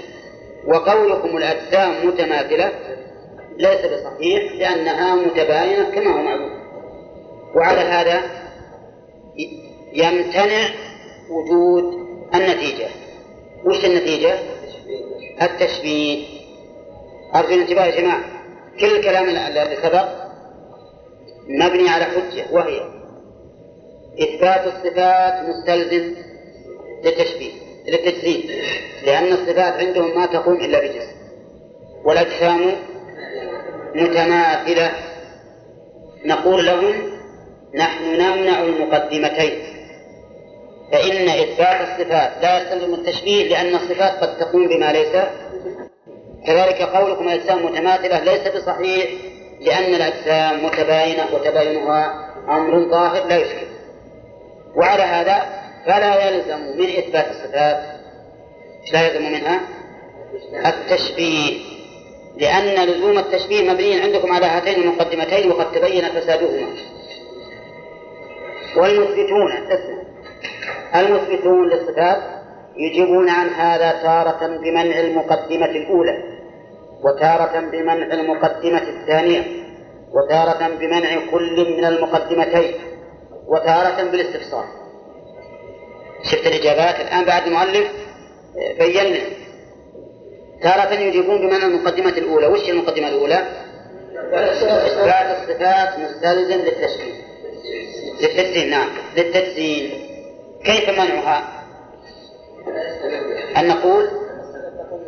وقولكم 0.67 1.37
الأجسام 1.37 2.07
متماثلة 2.07 2.73
ليس 3.59 3.81
بصحيح 3.87 4.53
لأنها 4.53 5.15
متباينة 5.15 5.91
كما 5.91 6.11
هو 6.11 6.23
معلوم. 6.23 6.51
وعلى 7.55 7.81
هذا 7.81 8.23
يمتنع 9.97 10.69
وجود 11.31 11.85
النتيجة. 12.35 12.89
وش 13.65 13.85
النتيجة؟ 13.85 14.39
التشبيه. 15.43 16.25
أرجو 17.35 17.55
الانتباه 17.55 17.85
يا 17.85 18.01
جماعة. 18.01 18.21
كل 18.81 18.97
الكلام 18.97 19.29
الذي 19.29 19.77
سبق 19.77 20.09
مبني 21.49 21.89
على 21.89 22.05
حجة 22.05 22.47
وهي 22.53 22.81
إثبات 24.23 24.67
الصفات 24.67 25.49
مستلزم 25.49 26.15
للتشبيه 27.05 27.53
للتجسيم 27.87 28.51
لأن 29.07 29.33
الصفات 29.33 29.75
عندهم 29.75 30.19
ما 30.19 30.27
تقوم 30.27 30.55
إلا 30.55 30.81
بجسم 30.81 31.17
والأجسام 32.05 32.73
متماثلة. 33.95 34.93
نقول 36.25 36.67
لهم 36.67 36.95
نحن 37.75 38.05
نمنع 38.05 38.63
المقدمتين. 38.63 39.76
فإن 40.93 41.29
إثبات 41.29 41.81
الصفات 41.81 42.33
لا 42.43 42.63
يستلزم 42.63 42.95
التشبيه 42.95 43.49
لأن 43.49 43.75
الصفات 43.75 44.25
قد 44.25 44.39
تقوم 44.39 44.69
بما 44.69 44.93
ليس. 44.93 45.17
كذلك 46.47 46.83
قولكم 46.83 47.29
الأجسام 47.29 47.67
متماثلة 47.67 48.25
ليس 48.25 48.49
بصحيح 48.49 49.11
لأن 49.61 49.95
الأجسام 49.95 50.65
متباينة 50.65 51.27
وتباينها 51.35 52.31
أمر 52.49 52.91
ظاهر 52.91 53.27
لا 53.27 53.37
يشكل. 53.37 53.67
وعلى 54.77 55.03
هذا 55.03 55.47
فلا 55.87 56.29
يلزم 56.29 56.79
من 56.79 56.89
إثبات 56.89 57.31
الصفات. 57.31 57.83
لا 58.93 59.07
يلزم 59.07 59.33
منها؟ 59.33 59.61
التشبيه. 60.67 61.59
لأن 62.37 62.89
لزوم 62.89 63.19
التشبيه 63.19 63.71
مبني 63.71 64.01
عندكم 64.01 64.33
على 64.33 64.47
هاتين 64.47 64.83
المقدمتين 64.83 65.51
وقد 65.51 65.73
تبين 65.73 66.05
فسادهما. 66.05 66.67
والمثبتون. 68.77 69.53
اسمع 69.53 69.96
المثبتون 70.95 71.69
للصفات 71.69 72.23
يجيبون 72.77 73.29
عن 73.29 73.49
هذا 73.49 73.91
تارة 74.03 74.47
بمنع 74.47 75.01
المقدمة 75.01 75.67
الأولى 75.67 76.37
وتارة 77.03 77.61
بمنع 77.61 78.15
المقدمة 78.15 78.83
الثانية 78.83 79.43
وتارة 80.13 80.69
بمنع 80.69 81.31
كل 81.31 81.77
من 81.79 81.85
المقدمتين 81.85 82.75
وتارة 83.47 84.11
بالاستفسار. 84.11 84.65
شفت 86.23 86.47
الإجابات؟ 86.47 87.01
الآن 87.01 87.25
بعد 87.25 87.47
المؤلف 87.47 87.89
بينا. 88.79 89.21
تارة 90.63 90.95
يجيبون 90.95 91.39
بمعنى 91.39 91.65
المقدمة 91.65 92.11
الأولى. 92.11 92.47
وش 92.47 92.71
المقدمة 92.71 93.09
الأولى؟ 93.09 93.47
إثبات 94.33 95.37
الصفات 95.37 95.99
مستلزم 95.99 96.59
للتشكيل. 96.59 97.15
للتجسيم 98.21 98.71
نعم. 98.71 98.89
للتجسيم 99.17 100.06
كيف 100.67 100.91
منعها؟ 100.91 101.45
أن 103.57 103.69
نقول 103.69 104.11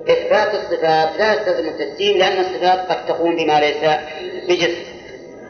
إثبات 0.08 0.54
الصفات 0.54 1.18
لا 1.18 1.34
يستلزم 1.34 1.68
التجسيم 1.68 2.18
لأن 2.18 2.40
الصفات 2.40 2.78
قد 2.78 3.06
تقوم 3.06 3.36
بما 3.36 3.60
ليس 3.60 3.90
بجسم. 4.48 4.82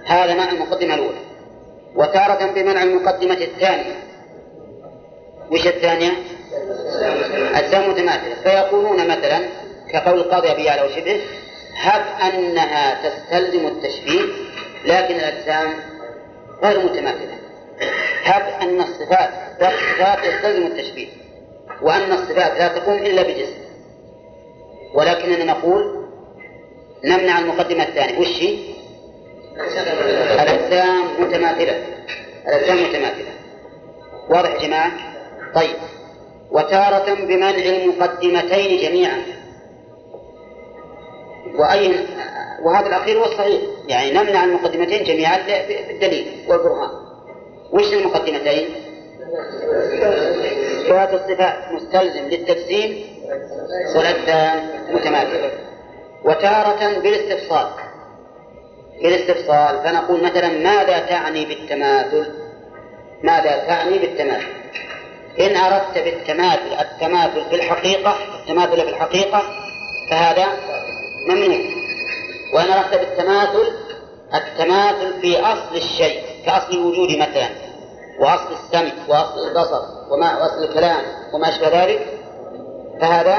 هذا 0.06 0.34
معنى 0.34 0.50
المقدمة 0.50 0.94
الأولى. 0.94 1.18
وتارة 1.94 2.52
بمنع 2.52 2.82
المقدمة 2.82 3.34
الثانية. 3.34 3.94
وش 5.50 5.66
الثانية؟ 5.66 6.12
أجسام 7.54 7.90
متماثلة 7.90 8.34
فيقولون 8.42 9.09
مثلا 9.09 9.38
كقول 9.92 10.18
القاضي 10.18 10.50
أبي 10.50 10.64
يعلى 10.64 10.82
وشبه 10.82 11.20
هب 11.76 12.34
أنها 12.34 13.09
تستلزم 13.09 13.66
التشبيه 13.66 14.22
لكن 14.84 15.14
الأجسام 15.14 15.74
غير 16.62 16.84
متماثلة. 16.84 17.38
هب 18.24 18.62
أن 18.62 18.81
الصفات 18.81 19.31
ذات 19.61 19.72
الصفات 19.72 20.18
تستلزم 20.18 20.66
التشبيه 20.66 21.09
وأن 21.83 22.12
الصفات 22.12 22.59
لا 22.59 22.68
تقوم 22.68 22.97
إلا 22.97 23.22
بجسم. 23.22 23.59
ولكننا 24.95 25.45
نقول 25.45 26.07
نمنع 27.05 27.39
المقدمة 27.39 27.83
الثانية. 27.83 28.18
وش 28.18 28.43
هي؟ 28.43 28.59
الأجسام 30.35 31.22
متماثلة. 31.22 31.85
الأجسام 32.49 32.76
متماثلة. 32.76 33.33
واضح 34.29 34.51
يا 34.51 34.66
جماعة؟ 34.66 34.93
طيب. 35.55 35.76
وتارة 36.51 37.14
بمنع 37.14 37.51
المقدمتين 37.51 38.81
جميعا. 38.81 39.22
وأي 41.55 42.07
وهذا 42.62 42.87
الأخير 42.87 43.18
هو 43.18 43.24
الصحيح. 43.24 43.61
يعني 43.89 44.11
نمنع 44.11 44.45
المقدمتين 44.45 45.05
جميعا 45.05 45.39
بالدليل 45.89 46.45
والبرهان. 46.49 47.07
وش 47.73 47.93
المقدمتين؟ 47.93 48.69
إثبات 50.83 51.14
الصفات 51.14 51.73
مستلزم 51.73 52.29
للتجسيم 52.29 53.05
والأجسام 53.97 54.69
متماثلة 54.91 55.51
وتارة 56.25 56.99
بالاستفصال 56.99 57.66
بالاستفصال 59.03 59.83
فنقول 59.85 60.25
مثلا 60.25 60.49
ماذا 60.49 60.99
تعني 60.99 61.45
بالتماثل؟ 61.45 62.27
ماذا 63.23 63.64
تعني 63.66 63.99
بالتماثل؟ 63.99 64.47
إن 65.41 65.57
أردت 65.57 65.99
بالتماثل 65.99 66.81
التماثل 66.81 67.49
في 67.51 67.55
الحقيقة 67.55 68.16
التماثل 68.41 68.77
في 68.77 68.91
الحقيقة 68.91 69.43
فهذا 70.11 70.47
ممنوع 71.29 71.59
وإن 72.55 72.71
أردت 72.71 72.95
بالتماثل 72.95 73.73
التماثل 74.35 75.21
في 75.21 75.41
أصل 75.41 75.77
الشيء 75.77 76.28
كأصل 76.47 76.72
الوجود 76.72 77.11
مثلا 77.11 77.49
وأصل 78.20 78.53
السمع 78.53 78.93
وأصل 79.09 79.49
البصر 79.49 79.82
وما 80.11 80.43
وأصل 80.43 80.64
الكلام 80.64 81.03
وما 81.32 81.49
أشبه 81.49 81.84
ذلك 81.84 82.07
فهذا 83.01 83.39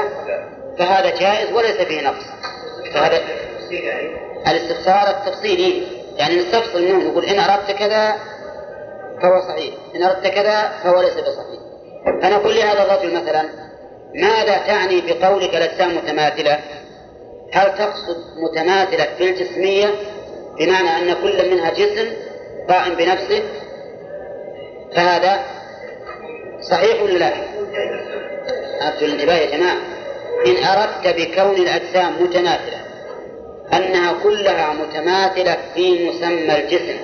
فهذا 0.78 1.10
جائز 1.20 1.52
وليس 1.52 1.76
فيه 1.76 2.00
نقص. 2.00 2.24
فهذا 2.94 3.20
الاستفسار 4.46 5.10
التفصيلي 5.10 5.86
يعني 6.16 6.36
نستفصل 6.36 6.82
منه 6.82 7.10
نقول 7.10 7.24
إن 7.24 7.40
أردت 7.40 7.70
كذا 7.70 8.16
فهو 9.22 9.40
صحيح 9.40 9.74
إن 9.96 10.02
أردت 10.02 10.26
كذا 10.26 10.72
فهو 10.82 11.00
ليس 11.00 11.14
بصحيح. 11.14 11.60
فنقول 12.22 12.54
لهذا 12.56 12.82
الرجل 12.82 13.22
مثلا 13.22 13.42
ماذا 14.14 14.58
تعني 14.66 15.00
بقولك 15.00 15.56
الأجسام 15.56 15.96
متماثلة؟ 15.96 16.60
هل 17.52 17.78
تقصد 17.78 18.16
متماثلة 18.36 19.08
في 19.18 19.30
الجسمية؟ 19.30 19.94
بمعنى 20.58 20.88
أن 20.88 21.14
كل 21.22 21.50
منها 21.50 21.70
جسم 21.70 22.29
قائم 22.68 22.94
بنفسه 22.94 23.42
فهذا 24.94 25.40
صحيح 26.70 27.02
ولا 27.02 27.18
لا؟ 27.18 27.32
أبدو 28.80 29.06
الانتباه 29.06 29.34
يا 29.34 29.56
جماعة 29.56 29.76
إن 30.46 30.64
أردت 30.64 31.16
بكون 31.20 31.56
الأجسام 31.56 32.22
متماثلة 32.22 32.80
أنها 33.72 34.12
كلها 34.22 34.72
متماثلة 34.72 35.56
في 35.74 36.08
مسمى 36.08 36.56
الجسم 36.56 36.96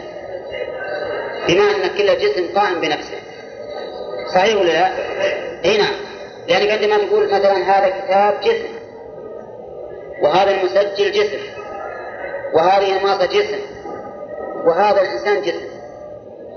بما 1.48 1.62
أن 1.62 1.90
كل 1.98 2.18
جسم 2.18 2.58
قائم 2.58 2.80
بنفسه 2.80 3.18
صحيح 4.34 4.56
ولا 4.56 4.72
لا؟ 4.72 4.90
إي 5.64 5.78
نعم 5.78 5.94
لأنك 6.48 6.70
عندما 6.70 6.98
تقول 6.98 7.26
مثلا 7.26 7.56
هذا 7.56 7.88
كتاب 7.88 8.40
جسم 8.40 8.76
وهذا 10.22 10.50
المسجل 10.50 11.12
جسم 11.12 11.38
وهذه 12.52 12.96
الماصة 12.96 13.26
جسم 13.26 13.75
وهذا 14.66 15.02
الإنسان 15.02 15.42
جسم 15.42 15.76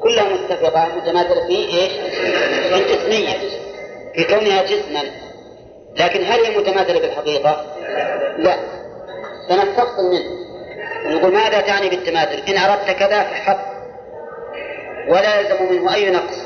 كلها 0.04 0.30
متفقة 0.30 0.96
متماثلة 0.96 1.48
في 1.48 1.56
إيش؟ 1.56 1.92
في 2.70 2.76
الجسمية 2.76 3.38
في 4.16 4.24
كونها 4.24 4.64
جسما 4.64 5.04
لكن 5.96 6.24
هل 6.24 6.46
هي 6.46 6.58
متماثلة 6.58 7.00
في 7.00 7.06
الحقيقة؟ 7.06 7.66
لا 8.38 8.58
سنستفصل 9.50 10.12
منه 10.12 10.40
ونقول 11.06 11.34
ماذا 11.34 11.62
تعني 11.62 11.90
بالتماثل؟ 11.90 12.52
إن 12.52 12.58
أردت 12.58 12.92
كذا 12.92 13.24
فحق 13.24 13.70
ولا 15.10 15.40
يلزم 15.40 15.72
منه 15.72 15.94
أي 15.94 16.12
نقص 16.12 16.38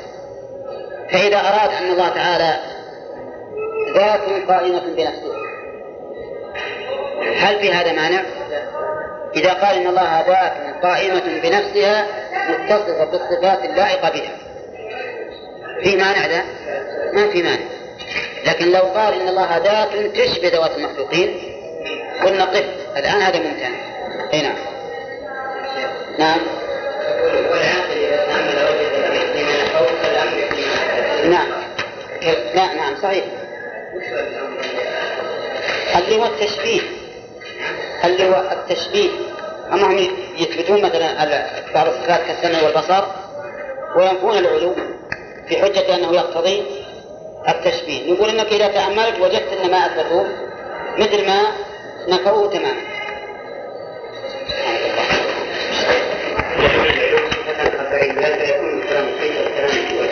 فإذا 1.12 1.38
أراد 1.38 1.70
أن 1.84 1.92
الله 1.92 2.10
تعالى 2.10 2.60
ذات 3.96 4.50
قائمة 4.50 4.80
بنفسها 4.80 5.44
هل 7.36 7.60
في 7.60 7.74
هذا 7.74 7.92
مانع؟ 7.92 8.24
إذا 9.36 9.54
قال 9.54 9.78
إن 9.78 9.88
الله 9.88 10.24
ذات 10.28 10.84
قائمة 10.84 11.40
بنفسها 11.44 12.08
متصفة 12.50 13.06
بالصفات 13.06 13.66
اللائقة 13.66 14.10
بها. 14.10 14.38
في 15.84 15.96
مانع 15.96 16.26
ذا؟ 16.26 16.44
ما 17.14 17.32
في 17.32 17.44
مانع. 17.44 17.66
لكن 18.46 18.72
لو 18.72 18.82
قال 18.82 19.22
إن 19.22 19.28
الله 19.28 19.58
ذات 19.58 20.16
تشبه 20.16 20.50
ذوات 20.50 20.78
المخلوقين 20.78 21.38
قلنا 22.26 22.46
قف. 22.46 22.66
الآن 22.98 23.22
هذا 23.22 23.40
ممتنع. 23.40 23.70
أي 24.34 24.42
نعم. 24.42 24.56
نعم. 26.20 26.40
نعم. 31.30 31.48
لا 32.56 32.74
نعم 32.74 32.96
صحيح. 33.02 33.26
اللي 35.98 36.18
هو 36.18 36.26
التشبيه. 36.26 37.03
اللي 38.04 38.30
هو 38.30 38.44
التشبيه؟ 38.52 39.10
أما 39.74 39.88
هم 39.88 40.08
يثبتون 40.38 40.82
مثلا 40.82 41.26
بعض 41.74 41.88
الصفات 41.88 42.22
كالسمع 42.28 42.64
والبصر 42.64 43.04
وينفون 43.96 44.38
العلو 44.38 44.76
في 45.48 45.58
حجة 45.58 45.96
أنه 45.96 46.14
يقتضي 46.14 46.64
التشبيه. 47.50 48.14
نقول 48.14 48.30
إنك 48.30 48.48
إذا 48.48 48.68
تأملت 48.68 49.20
وجدت 49.20 49.54
أن 49.64 49.72
ما 49.72 49.78
أثبتوه 49.78 50.28
مثل 50.98 51.28
ما 51.28 51.42
نفوه 52.08 52.50
تماما. 52.50 52.94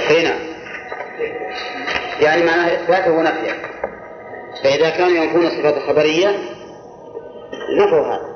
هنا 0.10 0.36
يعني 2.22 2.44
معناه 2.44 2.74
إثباته 2.74 3.12
ونفيه 3.12 3.56
فإذا 4.64 4.90
كانوا 4.90 5.24
ينفون 5.24 5.46
الصفات 5.46 5.78
الخبرية 5.78 6.36
نفوا 7.70 8.08
هذا 8.08 8.32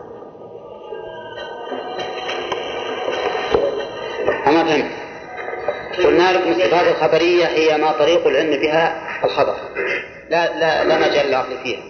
أما 4.47 4.63
فهمت 4.63 4.91
قلنا 5.97 6.33
لكم 6.33 6.51
الصفات 6.51 6.87
الخبرية 6.87 7.45
هي 7.45 7.77
ما 7.77 7.91
طريق 7.91 8.27
العلم 8.27 8.61
بها 8.61 9.01
الخبر. 9.25 9.55
لا 10.29 10.59
لا 10.59 10.83
لا 10.83 10.97
مجال 10.97 11.27
للعقل 11.27 11.57
فيها. 11.63 11.83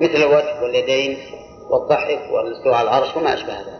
مثل 0.00 0.14
الوجه 0.14 0.62
واليدين 0.62 1.18
والضحك 1.70 2.20
والاستواء 2.30 2.74
على 2.74 2.88
العرش 2.88 3.16
وما 3.16 3.34
أشبه 3.34 3.52
ذلك. 3.52 3.78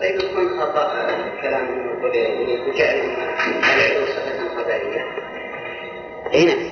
طيب 0.00 0.20
يكون 0.20 0.60
خطأ 0.60 1.06
كلام 1.42 1.66
العلو 3.64 4.06
صفة 4.06 4.62
خبرية 4.62 5.04
هنا. 6.34 6.70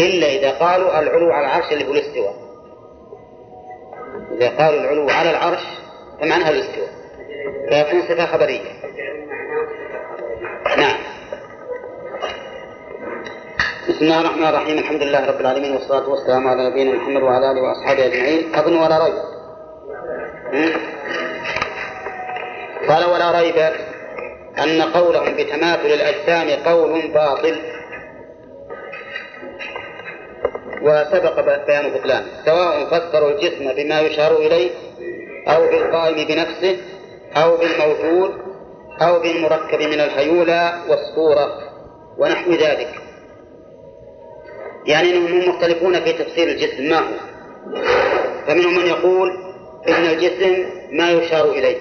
إلا 0.00 0.26
إذا 0.26 0.50
قالوا 0.50 0.98
العلو 1.00 1.32
على 1.32 1.46
العرش 1.46 1.72
اللي 1.72 1.88
هو 1.88 1.92
الاستواء. 1.92 2.34
إذا 4.40 4.48
قالوا 4.48 4.80
العلو 4.80 5.10
على 5.10 5.30
العرش 5.30 5.62
فمعناها 6.20 6.50
الاستواء. 6.50 6.88
فيكون 7.68 8.02
صفة 8.02 8.26
خبرية. 8.26 8.60
نعم. 10.78 10.96
بسم 13.88 13.98
الله 14.00 14.20
الرحمن 14.20 14.46
الرحيم. 14.46 14.78
الحمد 14.78 15.02
لله 15.02 15.26
رب 15.26 15.40
العالمين 15.40 15.72
والصلاة 15.72 16.08
والسلام 16.08 16.48
على 16.48 16.70
نبينا 16.70 16.92
محمد 16.92 17.22
وعلى 17.22 17.50
آله 17.50 17.62
وأصحابه 17.62 18.06
أجمعين. 18.06 18.54
أظن 18.54 18.76
ولا 18.76 19.04
ريب. 19.04 19.14
قال 22.88 23.04
ولا 23.04 23.40
ريب 23.40 23.56
أن 24.58 24.82
قولهم 24.82 25.36
بتماثل 25.36 25.86
الأجسام 25.86 26.64
قول 26.64 27.12
باطل. 27.12 27.79
وسبق 30.82 31.66
بيان 31.66 31.90
بطلان. 31.90 32.24
سواء 32.44 32.84
فسروا 32.84 33.30
الجسم 33.30 33.72
بما 33.72 34.00
يشار 34.00 34.36
إليه 34.36 34.70
أو 35.48 35.66
بالقائم 35.66 36.26
بنفسه 36.26 36.76
أو 37.36 37.56
بالموجود 37.56 38.30
أو 39.02 39.20
بالمركب 39.20 39.82
من 39.82 40.00
الهيولى 40.00 40.72
والصورة 40.88 41.46
ونحو 42.18 42.52
ذلك. 42.52 42.94
يعني 44.86 45.10
أنهم 45.10 45.48
مختلفون 45.48 46.00
في 46.00 46.12
تفسير 46.12 46.48
الجسم 46.48 46.88
ما 46.88 46.98
هو؟ 46.98 47.12
فمنهم 48.46 48.74
من 48.76 48.86
يقول 48.86 49.30
إن 49.88 50.04
الجسم 50.04 50.66
ما 50.90 51.10
يشار 51.10 51.50
إليه. 51.50 51.78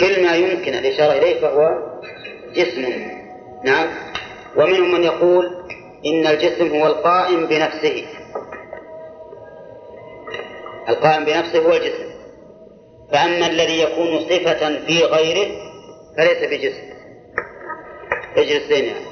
كل 0.00 0.22
ما 0.26 0.36
يمكن 0.36 0.74
الإشارة 0.74 1.12
إليه 1.12 1.40
فهو 1.40 1.78
جسم. 2.54 2.82
نعم. 3.64 3.86
ومنهم 4.56 4.92
من 4.92 5.04
يقول 5.04 5.65
إن 6.06 6.26
الجسم 6.26 6.76
هو 6.76 6.86
القائم 6.86 7.46
بنفسه. 7.46 8.06
القائم 10.88 11.24
بنفسه 11.24 11.58
هو 11.58 11.72
الجسم. 11.72 12.06
فأما 13.12 13.46
الذي 13.46 13.80
يكون 13.80 14.20
صفة 14.20 14.86
في 14.86 15.04
غيره 15.04 15.50
فليس 16.16 16.50
بجسم. 16.50 16.96
اجلس 18.36 18.68
زين 18.68 18.84
يعني 18.84 19.06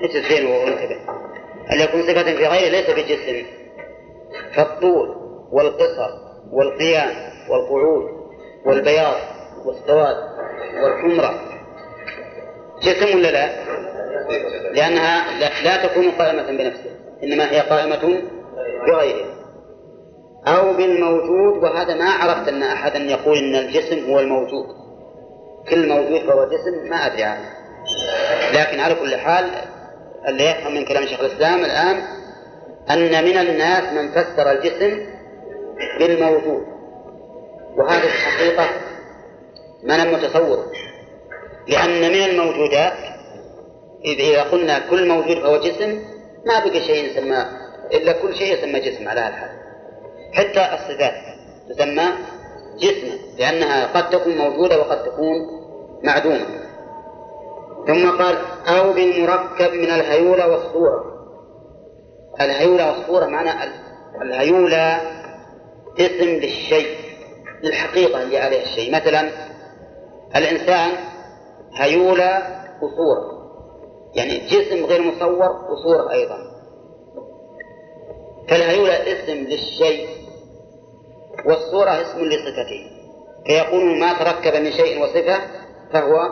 اجلس 0.00 0.28
زين 0.28 0.46
وانتبه. 0.46 0.98
اللي 1.72 1.84
يكون 1.84 2.02
صفة 2.02 2.22
في 2.22 2.46
غيره 2.46 2.70
ليس 2.70 2.90
بجسم. 2.90 3.46
فالطول 4.54 5.08
والقصر 5.52 6.10
والقيام 6.52 7.32
والقعود 7.48 8.10
والبياض 8.66 9.16
والسواد 9.64 10.16
والحمرة. 10.82 11.40
جسم 12.82 13.18
ولا 13.18 13.30
لا؟ 13.30 13.62
لأنها 14.74 15.38
لا 15.64 15.86
تكون 15.86 16.10
قائمة 16.10 16.42
بنفسها 16.42 16.92
إنما 17.22 17.50
هي 17.50 17.60
قائمة 17.60 18.22
بغيره. 18.86 19.26
أو 20.46 20.72
بالموجود 20.72 21.62
وهذا 21.62 21.94
ما 21.94 22.10
عرفت 22.10 22.48
أن 22.48 22.62
أحدا 22.62 22.98
يقول 22.98 23.38
أن 23.38 23.54
الجسم 23.54 24.10
هو 24.10 24.20
الموجود. 24.20 24.66
كل 25.70 25.88
موجود 25.88 26.20
فهو 26.20 26.44
جسم 26.44 26.90
ما 26.90 26.96
أدري 26.96 27.22
عنه. 27.22 27.50
لكن 28.52 28.80
على 28.80 28.94
كل 28.94 29.16
حال 29.16 29.50
اللي 30.28 30.44
يفهم 30.44 30.74
من 30.74 30.84
كلام 30.84 31.06
شيخ 31.06 31.20
الإسلام 31.20 31.64
الآن 31.64 32.02
أن 32.90 33.24
من 33.24 33.36
الناس 33.38 33.92
من 33.92 34.10
فسر 34.10 34.50
الجسم 34.50 35.06
بالموجود. 35.98 36.62
وهذه 37.76 38.04
الحقيقة 38.04 38.64
ما 39.82 39.94
أنا 39.94 40.04
متصور 40.04 40.66
لأن 41.68 42.00
من 42.12 42.24
الموجودات 42.24 43.11
إذا 44.04 44.42
قلنا 44.42 44.78
كل 44.90 45.08
موجود 45.08 45.38
فهو 45.38 45.56
جسم 45.56 46.02
ما 46.46 46.64
بقي 46.64 46.80
شيء 46.80 47.10
يسمى 47.10 47.46
إلا 47.94 48.12
كل 48.12 48.34
شيء 48.34 48.58
يسمى 48.58 48.80
جسم 48.80 49.08
على 49.08 49.28
الحال. 49.28 49.50
حتى 50.32 50.74
الصفات 50.74 51.14
تسمى 51.68 52.04
جسما 52.78 53.18
لأنها 53.38 53.86
قد 53.86 54.10
تكون 54.10 54.36
موجودة 54.38 54.78
وقد 54.78 55.04
تكون 55.04 55.32
معدومة. 56.04 56.46
ثم 57.86 58.22
قال 58.22 58.38
أو 58.68 58.92
بالمركب 58.92 59.72
من 59.72 59.90
الهيولة 59.90 60.48
والصورة. 60.48 61.04
الهيولة 62.40 62.92
والصورة 62.92 63.26
معنى 63.26 63.50
الهيولة 64.22 65.00
اسم 65.98 66.28
للشيء 66.28 66.96
للحقيقة 67.62 68.22
اللي 68.22 68.38
عليها 68.38 68.62
الشيء. 68.62 68.94
مثلا 68.94 69.30
الإنسان 70.36 70.90
هيولة 71.74 72.42
وصورة. 72.82 73.41
يعني 74.14 74.38
جسم 74.38 74.84
غير 74.84 75.02
مصور 75.02 75.70
وصورة 75.70 76.12
أيضا. 76.12 76.38
فالهيولة 78.48 78.92
اسم 78.94 79.32
للشيء 79.32 80.08
والصورة 81.46 81.90
اسم 81.90 82.20
لصفته. 82.24 82.90
فيقول 83.46 83.98
ما 83.98 84.12
تركب 84.18 84.62
من 84.62 84.72
شيء 84.72 85.02
وصفة 85.02 85.38
فهو 85.92 86.30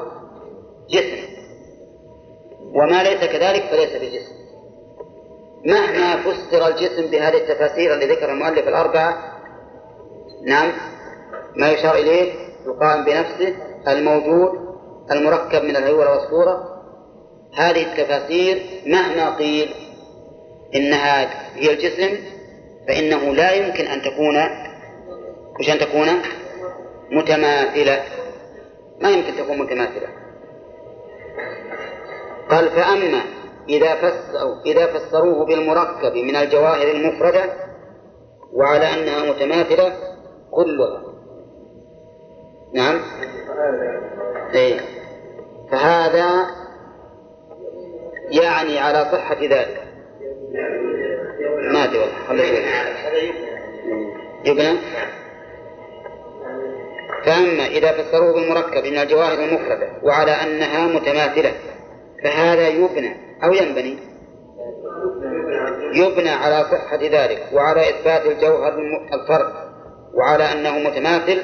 جسم. 0.90 1.30
وما 2.74 3.02
ليس 3.02 3.24
كذلك 3.24 3.62
فليس 3.62 3.96
بجسم. 3.96 4.40
مهما 5.64 6.16
فسر 6.16 6.66
الجسم 6.68 7.10
بهذه 7.10 7.36
التفاسير 7.36 7.94
اللي 7.94 8.06
ذكر 8.06 8.32
المؤلف 8.32 8.68
الأربعة 8.68 9.40
نعم 10.46 10.72
ما 11.56 11.70
يشار 11.70 11.94
إليه 11.94 12.32
القائم 12.66 13.04
بنفسه 13.04 13.56
الموجود 13.88 14.50
المركب 15.10 15.62
من 15.64 15.76
الهيولة 15.76 16.10
والصورة 16.10 16.79
هذه 17.54 17.82
التفاسير 17.82 18.62
مهما 18.86 19.36
قيل 19.36 19.74
إنها 20.74 21.30
هي 21.54 21.72
الجسم 21.72 22.16
فإنه 22.88 23.34
لا 23.34 23.52
يمكن 23.52 23.84
أن 23.84 24.02
تكون 24.02 24.36
وش 25.60 25.70
أن 25.70 25.78
تكون 25.78 26.08
متماثلة. 27.10 28.02
ما 29.00 29.10
يمكن 29.10 29.36
تكون 29.36 29.58
متماثلة. 29.58 30.08
قال 32.50 32.70
فأما 32.70 33.22
إذا 33.68 33.94
فسروا 33.94 34.62
إذا 34.66 34.86
فسروه 34.86 35.46
بالمركب 35.46 36.12
من 36.12 36.36
الجواهر 36.36 36.90
المفردة 36.90 37.44
وعلى 38.52 38.84
أنها 38.84 39.32
متماثلة 39.32 39.92
كلها. 40.50 41.02
نعم. 42.74 43.00
إيه. 44.54 44.80
فهذا 45.70 46.46
يعني 48.30 48.78
على 48.78 49.04
صحة 49.12 49.40
ذلك. 49.40 49.80
ما 51.72 51.84
أدري 51.84 51.98
والله 51.98 52.18
خلي 52.28 53.32
يبنى 54.44 54.78
فأما 57.24 57.66
إذا 57.66 57.92
فسروه 57.92 58.32
بالمركب 58.32 58.84
من 58.86 58.98
الجواهر 58.98 59.32
المفردة 59.32 59.88
وعلى 60.02 60.30
أنها 60.30 60.86
متماثلة 60.86 61.52
فهذا 62.24 62.68
يبنى 62.68 63.16
أو 63.44 63.52
ينبني؟ 63.52 63.98
يبنى 65.94 66.30
على 66.30 66.64
صحة 66.64 66.98
ذلك 67.02 67.48
وعلى 67.52 67.90
إثبات 67.90 68.26
الجوهر 68.26 68.78
الفرد 69.12 69.52
وعلى 70.14 70.44
أنه 70.52 70.78
متماثل 70.78 71.42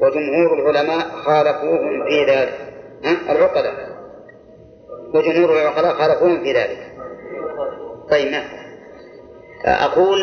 وجمهور 0.00 0.54
العلماء 0.54 1.08
خالفوهم 1.24 2.04
في 2.08 2.24
ذلك. 2.24 2.54
العقلاء 3.30 3.93
وجمهور 5.14 5.52
العقلاء 5.52 5.94
خالفوهم 5.94 6.44
في 6.44 6.52
ذلك. 6.52 6.92
طيب 8.10 8.30
نعم. 8.30 8.48
أقول 9.64 10.18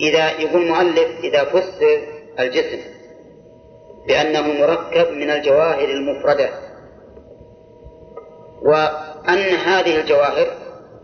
إذا 0.00 0.40
يقول 0.40 0.62
المؤلف 0.62 1.08
إذا 1.24 1.44
فسر 1.44 2.00
الجسم 2.40 2.78
بأنه 4.08 4.42
مركب 4.42 5.12
من 5.12 5.30
الجواهر 5.30 5.88
المفردة 5.88 6.50
وأن 8.62 9.54
هذه 9.66 10.00
الجواهر 10.00 10.46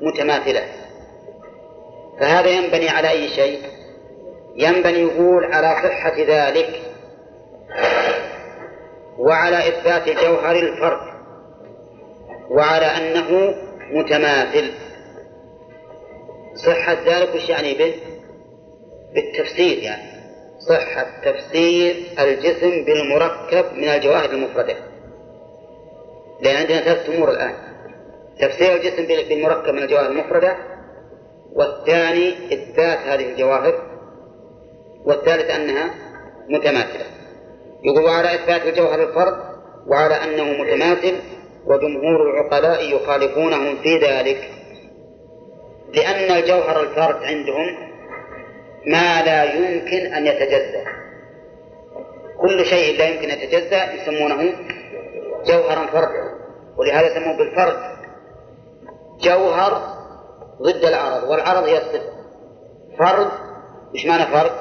متماثلة 0.01 0.63
فهذا 2.21 2.49
ينبني 2.49 2.89
على 2.89 3.11
أي 3.11 3.29
شيء؟ 3.29 3.61
ينبني 4.57 4.99
يقول 4.99 5.45
على 5.45 5.89
صحة 5.89 6.15
ذلك 6.19 6.83
وعلى 9.19 9.69
إثبات 9.69 10.09
جوهر 10.09 10.57
الفرق 10.57 11.12
وعلى 12.53 12.87
أنه 12.87 13.55
متماثل. 13.91 14.71
صحة 16.55 16.97
ذلك 17.07 17.35
وش 17.35 17.49
يعني 17.49 17.75
به؟ 17.75 17.95
بالتفسير 19.15 19.79
يعني. 19.79 20.13
صحة 20.59 21.07
تفسير 21.25 21.97
الجسم 22.19 22.85
بالمركب 22.85 23.65
من 23.75 23.89
الجواهر 23.89 24.31
المفردة. 24.31 24.77
لأن 26.41 26.57
عندنا 26.57 26.81
ثلاث 26.81 27.11
أمور 27.11 27.31
الآن. 27.31 27.55
تفسير 28.41 28.77
الجسم 28.77 29.29
بالمركب 29.29 29.75
من 29.75 29.83
الجواهر 29.83 30.07
المفردة 30.07 30.57
والثاني 31.53 32.55
إثبات 32.55 32.99
هذه 32.99 33.33
الجواهر 33.33 33.83
والثالث 35.05 35.51
أنها 35.51 35.95
متماثلة. 36.49 37.05
يقول 37.85 38.09
على 38.09 38.35
إثبات 38.35 38.67
الجوهر 38.67 39.03
الفرد 39.03 39.37
وعلى 39.87 40.15
أنه 40.15 40.63
متماثل 40.63 41.17
وجمهور 41.67 42.31
العقلاء 42.31 42.97
يخالفونهم 42.97 43.77
في 43.83 43.99
ذلك 43.99 44.51
لأن 45.95 46.37
الجوهر 46.37 46.81
الفرد 46.81 47.23
عندهم 47.23 47.93
ما 48.87 49.23
لا 49.23 49.45
يمكن 49.45 50.15
أن 50.15 50.27
يتجزأ. 50.27 50.85
كل 52.41 52.65
شيء 52.65 52.99
لا 52.99 53.09
يمكن 53.09 53.31
أن 53.31 53.39
يتجزأ 53.39 53.93
يسمونه 53.93 54.53
جوهرا 55.47 55.87
فردا 55.87 56.35
ولهذا 56.77 57.07
يسموه 57.07 57.37
بالفرد 57.37 57.77
جوهر 59.21 59.83
ضد 60.63 60.85
العرض 60.85 61.31
والعرض 61.31 61.65
هي 61.65 61.79
الصفة 61.79 62.13
فرد 62.99 63.31
إيش 63.95 64.07
معنى 64.07 64.27
فرد؟ 64.27 64.53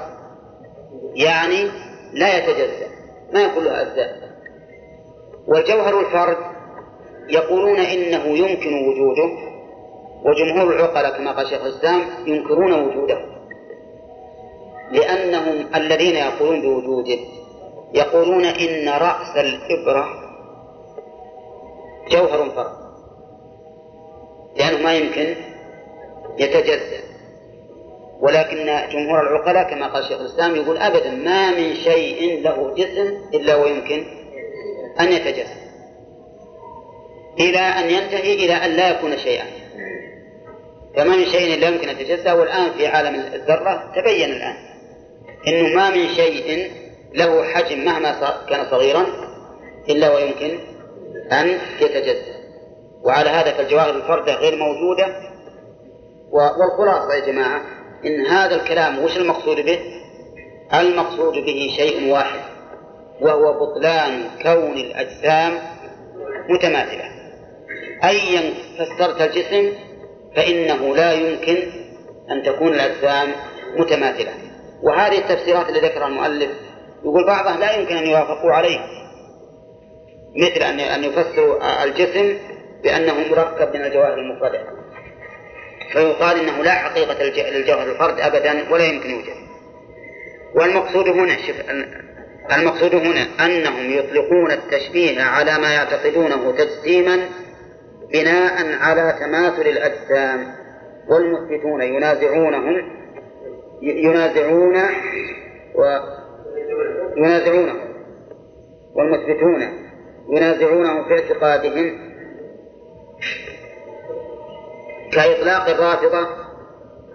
يعني 1.16 1.72
لا 2.14 2.38
يتجزأ 2.38 2.88
ما 3.34 3.42
يكون 3.42 3.64
له 3.64 3.82
أجزاء. 3.82 4.32
والجوهر 5.48 6.00
الفرد 6.00 6.51
يقولون 7.32 7.80
إنه 7.80 8.38
يمكن 8.38 8.88
وجوده 8.88 9.30
وجمهور 10.26 10.76
العقلاء 10.76 11.18
كما 11.18 11.32
قال 11.32 11.48
شيخ 11.48 11.62
الإسلام 11.62 12.02
ينكرون 12.28 12.74
وجوده. 12.74 13.26
لأنهم 14.92 15.76
الذين 15.76 16.16
يقولون 16.16 16.62
بوجوده 16.62 17.20
يقولون 17.94 18.46
إن 18.46 18.90
رأس 18.90 19.38
الإبرة 19.38 20.08
جوهر 22.12 22.50
فرد. 22.50 22.72
لأنه 24.56 24.84
ما 24.84 24.94
يمكن 24.94 25.36
يتجزأ. 26.38 27.02
ولكن 28.22 28.66
جمهور 28.92 29.22
العقلاء 29.22 29.70
كما 29.70 29.88
قال 29.88 30.04
شيخ 30.04 30.20
الإسلام 30.20 30.56
يقول 30.56 30.78
أبدا 30.78 31.12
ما 31.12 31.52
من 31.52 31.76
شيء 31.76 32.42
له 32.42 32.74
جسم 32.78 33.18
إلا 33.34 33.56
ويمكن 33.56 34.04
أن 35.00 35.12
يتجسد 35.12 35.61
إلى 37.40 37.60
أن 37.60 37.90
ينتهي 37.90 38.34
إلى 38.34 38.54
أن 38.54 38.70
لا 38.70 38.90
يكون 38.90 39.18
شيئا. 39.18 39.46
فما 40.98 41.16
من 41.16 41.26
شيء 41.26 41.60
لا 41.60 41.68
يمكن 41.68 41.90
أن 41.90 42.00
يتجسد 42.00 42.30
والآن 42.30 42.72
في 42.72 42.88
عالم 42.88 43.16
الذرة 43.16 43.92
تبين 43.96 44.30
الآن 44.30 44.56
إنه 45.48 45.76
ما 45.76 45.90
من 45.90 46.08
شيء 46.08 46.72
له 47.14 47.44
حجم 47.44 47.86
مهما 47.86 48.40
كان 48.50 48.66
صغيرا 48.72 49.06
إلا 49.90 50.16
ويمكن 50.16 50.60
أن 51.32 51.60
يتجزأ. 51.82 52.42
وعلى 53.04 53.30
هذا 53.30 53.52
فالجواهر 53.52 53.90
الفردة 53.90 54.36
غير 54.36 54.56
موجودة. 54.56 55.16
والخلاصة 56.32 57.14
يا 57.14 57.26
جماعة 57.26 57.62
إن 58.06 58.26
هذا 58.26 58.56
الكلام 58.56 59.00
وش 59.00 59.18
المقصود 59.18 59.58
به؟ 59.66 59.80
المقصود 60.74 61.34
به 61.34 61.74
شيء 61.78 62.12
واحد 62.12 62.40
وهو 63.22 63.54
بطلان 63.54 64.24
كون 64.44 64.78
الأجسام 64.78 65.60
متماثلة. 66.50 67.11
أيا 68.04 68.54
فسرت 68.80 69.22
الجسم 69.22 69.74
فإنه 70.36 70.96
لا 70.96 71.14
يمكن 71.14 71.58
أن 72.32 72.44
تكون 72.44 72.74
الأجسام 72.74 73.32
متماثلة. 73.78 74.32
وهذه 74.84 75.18
التفسيرات 75.18 75.70
اللي 75.70 75.80
ذكرها 75.80 76.08
المؤلف 76.08 76.52
يقول 77.04 77.26
بعضها 77.26 77.58
لا 77.58 77.72
يمكن 77.72 77.98
أن 77.98 78.08
يوافقوا 78.08 78.52
عليه 78.52 78.80
مثل 80.36 80.62
أن 80.62 80.80
أن 80.80 81.04
يفسروا 81.04 81.84
الجسم 81.84 82.38
بأنه 82.84 83.14
مركب 83.32 83.76
من 83.76 83.86
الجواهر 83.86 84.14
المفردة 84.14 84.64
فيقال 85.94 86.40
إنه 86.40 86.64
لا 86.64 86.72
حقيقة 86.72 87.50
للجوهر 87.50 87.92
الفرد 87.92 88.20
أبدا 88.20 88.72
ولا 88.72 88.86
يمكن 88.86 89.10
يوجد. 89.10 89.42
والمقصود 90.56 91.08
هنا 91.08 91.38
شوف 91.48 91.56
المقصود 92.52 92.96
هنا 92.96 93.46
أنهم 93.46 93.92
يطلقون 93.92 94.52
التشبيه 94.52 95.22
على 95.22 95.58
ما 95.58 95.74
يعتقدونه 95.74 96.52
تجسيما 96.52 97.30
بناء 98.14 98.78
على 98.82 99.16
تماثل 99.20 99.62
الأجسام 99.62 100.56
والمثبتون 101.10 101.82
ينازعونهم 101.82 102.92
ينازعون 103.82 104.76
و 105.76 106.00
ينازعونه 107.18 107.76
والمثبتون 108.96 109.62
ينازعونه 110.30 111.04
في 111.08 111.14
اعتقادهم 111.14 112.12
كإطلاق 115.14 115.70
الرافضة 115.70 116.28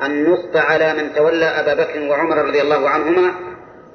النصب 0.02 0.56
على 0.56 0.94
من 0.94 1.14
تولى 1.14 1.44
أبا 1.44 1.74
بكر 1.74 2.08
وعمر 2.10 2.36
رضي 2.36 2.62
الله 2.62 2.88
عنهما 2.88 3.34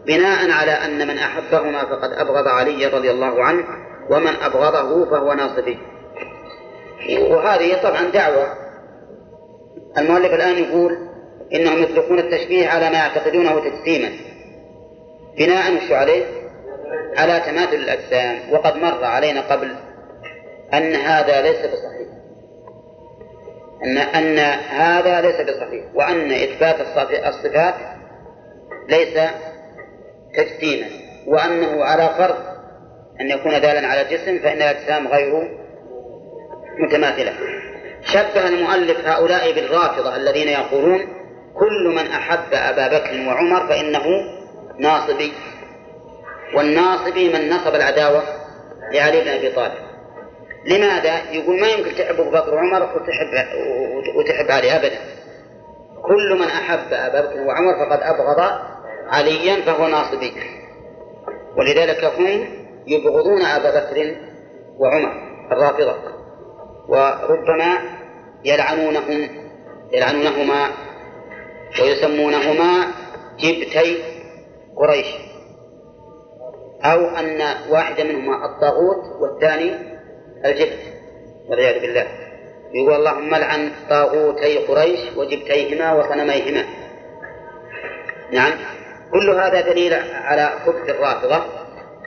بناء 0.08 0.52
على 0.52 0.72
أن 0.72 1.08
من 1.08 1.18
أحبهما 1.18 1.86
فقد 1.86 2.12
أبغض 2.14 2.48
علي 2.48 2.86
رضي 2.86 3.12
الله 3.12 3.44
عنه 3.44 3.64
ومن 4.10 4.36
أبغضه 4.42 5.10
فهو 5.10 5.34
ناصبي. 5.34 5.78
وهذه 7.10 7.82
طبعا 7.84 8.12
دعوة. 8.14 8.58
المؤلف 9.98 10.34
الآن 10.34 10.64
يقول 10.64 10.98
إنهم 11.54 11.84
يطلقون 11.84 12.20
التشبيه 12.20 12.68
على 12.68 12.90
ما 12.90 12.96
يعتقدونه 12.96 13.60
تجسيما 13.60 14.10
بناء 15.38 15.74
وش 15.74 15.92
عليه؟ 15.92 16.26
على 17.18 17.40
تماثل 17.46 17.76
الأجسام. 17.76 18.40
وقد 18.52 18.76
مر 18.76 19.04
علينا 19.04 19.42
قبل 19.42 19.76
أن 20.74 20.96
هذا 20.96 21.42
ليس 21.42 21.60
بصحيح. 21.60 22.08
أن 23.86 23.98
أن 23.98 24.40
هذا 24.70 25.22
ليس 25.22 25.42
بصحيح 25.42 25.86
وأن 25.94 26.32
إثبات 26.32 26.76
الصفات 27.28 27.76
ليس 28.90 29.20
تجسيما. 30.36 30.88
وأنه 31.28 31.84
على 31.84 32.10
فرض 32.18 32.52
أن 33.22 33.30
يكون 33.30 33.52
دالا 33.52 33.88
على 33.88 34.04
جسم 34.04 34.40
فإن 34.40 34.58
الأجسام 34.58 35.08
غير 35.08 35.61
متماثلة. 36.80 37.34
شبه 38.02 38.48
المؤلف 38.48 39.08
هؤلاء 39.08 39.52
بالرافضة 39.52 40.16
الذين 40.16 40.48
يقولون 40.48 41.00
كل 41.54 41.88
من 41.96 42.08
أحب 42.12 42.54
أبا 42.54 42.88
بكر 42.88 43.28
وعمر 43.28 43.68
فإنه 43.68 44.04
ناصبي. 44.80 45.34
والناصبي 46.56 47.34
من 47.34 47.50
نصب 47.50 47.76
العداوة 47.76 48.24
لعلي 48.94 49.22
بن 49.22 49.28
أبي 49.28 49.52
طالب. 49.52 49.92
لماذا؟ 50.66 51.32
يقول 51.32 51.62
ما 51.62 51.68
يمكن 51.68 51.96
تحب 51.96 52.20
أبو 52.20 52.32
بكر 52.32 52.54
وعمر 52.54 52.84
وتحب 52.84 53.48
وتحب 54.16 54.52
علي 54.52 54.76
أبدا. 54.76 55.00
كل 56.04 56.40
من 56.40 56.48
أحب 56.48 56.94
أبا 56.94 57.22
بكر 57.22 57.40
وعمر 57.40 57.86
فقد 57.86 58.00
أبغض 58.02 58.60
عليا 59.08 59.62
فهو 59.62 59.88
ناصبي. 59.88 60.34
ولذلك 61.58 62.04
هم 62.04 62.46
يبغضون 62.88 63.42
أبا 63.42 63.80
بكر 63.80 64.16
وعمر 64.80 65.12
الرافضة. 65.52 66.21
وربما 66.92 67.78
يلعنونهم 68.46 69.30
يلعنونهما 69.94 70.68
ويسمونهما 71.82 72.88
جبتي 73.40 74.04
قريش. 74.76 75.08
أو 76.84 77.08
أن 77.08 77.42
واحدة 77.70 78.04
منهما 78.04 78.46
الطاغوت 78.46 79.22
والثاني 79.22 79.72
الجبت 80.46 80.80
والعياذ 81.50 81.82
بالله. 81.82 82.08
يقول 82.74 82.94
اللهم 82.94 83.36
لعن 83.36 83.72
طاغوتي 83.90 84.58
قريش 84.58 85.00
وجبتيهما 85.16 85.94
وصنميهما 85.94 86.66
نعم. 88.32 88.52
كل 89.12 89.30
هذا 89.30 89.62
دليل 89.62 89.94
على 90.14 90.54
خبث 90.66 90.90
الرافضة 90.90 91.44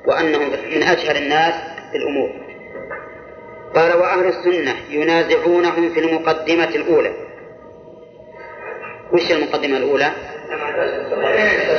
وأنهم 0.07 0.51
من 0.51 0.82
أجهل 0.82 1.16
الناس 1.16 1.55
في 1.91 1.97
الأمور. 1.97 2.43
قال 3.75 3.97
وأهل 3.97 4.27
السنة 4.27 4.75
ينازعونهم 4.91 5.95
في 5.95 6.01
المقدمة 6.01 6.68
الأولى. 6.68 7.12
وش 9.12 9.33
المقدمة 9.33 9.77
الأولى؟ 9.77 10.12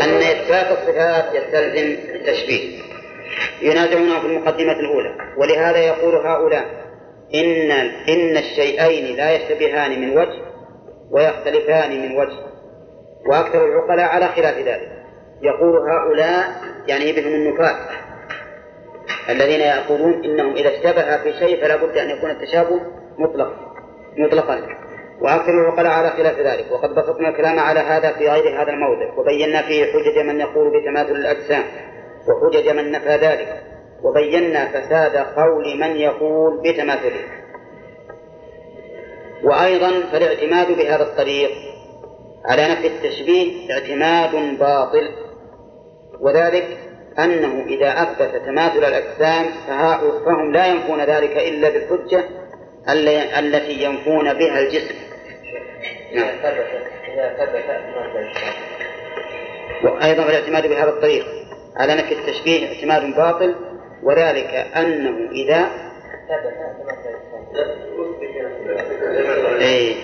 أن 0.04 0.18
إثبات 0.18 0.78
الصفات 0.78 1.36
يستلزم 1.36 1.98
التشبيه. 2.16 2.80
ينازعونه 3.62 4.20
في 4.20 4.26
المقدمة 4.26 4.72
الأولى. 4.72 5.16
ولهذا 5.38 5.78
يقول 5.78 6.16
هؤلاء 6.16 6.66
إن 7.36 7.72
إن 8.10 8.38
الشيئين 8.38 9.16
لا 9.16 9.36
يشتبهان 9.36 10.02
من 10.02 10.18
وجه 10.18 10.41
ويختلفان 11.12 12.02
من 12.02 12.18
وجه. 12.18 12.38
وأكثر 13.30 13.66
العقلاء 13.66 14.06
على 14.06 14.28
خلاف 14.28 14.58
ذلك. 14.58 14.91
يقول 15.41 15.91
هؤلاء 15.91 16.62
يعني 16.88 17.12
بهم 17.12 17.34
النفاة 17.34 17.78
الذين 19.30 19.59
يقولون 19.59 20.23
إنهم 20.26 20.53
إذا 20.53 20.69
اشتبه 20.69 21.17
في 21.17 21.34
شيء 21.39 21.61
فلا 21.61 21.76
بد 21.76 21.97
أن 21.97 22.09
يكون 22.09 22.30
التشابه 22.30 22.82
مطلق 23.17 23.53
مطلقا. 24.17 24.59
وأكثر 25.21 25.51
العقلاء 25.51 25.91
على 25.91 26.09
خلاف 26.09 26.39
ذلك. 26.39 26.71
وقد 26.71 26.95
بسطنا 26.95 27.30
الكلام 27.30 27.59
على 27.59 27.80
هذا 27.80 28.11
في 28.11 28.30
غير 28.30 28.61
هذا 28.61 28.69
الموضع. 28.69 29.13
وبينا 29.17 29.61
فيه 29.61 29.86
حجج 29.86 30.26
من 30.26 30.39
يقول 30.39 30.82
بتماثل 30.82 31.11
الأجسام. 31.11 31.63
وحجج 32.28 32.69
من 32.69 32.91
نفى 32.91 33.15
ذلك. 33.15 33.63
وبينا 34.03 34.65
فساد 34.65 35.17
قول 35.17 35.80
من 35.80 35.95
يقول 35.95 36.61
بتماثله. 36.61 37.21
وأيضا 39.43 39.91
فالاعتماد 40.11 40.78
بهذا 40.78 41.03
الطريق 41.03 41.51
على 42.45 42.67
نفي 42.71 42.88
التشبيه 42.88 43.73
اعتماد 43.73 44.59
باطل. 44.59 45.09
وذلك 46.21 46.85
أنه 47.20 47.66
إذا 47.68 48.03
أثبت 48.03 48.45
تماثل 48.45 48.84
الأجسام 48.84 49.45
فهم 50.26 50.51
لا 50.51 50.68
ينفون 50.68 51.01
ذلك 51.01 51.38
إلا 51.38 51.70
بالحجة 51.70 52.24
التي 53.39 53.84
ينفون 53.84 54.34
بها 54.34 54.59
الجسم. 54.59 54.95
نعم. 56.13 56.36
وأيضا 59.84 60.24
الاعتماد 60.24 60.68
بهذا 60.68 60.89
الطريق 60.89 61.26
على 61.76 61.95
نفي 61.95 62.13
التشبيه 62.13 62.68
اعتماد 62.68 63.16
باطل 63.16 63.55
وذلك 64.03 64.68
أنه 64.76 65.32
إذا 65.32 65.70
أي 69.61 69.95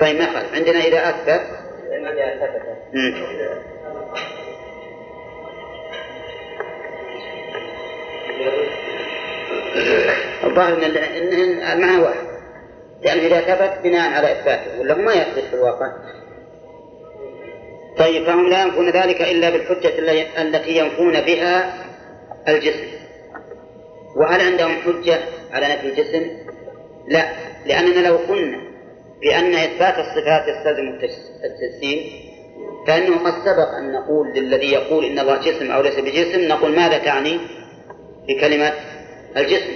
طيب 0.00 0.16
ما 0.16 0.26
عندنا 0.54 0.78
إذا 0.78 1.08
أثبت 1.08 1.40
الظاهر 10.44 10.76
إن 10.76 11.62
المعنى 11.72 12.02
واحد. 12.02 12.28
لأنه 13.02 13.26
إذا 13.26 13.40
ثبت 13.40 13.84
بناء 13.84 14.12
على 14.12 14.32
إثباته 14.32 14.80
ولا 14.80 14.94
ما 14.94 15.12
يثبت 15.12 15.44
في 15.50 15.54
الواقع؟ 15.54 15.92
طيب 17.98 18.26
فهم 18.26 18.48
لا 18.48 18.62
ينفون 18.62 18.90
ذلك 18.90 19.22
إلا 19.22 19.50
بالحجة 19.50 19.98
التي 20.42 20.78
ينفون 20.78 21.20
بها 21.20 21.74
الجسم. 22.48 22.86
وهل 24.16 24.40
عندهم 24.40 24.72
حجة 24.72 25.18
على 25.52 25.66
نفي 25.66 25.86
الجسم؟ 25.86 26.30
لا 27.08 27.28
لأننا 27.66 28.08
لو 28.08 28.16
قلنا 28.16 28.58
بأن 29.20 29.54
إثبات 29.54 29.94
الصفات 29.98 30.42
يستلزم 30.48 31.08
التجسيم 31.44 32.28
فإنه 32.86 33.18
قد 33.18 33.32
سبق 33.44 33.68
أن 33.68 33.92
نقول 33.92 34.28
للذي 34.34 34.72
يقول 34.72 35.04
إن 35.04 35.18
الله 35.18 35.36
جسم 35.36 35.70
أو 35.70 35.82
ليس 35.82 35.98
بجسم 35.98 36.48
نقول 36.48 36.76
ماذا 36.76 36.98
تعني؟ 36.98 37.38
بكلمة 38.28 38.72
الجسم. 39.36 39.72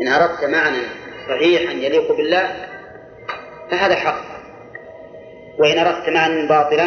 إن 0.00 0.08
أردت 0.08 0.44
معنى 0.44 0.82
صحيحا 1.28 1.72
يليق 1.72 2.16
بالله 2.16 2.50
فهذا 3.70 3.94
حق. 3.94 4.24
وإن 5.58 5.78
أردت 5.78 6.08
معنى 6.08 6.48
باطلا 6.48 6.86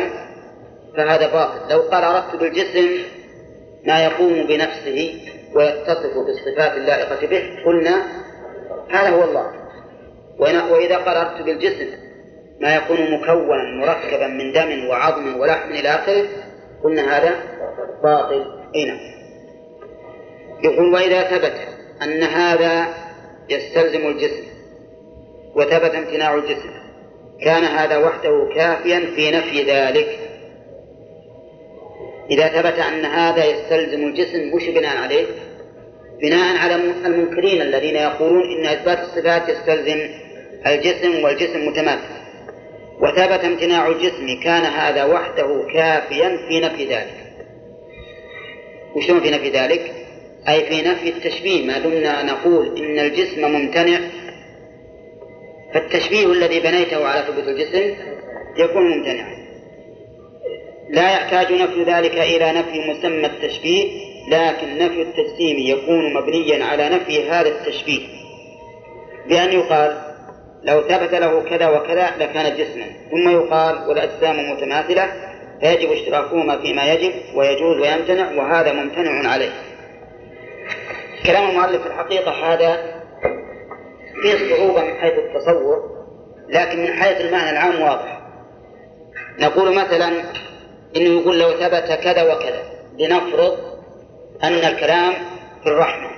فهذا 0.97 1.28
باطل. 1.34 1.74
لو 1.74 1.82
قال 1.82 2.04
أردت 2.04 2.36
بالجسم 2.36 3.04
ما 3.86 4.04
يقوم 4.04 4.47
بنفسه 4.47 5.22
ويتصف 5.56 6.18
بالصفات 6.18 6.78
اللائقة 6.78 7.28
به 7.28 7.64
قلنا 7.66 8.04
هذا 8.89 9.10
هو 9.10 9.24
الله. 9.24 9.52
وإذا 10.39 10.97
قال 10.97 11.18
أردت 11.18 11.41
بالجسم 11.41 11.88
ما 12.62 12.76
يكون 12.76 12.97
مكونا 13.12 13.86
مركبا 13.86 14.28
من 14.28 14.52
دم 14.52 14.88
وعظم 14.88 15.39
ولحم 15.39 15.70
إلى 15.70 15.89
آخره 15.89 16.26
قلنا 16.84 17.18
هذا 17.18 17.36
باطل. 18.04 18.45
أي 18.76 18.86
نعم. 18.86 19.18
يقول 20.64 20.93
وإذا 20.93 21.24
ثبت 21.24 21.53
أن 22.03 22.24
هذا 22.24 22.88
يستلزم 23.49 24.07
الجسم 24.07 24.43
وثبت 25.55 25.95
امتناع 25.95 26.36
الجسم 26.36 26.70
كان 27.41 27.64
هذا 27.64 27.97
وحده 27.97 28.49
كافيا 28.55 28.99
في 29.16 29.32
نفي 29.32 29.64
ذلك 29.64 30.20
إذا 32.32 32.47
ثبت 32.47 32.80
أن 32.80 33.05
هذا 33.05 33.45
يستلزم 33.45 34.07
الجسم 34.07 34.53
وش 34.53 34.70
بناء 34.70 34.97
عليه؟ 34.97 35.26
بناء 36.22 36.57
على 36.57 36.76
المنكرين 37.05 37.62
الذين 37.62 37.95
يقولون 37.95 38.43
إن 38.51 38.66
إثبات 38.66 38.99
الصفات 38.99 39.49
يستلزم 39.49 40.10
الجسم 40.68 41.24
والجسم 41.24 41.68
متماثل 41.68 42.20
وثبت 43.01 43.45
امتناع 43.45 43.88
الجسم 43.88 44.43
كان 44.43 44.66
هذا 44.66 45.03
وحده 45.03 45.68
كافيا 45.74 46.38
في 46.49 46.60
نفي 46.60 46.86
ذلك 46.86 47.16
وشلون 48.95 49.20
في 49.20 49.32
نفي 49.32 49.49
ذلك؟ 49.49 50.09
أي 50.47 50.65
في 50.65 50.81
نفي 50.81 51.09
التشبيه 51.09 51.65
ما 51.65 51.79
دمنا 51.79 52.23
نقول 52.23 52.77
إن 52.77 52.99
الجسم 52.99 53.51
ممتنع. 53.51 53.99
فالتشبيه 55.73 56.25
الذي 56.25 56.59
بنيته 56.59 57.07
على 57.07 57.25
ثبوت 57.27 57.47
الجسم 57.47 57.95
يكون 58.57 58.97
ممتنعا. 58.97 59.39
لا 60.89 61.11
يحتاج 61.13 61.53
نفي 61.53 61.83
ذلك 61.83 62.17
إلى 62.17 62.51
نفي 62.51 62.79
مسمى 62.79 63.25
التشبيه 63.25 63.85
لكن 64.31 64.77
نفي 64.77 65.01
التجسيم 65.01 65.57
يكون 65.59 66.13
مبنيا 66.13 66.65
على 66.65 66.89
نفي 66.89 67.29
هذا 67.29 67.49
التشبيه. 67.49 68.07
بأن 69.27 69.51
يقال 69.51 70.01
لو 70.63 70.81
ثبت 70.81 71.13
له 71.13 71.41
كذا 71.49 71.69
وكذا 71.69 72.13
لكان 72.19 72.57
جسما. 72.57 72.85
ثم 73.11 73.29
يقال 73.29 73.89
والأجسام 73.89 74.51
متماثلة 74.51 75.13
فيجب 75.61 75.91
اشتراكهما 75.91 76.61
فيما 76.61 76.93
يجب 76.93 77.11
ويجوز 77.35 77.77
ويمتنع 77.77 78.31
وهذا 78.31 78.73
ممتنع 78.73 79.29
عليه. 79.29 79.68
كلام 81.26 81.49
المؤلف 81.49 81.82
في 81.82 81.88
الحقيقة 81.88 82.32
هذا 82.32 82.99
فيه 84.22 84.55
صعوبة 84.55 84.84
من 84.84 84.93
حيث 84.93 85.13
التصور 85.13 85.99
لكن 86.49 86.80
من 86.80 86.93
حيث 86.93 87.22
المعنى 87.22 87.49
العام 87.49 87.82
واضح. 87.82 88.22
نقول 89.39 89.76
مثلا 89.76 90.07
إنه 90.95 91.22
يقول 91.22 91.39
لو 91.39 91.51
ثبت 91.51 91.99
كذا 92.03 92.34
وكذا 92.34 92.63
لنفرض 92.99 93.57
أن 94.43 94.53
الكلام 94.53 95.13
في 95.63 95.70
الرحمة. 95.70 96.09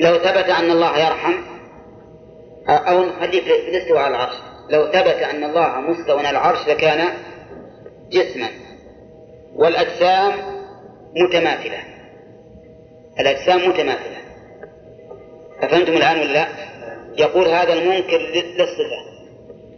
لو 0.00 0.18
ثبت 0.18 0.50
أن 0.50 0.70
الله 0.70 0.98
يرحم 0.98 1.34
أو 2.68 3.04
نخليه 3.04 3.40
في 3.40 3.68
الاستواء 3.68 4.02
على 4.02 4.16
العرش. 4.16 4.34
لو 4.70 4.86
ثبت 4.86 5.22
أن 5.22 5.44
الله 5.44 5.80
مستوى 5.80 6.18
على 6.18 6.30
العرش 6.30 6.68
لكان 6.68 7.08
جسما 8.10 8.48
والأجسام 9.54 10.32
متماثلة. 11.16 11.91
الأجسام 13.20 13.68
متماثلة. 13.68 14.16
أفهمتم 15.62 15.92
الآن 15.92 16.20
ولا 16.20 16.32
لا؟ 16.32 16.46
يقول 17.16 17.48
هذا 17.48 17.72
المنكر 17.72 18.18
للصفة 18.18 19.12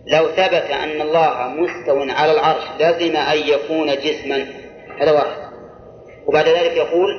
لو 0.06 0.28
ثبت 0.28 0.70
أن 0.70 1.00
الله 1.00 1.48
مستو 1.48 2.00
على 2.00 2.32
العرش 2.32 2.64
لازم 2.78 3.16
أن 3.16 3.38
يكون 3.38 3.86
جسما 3.86 4.46
هذا 5.00 5.12
واحد. 5.12 5.44
وبعد 6.26 6.48
ذلك 6.48 6.72
يقول 6.76 7.10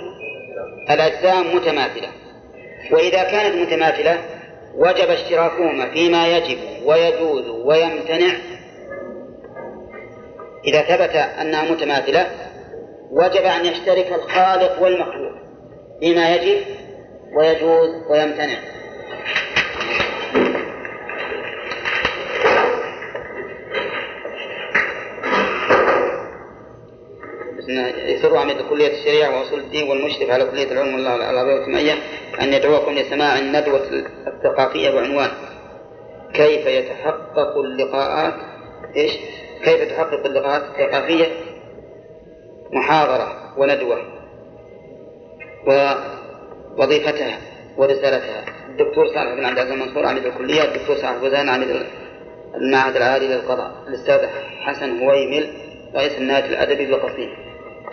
الأجسام 0.90 1.56
متماثلة. 1.56 2.08
وإذا 2.92 3.24
كانت 3.24 3.56
متماثلة 3.56 4.20
وجب 4.76 5.10
اشتراكهما 5.10 5.90
فيما 5.90 6.28
يجب 6.28 6.58
ويجوز 6.86 7.48
ويمتنع. 7.50 8.34
إذا 10.68 10.82
ثبت 10.82 11.16
أنها 11.16 11.72
متماثلة 11.72 12.28
وجب 13.12 13.42
أن 13.42 13.66
يشترك 13.66 14.12
الخالق 14.12 14.82
والمخلوق. 14.82 15.25
فيما 16.06 16.36
يجب 16.36 16.66
ويجوز 17.34 17.90
ويمتنع. 18.10 18.60
يسر 28.08 28.38
عميد 28.38 28.62
كلية 28.70 29.00
الشريعة 29.00 29.40
وأصول 29.40 29.60
الدين 29.60 29.90
والمشرف 29.90 30.30
على 30.30 30.46
كلية 30.46 30.72
العلم 30.72 30.94
والله 30.94 31.16
العربية 31.16 31.54
والسمية 31.54 31.94
أن 32.42 32.54
يدعوكم 32.54 32.92
لسماع 32.92 33.40
الندوة 33.40 33.82
الثقافية 34.28 34.90
بعنوان 34.90 35.30
كيف 36.34 36.66
يتحقق 36.66 37.58
اللقاءات؟ 37.58 38.34
إيش؟ 38.96 39.12
كيف 39.64 39.92
تحقق 39.92 40.26
اللقاءات 40.26 40.62
الثقافية 40.62 41.26
محاضرة 42.72 43.54
وندوة. 43.58 44.15
ووظيفتها 45.68 47.40
ورسالتها. 47.78 48.46
الدكتور 48.70 49.08
صالح 49.08 49.34
بن 49.34 49.46
عبد 49.46 49.58
العزيز 49.58 49.74
المنصور 49.74 50.06
عميد 50.06 50.26
الكلية 50.26 50.64
الدكتور 50.64 50.96
صالح 50.96 51.18
بوزان 51.18 51.50
عميد 51.50 51.86
المعهد 52.56 52.96
العالي 52.96 53.28
للقضاء 53.28 53.72
الأستاذ 53.88 54.28
حسن 54.62 55.00
هويمل 55.00 55.54
رئيس 55.96 56.18
النادي 56.18 56.48
الأدبي 56.48 56.86
بالقصيم 56.86 57.30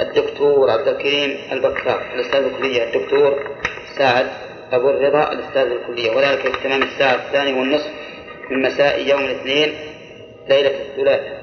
الدكتور 0.01 0.71
عبد 0.71 0.89
الكريم 0.89 1.37
البكار 1.53 2.03
الأستاذ 2.15 2.45
الكلية. 2.45 2.85
الدكتور 2.85 3.51
سعد 3.99 4.27
أبو 4.73 4.91
الرضا 4.91 5.33
الأستاذ 5.33 5.71
الكلية. 5.71 6.11
وذلك 6.17 6.39
في 6.39 6.63
تمام 6.65 6.83
الساعة 6.83 7.15
الثانية 7.15 7.61
والنصف 7.61 7.91
من 8.51 8.63
مساء 8.63 9.09
يوم 9.09 9.21
الاثنين 9.21 9.75
ليلة 10.49 10.71
الثلاثاء. 10.71 11.43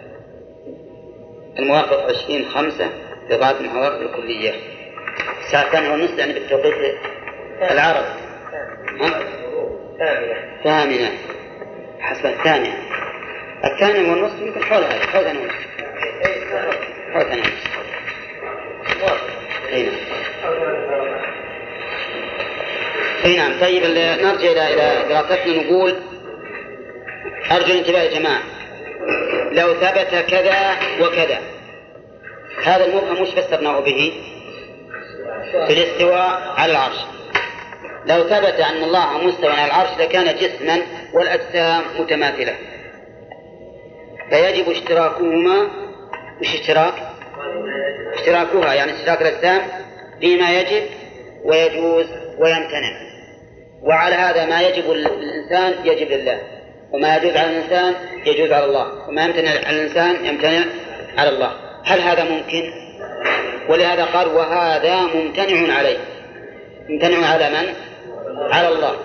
الموافق 1.59 2.09
عشرين 2.09 2.45
خمسة 2.45 2.89
في 3.27 3.36
غاية 3.36 3.61
محاضرة 3.61 4.01
الكلية. 4.01 4.53
الساعة 5.50 5.66
الثانية 5.66 5.89
والنصف 5.89 6.18
يعني 6.18 6.34
بالتوقيت 6.34 6.97
العربي 7.72 8.08
ثامنة 10.63 11.12
حسب 12.00 12.26
الثانية 12.26 12.74
الثانية 13.66 14.12
والنصف 14.12 14.42
يمكن 14.42 14.63
حول 14.63 14.84
هذا 14.84 15.05
حول 15.05 15.24
ثانية 15.24 15.39
ونصف 15.39 15.67
حول 17.13 17.21
ثانية 17.21 17.42
ونصف 17.42 17.80
أي 19.74 19.84
نعم. 19.84 19.96
أي 23.26 23.38
نعم. 23.38 23.59
طيب 23.62 23.84
نرجع 24.26 24.51
إلى 24.51 24.74
إلى 24.74 25.09
دراستنا 25.09 25.63
نقول 25.63 25.96
أرجو 27.51 27.74
الانتباه 27.74 28.00
يا 28.00 28.20
جماعة. 28.20 28.42
لو 29.51 29.74
ثبت 29.74 30.26
كذا 30.30 30.76
وكذا. 31.01 31.39
هذا 32.63 32.86
المبهم 32.86 33.21
وش 33.21 33.30
فسرناه 33.30 33.80
به؟ 33.80 34.13
في 35.67 35.74
الاستواء 35.74 36.53
على 36.57 36.71
العرش. 36.71 36.97
لو 38.05 38.24
ثبت 38.24 38.59
أن 38.59 38.83
الله 38.83 39.17
مستوى 39.17 39.51
على 39.51 39.66
العرش 39.66 39.89
لكان 39.99 40.36
جسما 40.36 40.82
والأجسام 41.13 41.82
متماثلة. 41.99 42.55
فيجب 44.29 44.70
اشتراكهما 44.70 45.70
وش 46.41 46.53
اشتراك؟ 46.53 46.93
اشتراكها 48.13 48.74
يعني 48.74 48.91
اشتراك 48.91 49.21
الأجسام 49.21 49.61
فيما 50.20 50.59
يجب 50.59 50.83
ويجوز 51.43 52.05
ويمتنع. 52.37 53.09
وعلى 53.83 54.16
هذا 54.16 54.45
ما 54.45 54.61
يجب 54.61 54.91
للإنسان 54.91 55.86
يجب 55.86 56.11
لله. 56.11 56.41
وما 56.91 57.17
يجوز 57.17 57.37
على 57.37 57.49
الإنسان 57.49 57.95
يجوز 58.25 58.51
على 58.51 58.66
الله. 58.66 59.09
وما 59.09 59.25
يمتنع 59.25 59.49
على 59.49 59.70
الإنسان 59.70 60.25
يمتنع 60.25 60.66
على 61.17 61.29
الله. 61.29 61.51
هل 61.83 62.01
هذا 62.01 62.24
ممكن؟ 62.24 62.88
ولهذا 63.70 64.05
قال 64.05 64.28
وهذا 64.28 65.01
ممتنع 65.01 65.74
عليه. 65.74 65.97
ممتنع 66.89 67.28
على 67.28 67.50
من؟ 67.50 67.74
على 68.51 68.67
الله. 68.67 68.96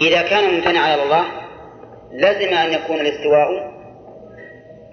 إذا 0.00 0.22
كان 0.22 0.54
ممتنع 0.54 0.80
على 0.80 1.02
الله 1.02 1.24
لزم 2.12 2.54
أن 2.54 2.72
يكون 2.72 3.00
الاستواء 3.00 3.72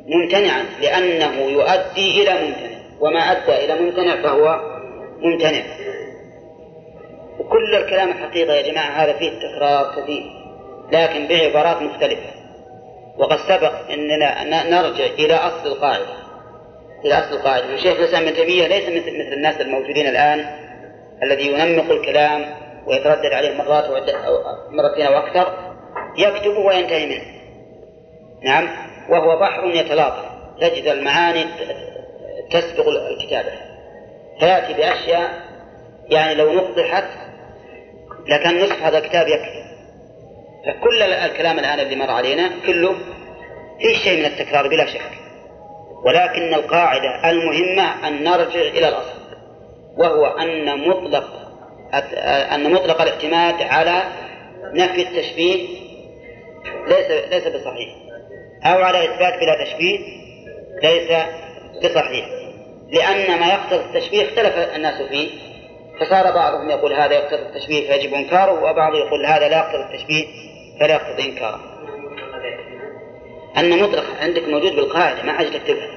ممتنعا 0.07 0.65
لأنه 0.81 1.41
يؤدي 1.41 2.23
إلى 2.23 2.47
ممتنع. 2.47 2.75
وما 2.99 3.19
أدى 3.19 3.65
إلى 3.65 3.81
ممتنع 3.81 4.15
فهو 4.23 4.59
ممتنع. 5.19 5.63
وكل 7.39 7.75
الكلام 7.75 8.09
الحقيقة 8.09 8.53
يا 8.53 8.71
جماعة 8.71 8.89
هذا 8.89 9.13
فيه 9.13 9.29
تكرار 9.29 10.01
كثير. 10.01 10.23
لكن 10.91 11.27
بعبارات 11.27 11.81
مختلفة. 11.81 12.29
وقد 13.17 13.37
سبق 13.37 13.73
أننا 13.91 14.69
نرجع 14.69 15.05
إلى 15.05 15.33
أصل 15.33 15.67
القاعدة. 15.67 16.24
إلى 17.05 17.13
أصل 17.13 17.35
القاعدة 17.35 17.73
الشيخ 17.73 17.97
الإسلام 17.97 18.23
ابن 18.23 18.33
تيمية 18.33 18.67
ليس 18.67 18.89
مثل, 18.89 19.33
الناس 19.33 19.61
الموجودين 19.61 20.07
الآن 20.07 20.45
الذي 21.23 21.47
ينمق 21.47 21.91
الكلام 21.91 22.45
ويتردد 22.87 23.33
عليه 23.33 23.57
مرات 23.57 23.83
أو 23.83 24.43
مرتين 24.69 25.05
أو 25.05 25.17
أكثر 25.17 25.75
يكتب 26.17 26.57
وينتهي 26.57 27.05
منه. 27.05 27.25
نعم. 28.43 28.69
وهو 29.09 29.39
بحر 29.39 29.65
يتلاطم. 29.65 30.25
تجد 30.61 30.87
المعاني 30.87 31.45
تسبق 32.51 32.87
الكتابة. 32.87 33.51
فيأتي 34.39 34.73
بأشياء 34.73 35.29
يعني 36.09 36.35
لو 36.35 36.53
نقضحت 36.53 37.05
لكان 38.27 38.61
نصف 38.61 38.83
هذا 38.83 38.97
الكتاب 38.97 39.27
يكفي. 39.27 39.65
فكل 40.65 41.01
الكلام 41.01 41.59
الآن 41.59 41.79
اللي 41.79 41.95
مر 41.95 42.11
علينا 42.11 42.49
كله 42.65 42.95
فيه 43.79 43.97
شيء 44.03 44.19
من 44.19 44.25
التكرار 44.25 44.67
بلا 44.67 44.85
شك. 44.85 45.24
ولكن 46.05 46.53
القاعدة 46.53 47.29
المهمة 47.29 48.07
أن 48.07 48.23
نرجع 48.23 48.59
إلى 48.59 48.89
الأصل 48.89 49.19
وهو 49.97 50.25
أن 50.25 50.87
مطلق 50.89 51.45
أن 52.53 52.73
مطلق 52.73 53.01
الاعتماد 53.01 53.61
على 53.61 54.03
نفي 54.73 55.01
التشبيه 55.01 55.67
ليس 56.87 57.11
ليس 57.31 57.47
بصحيح 57.47 57.95
أو 58.65 58.83
على 58.83 59.05
إثبات 59.05 59.39
بلا 59.39 59.63
تشبيه 59.63 59.99
ليس 60.83 61.11
بصحيح 61.83 62.25
لأن 62.89 63.39
ما 63.39 63.47
يقتضي 63.47 63.75
التشبيه 63.75 64.25
اختلف 64.25 64.75
الناس 64.75 65.01
فيه 65.01 65.29
فصار 65.99 66.31
بعضهم 66.31 66.69
يقول 66.69 66.93
هذا 66.93 67.13
يقتضي 67.13 67.41
التشبيه 67.41 67.91
فيجب 67.91 68.13
إنكاره 68.13 68.63
وبعض 68.63 68.95
يقول 68.95 69.25
هذا 69.25 69.47
لا 69.47 69.57
يقتضي 69.57 69.83
التشبيه 69.83 70.25
فلا 70.79 70.93
يقتضي 70.93 71.29
إنكاره. 71.29 71.59
أن 73.57 73.83
مطلق 73.83 74.03
عندك 74.21 74.47
موجود 74.47 74.75
بالقاعدة 74.75 75.23
ما 75.23 75.33
حاجة 75.33 75.47
تكتبها 75.47 75.94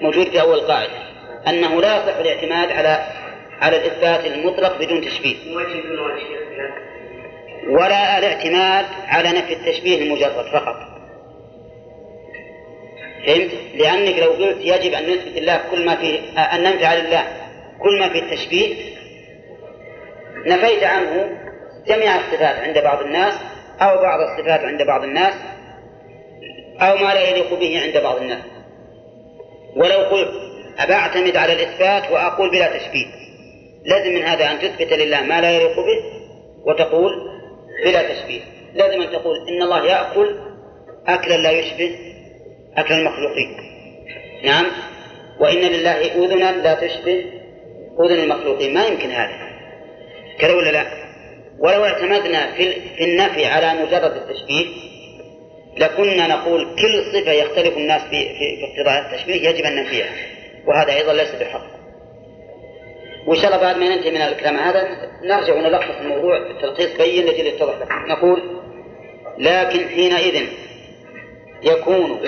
موجود 0.00 0.30
في 0.30 0.40
أول 0.40 0.60
قاعدة 0.60 1.08
أنه 1.48 1.80
لا 1.80 1.96
يصح 1.96 2.16
الاعتماد 2.16 2.72
على 2.72 3.06
على 3.60 3.76
الإثبات 3.76 4.26
المطلق 4.26 4.78
بدون 4.78 5.00
تشبيه. 5.00 5.36
ولا 7.68 8.18
الاعتماد 8.18 8.86
على 9.06 9.28
نفي 9.28 9.52
التشبيه 9.52 10.02
المجرد 10.02 10.46
فقط. 10.52 10.76
فهمت؟ 13.26 13.50
لأنك 13.74 14.18
لو 14.18 14.30
قلت 14.30 14.58
يجب 14.60 14.92
أن 14.92 15.10
نثبت 15.10 15.36
الله 15.36 15.60
كل 15.70 15.86
ما 15.86 15.96
فيه 15.96 16.18
أن 16.38 16.62
ننفي 16.62 16.84
على 16.86 17.00
الله 17.00 17.24
كل 17.82 17.98
ما 17.98 18.08
فيه 18.08 18.22
التشبيه 18.22 18.74
نفيت 20.46 20.84
عنه 20.84 21.38
جميع 21.86 22.16
الصفات 22.16 22.56
عند 22.56 22.78
بعض 22.78 23.02
الناس 23.02 23.34
أو 23.80 24.02
بعض 24.02 24.20
الصفات 24.20 24.60
عند 24.60 24.82
بعض 24.82 25.02
الناس 25.04 25.34
أو 26.80 26.96
ما 26.96 27.14
لا 27.14 27.28
يليق 27.28 27.54
به 27.60 27.82
عند 27.82 28.02
بعض 28.02 28.16
الناس. 28.16 28.44
ولو 29.76 29.98
قلت 29.98 30.30
أبى 30.78 30.92
أعتمد 30.92 31.36
على 31.36 31.52
الإثبات 31.52 32.10
وأقول 32.12 32.50
بلا 32.50 32.78
تشبيه. 32.78 33.06
لازم 33.84 34.14
من 34.14 34.22
هذا 34.22 34.50
أن 34.50 34.58
تثبت 34.58 34.92
لله 34.92 35.22
ما 35.22 35.40
لا 35.40 35.50
يليق 35.50 35.76
به 35.76 36.02
وتقول 36.66 37.12
بلا 37.84 38.02
تشبيه. 38.02 38.40
لازم 38.74 39.02
أن 39.02 39.10
تقول 39.10 39.36
إن 39.48 39.62
الله 39.62 39.86
يأكل 39.86 40.38
أكلا 41.06 41.36
لا 41.36 41.50
يشبه 41.50 41.98
أكل 42.76 42.94
المخلوقين. 42.94 43.56
نعم. 44.44 44.66
وإن 45.40 45.60
لله 45.60 46.24
أذنا 46.24 46.52
لا 46.62 46.74
تشبه 46.74 47.24
أذن 48.00 48.22
المخلوقين. 48.22 48.74
ما 48.74 48.86
يمكن 48.86 49.10
هذا. 49.10 49.48
كذا 50.38 50.54
ولا 50.54 50.70
لا؟ 50.70 50.86
ولو 51.58 51.84
اعتمدنا 51.84 52.52
في 52.52 53.04
النفي 53.04 53.46
على 53.46 53.82
مجرد 53.82 54.12
التشبيه 54.12 54.87
لكنا 55.78 56.26
نقول 56.26 56.76
كل 56.76 57.04
صفة 57.12 57.32
يختلف 57.32 57.76
الناس 57.76 58.02
في 58.02 58.28
في 58.28 58.64
اقتضاء 58.64 59.06
التشبيه 59.06 59.48
يجب 59.48 59.64
أن 59.64 59.76
ننفيها. 59.76 60.10
وهذا 60.66 60.92
أيضا 60.92 61.12
ليس 61.12 61.34
بحق 61.34 61.66
وإن 63.26 63.40
شاء 63.40 63.46
الله 63.46 63.60
بعد 63.60 63.76
ما 63.76 63.96
ننتهي 63.96 64.10
من 64.10 64.22
الكلام 64.22 64.56
هذا 64.56 64.88
نرجع 65.24 65.54
ونلخص 65.54 65.94
الموضوع 66.00 66.52
تلخيص 66.62 66.96
بين 66.96 67.26
لجل 67.26 67.46
يتضح 67.46 67.74
لكم. 67.78 68.08
نقول 68.08 68.42
لكن 69.38 69.88
حينئذ 69.88 70.46
يكون 71.62 72.20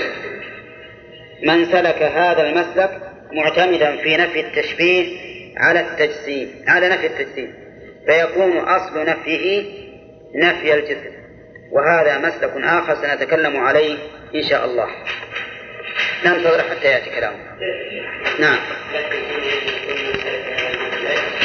من 1.43 1.65
سلك 1.65 2.03
هذا 2.03 2.43
المسلك 2.43 3.01
معتمدا 3.33 3.97
في 3.97 4.17
نفي 4.17 4.41
التشبيه 4.41 5.07
على 5.57 5.81
التجسيم 5.81 6.65
على 6.67 6.89
نفي 6.89 7.07
التجسيم 7.07 7.55
فيكون 8.07 8.59
أصل 8.59 9.07
نفيه 9.07 9.65
نفي 10.35 10.75
الجسم. 10.75 11.20
وهذا 11.71 12.19
مسلك 12.19 12.53
آخر 12.57 12.95
سنتكلم 12.95 13.57
عليه 13.57 13.99
إن 14.35 14.43
شاء 14.43 14.65
الله. 14.65 14.89
ننتظر 16.25 16.63
حتى 16.63 16.87
يأتي 16.87 17.11
كلامه 17.11 17.37
نعم. 18.39 18.59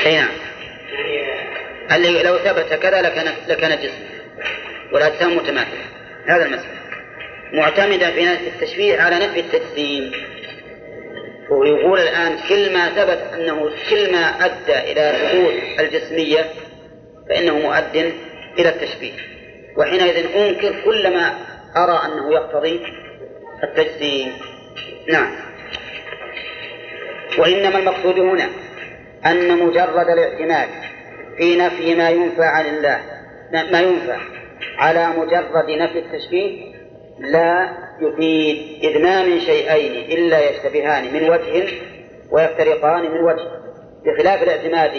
أي 0.06 0.18
نعم. 0.18 0.30
اللي 1.92 2.24
لو 2.24 2.38
ثبت 2.38 2.74
كذا 2.74 3.02
لكان 3.02 3.34
لكان 3.48 3.80
جسم. 3.82 4.04
والأجسام 4.92 5.38
متماثلة 5.38 5.86
هذا 6.28 6.46
المسألة 6.46 6.76
معتمدا 7.54 8.12
في 8.12 8.26
نفي 8.26 8.48
التشبيه 8.48 9.02
على 9.02 9.16
نفي 9.16 9.40
التجسيم. 9.40 10.12
ويقول 11.50 12.00
الآن 12.00 12.38
كل 12.50 12.74
ما 12.74 12.90
ثبت 12.90 13.34
أنه 13.34 13.72
كل 13.90 14.12
ما 14.12 14.46
أدى 14.46 14.92
إلى 14.92 15.14
ثبوت 15.18 15.80
الجسمية 15.80 16.46
فإنه 17.30 17.60
مؤد 17.60 18.14
إلى 18.60 18.70
التشبيه. 18.70 19.35
وحينئذ 19.78 20.36
أنكر 20.36 20.76
كل 20.86 21.14
ما 21.14 21.34
أرى 21.78 22.02
أنه 22.06 22.34
يقتضي 22.34 22.82
التجسيم 23.64 24.34
نعم. 25.10 25.36
وإنما 27.38 27.80
المقصود 27.80 28.20
هنا 28.20 28.50
أن 29.26 29.60
مجرد 29.60 30.10
الاعتماد 30.10 30.70
في 31.38 31.58
نفي 31.58 31.96
ما 31.96 32.10
ينفى 32.10 32.44
عن 32.44 32.66
الله 32.66 33.02
ما 33.72 33.82
ينفى 33.82 34.18
على 34.78 35.08
مجرد 35.18 35.70
نفي 35.70 36.00
التشبيه 36.00 36.76
لا 37.20 37.70
يفيد 38.02 38.84
إذ 38.84 39.02
ما 39.02 39.26
من 39.26 39.40
شيئين 39.40 40.12
إلا 40.20 40.50
يشتبهان 40.50 41.14
من 41.14 41.30
وجه 41.30 41.68
ويفترقان 42.32 43.02
من 43.02 43.20
وجه 43.20 43.48
بخلاف 44.06 44.44
الاعتماد 44.44 44.92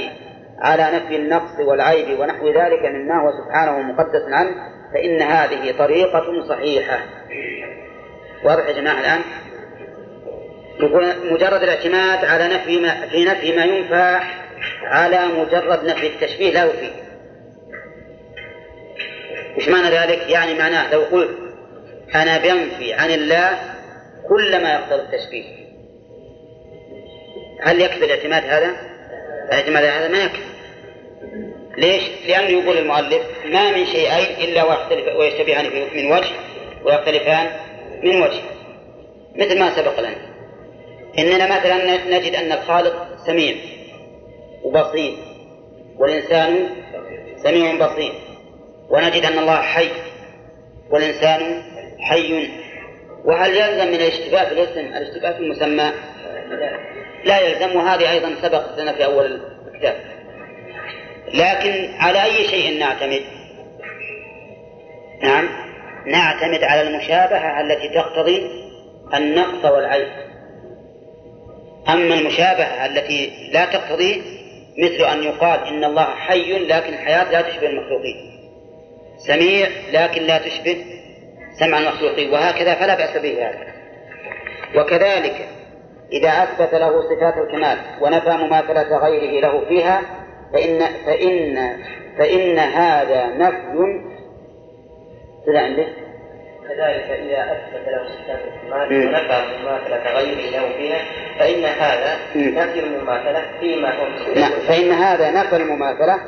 على 0.59 0.91
نفي 0.97 1.17
النقص 1.17 1.61
والعيب 1.61 2.21
ونحو 2.21 2.49
ذلك 2.49 2.85
مما 2.85 3.21
هو 3.21 3.33
سبحانه 3.33 3.79
مقدس 3.79 4.23
عنه 4.33 4.55
فإن 4.95 5.23
هذه 5.23 5.79
طريقة 5.79 6.49
صحيحة 6.49 6.99
واضح 8.45 8.69
يا 8.69 8.73
جماعة 8.73 9.01
الآن 9.01 9.21
يقول 10.81 11.33
مجرد 11.33 11.63
الاعتماد 11.63 12.25
على 12.25 12.49
نفي 12.49 12.81
ما 12.81 13.07
في 13.07 13.25
نفي 13.25 13.57
ما 13.57 13.65
ينفى 13.65 14.21
على 14.85 15.27
مجرد 15.27 15.85
نفي 15.85 16.07
التشبيه 16.07 16.53
لا 16.53 16.65
يفيد 16.65 17.07
إيش 19.59 19.69
معنى 19.69 19.89
ذلك؟ 19.89 20.31
يعني 20.31 20.59
معناه 20.59 20.93
لو 20.93 21.01
قلت 21.01 21.39
أنا 22.15 22.39
بنفي 22.39 22.93
عن 22.95 23.11
الله 23.11 23.59
كل 24.29 24.63
ما 24.63 24.73
يقتضي 24.75 25.03
التشبيه 25.03 25.45
هل 27.63 27.81
يكفي 27.81 28.05
الاعتماد 28.05 28.45
هذا؟ 28.45 28.86
الاعتماد 29.47 29.85
هذا 29.85 30.09
ما 30.09 30.25
يكفي. 30.25 30.43
ليش؟ 31.77 32.03
لأنه 32.29 32.49
يقول 32.49 32.79
المؤلف 32.79 33.23
ما 33.45 33.71
من 33.71 33.87
شيئين 33.87 34.49
إلا 34.49 34.65
ويشتبهان 35.17 35.67
من 35.95 36.13
وجه 36.13 36.31
ويختلفان 36.85 37.51
من 38.03 38.23
وجه. 38.23 38.41
مثل 39.37 39.59
ما 39.59 39.77
سبق 39.77 40.01
لنا. 40.01 40.17
إننا 41.19 41.59
مثلا 41.59 41.97
نجد 42.19 42.35
أن 42.35 42.53
الخالق 42.53 43.09
سميع 43.27 43.55
وبصير 44.63 45.17
والإنسان 45.99 46.69
سميع 47.37 47.87
بصير. 47.87 48.13
ونجد 48.91 49.25
أن 49.25 49.39
الله 49.39 49.63
حي 49.63 49.89
والإنسان 50.91 51.63
حي. 52.01 52.49
وهل 53.25 53.57
يلزم 53.57 53.87
من 53.87 53.95
الاشتباه 53.95 54.45
في 54.45 54.53
الاسم؟ 54.53 54.81
الاشتباه 54.81 55.33
في 55.33 55.39
المسمى؟ 55.39 55.93
لا 57.27 57.41
يلزم. 57.41 57.77
وهذه 57.77 58.11
أيضا 58.11 58.35
سبقت 58.43 58.79
لنا 58.79 58.93
في 58.93 59.05
أول 59.05 59.41
الكتاب. 59.67 59.97
لكن 61.35 61.95
على 61.99 62.25
أي 62.25 62.49
شيء 62.49 62.79
نعتمد؟ 62.79 63.23
نعم. 65.23 65.49
نعتمد 66.07 66.65
على 66.65 66.81
المشابهة 66.81 67.61
التي 67.61 67.89
تقتضي 67.89 68.51
النقص 69.15 69.65
والعيب. 69.65 70.09
أما 71.89 72.15
المشابهة 72.15 72.87
التي 72.87 73.51
لا 73.53 73.65
تقتضي 73.65 74.23
مثل 74.79 75.05
أن 75.13 75.23
يقال 75.23 75.65
إن 75.67 75.85
الله 75.85 76.05
حي 76.05 76.59
لكن 76.59 76.95
الحياة 76.95 77.33
لا 77.33 77.41
تشبه 77.41 77.67
المخلوقين. 77.67 78.17
سميع 79.27 79.69
لكن 79.93 80.23
لا 80.23 80.39
تشبه 80.39 80.85
سمع 81.61 81.79
المخلوقين. 81.79 82.33
وهكذا 82.33 82.75
فلا 82.75 82.95
بأس 82.95 83.17
به 83.17 83.49
هذا. 83.49 83.67
وكذلك 84.77 85.49
إذا 86.13 86.29
أثبت 86.29 86.75
له 86.75 87.03
صفات 87.03 87.35
الكمال 87.39 87.79
ونفى 88.01 88.31
مماثلة 88.31 88.97
غيره 88.97 89.41
له 89.41 89.65
فيها 89.69 90.03
فإن 90.53 90.81
فإن 91.07 91.57
فإن 92.19 92.59
هذا 92.59 93.27
نفي. 93.27 94.17
كذا 95.47 95.59
عنده 95.59 95.87
كذلك 96.69 97.11
إذا 97.11 97.53
أثبت 97.53 97.89
له 97.89 98.05
صفات 98.07 98.41
الكمال 98.45 99.07
ونفى 99.07 99.43
مماثلة 99.63 100.13
غيره 100.17 100.51
له 100.51 100.77
فيها 100.77 100.99
فإن 101.39 101.65
هذا 101.65 102.17
نفي 102.37 102.81
المماثلة 102.81 103.43
فيما 103.61 103.89
هو 103.89 104.07
نعم. 104.37 104.51
فإن 104.51 104.93
هذا 104.93 105.31
نفى 105.31 105.57
المماثلة 105.57 106.19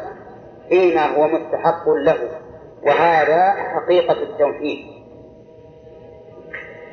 فيما 0.68 1.06
هو 1.06 1.28
مستحق 1.28 1.88
له. 1.88 2.18
وهذا 2.82 3.54
حقيقة 3.74 4.22
التوحيد. 4.22 4.86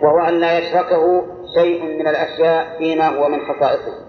وهو 0.02 0.20
أن 0.20 0.40
لا 0.40 0.60
يشركه 0.60 1.26
شيء 1.60 1.84
من 1.84 2.08
الأشياء 2.08 2.78
فيما 2.78 3.08
هو 3.08 3.30
من 3.30 3.40
خصائصه 3.40 4.06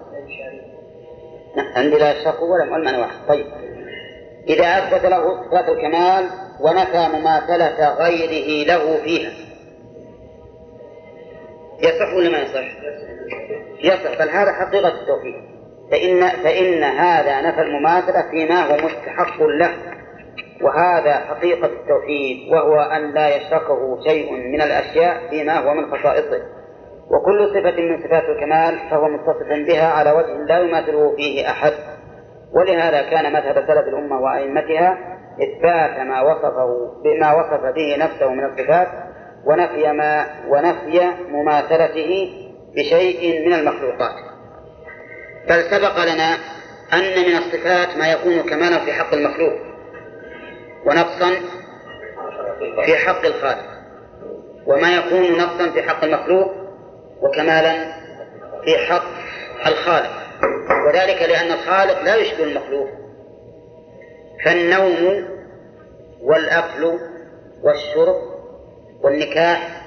عندي 1.76 1.98
لا 1.98 2.12
يشتق 2.12 2.42
ولا 2.42 2.72
والمعنى 2.72 2.98
واحد. 2.98 3.28
طيب. 3.28 3.46
إذا 4.48 4.64
أثبت 4.64 5.06
له 5.06 5.44
صفات 5.44 5.68
الكمال 5.68 6.30
ونفى 6.60 7.08
مماثلة 7.18 7.94
غيره 7.94 8.66
له 8.66 8.96
فيها. 9.04 9.30
يصح 11.82 12.14
ولا 12.16 12.30
ما 12.30 12.38
يصح؟ 12.38 12.76
يصح 13.82 14.18
بل 14.18 14.30
هذا 14.30 14.52
حقيقة 14.52 14.88
التوحيد. 14.88 15.34
فإن 15.90 16.28
فإن 16.28 16.82
هذا 16.82 17.40
نفى 17.40 17.60
المماثلة 17.60 18.30
فيما 18.30 18.66
هو 18.66 18.76
مستحق 18.76 19.42
له. 19.42 19.76
وهذا 20.62 21.14
حقيقة 21.14 21.66
التوحيد 21.66 22.52
وهو 22.52 22.80
أن 22.80 23.14
لا 23.14 23.36
يشركه 23.36 24.00
شيء 24.04 24.32
من 24.32 24.62
الأشياء 24.62 25.28
فيما 25.30 25.58
هو 25.58 25.74
من 25.74 25.90
خصائصه. 25.90 26.42
وكل 27.10 27.48
صفة 27.48 27.82
من 27.82 28.02
صفات 28.02 28.24
الكمال 28.24 28.78
فهو 28.90 29.08
متصف 29.08 29.66
بها 29.66 29.86
على 29.86 30.10
وجه 30.10 30.44
لا 30.48 30.58
يماثله 30.58 31.16
فيه 31.16 31.50
أحد. 31.50 31.72
ولهذا 32.52 33.02
كان 33.02 33.32
مذهب 33.32 33.54
سلف 33.54 33.88
الأمة 33.88 34.20
وأئمتها 34.20 34.98
إثبات 35.42 36.00
ما 36.00 36.22
وصفه 36.22 36.92
بما 37.04 37.34
وصف 37.34 37.74
به 37.74 37.96
نفسه 37.98 38.30
من 38.30 38.44
الصفات 38.44 38.88
ونفي 39.46 39.92
ما 39.92 40.26
ونفي 40.48 41.00
مماثلته 41.28 42.30
بشيء 42.76 43.46
من 43.46 43.52
المخلوقات. 43.52 44.14
بل 45.48 45.62
سبق 45.62 46.04
لنا 46.04 46.34
أن 46.92 47.22
من 47.28 47.36
الصفات 47.36 47.98
ما 47.98 48.12
يكون 48.12 48.50
كمالا 48.50 48.78
في 48.84 48.92
حق 48.92 49.14
المخلوق 49.14 49.52
ونقصا 50.86 51.30
في 52.84 52.96
حق 52.96 53.26
الخالق 53.26 53.76
وما 54.66 54.96
يكون 54.96 55.38
نقصا 55.38 55.70
في 55.70 55.82
حق 55.82 56.04
المخلوق 56.04 56.65
وكمالا 57.22 57.92
في 58.64 58.78
حق 58.78 59.04
الخالق. 59.66 60.10
وذلك 60.86 61.22
لأن 61.22 61.52
الخالق 61.52 62.02
لا 62.02 62.16
يشبه 62.16 62.44
المخلوق. 62.44 62.88
فالنوم 64.44 65.28
والأكل 66.22 66.98
والشرب 67.62 68.22
والنكاح 69.02 69.82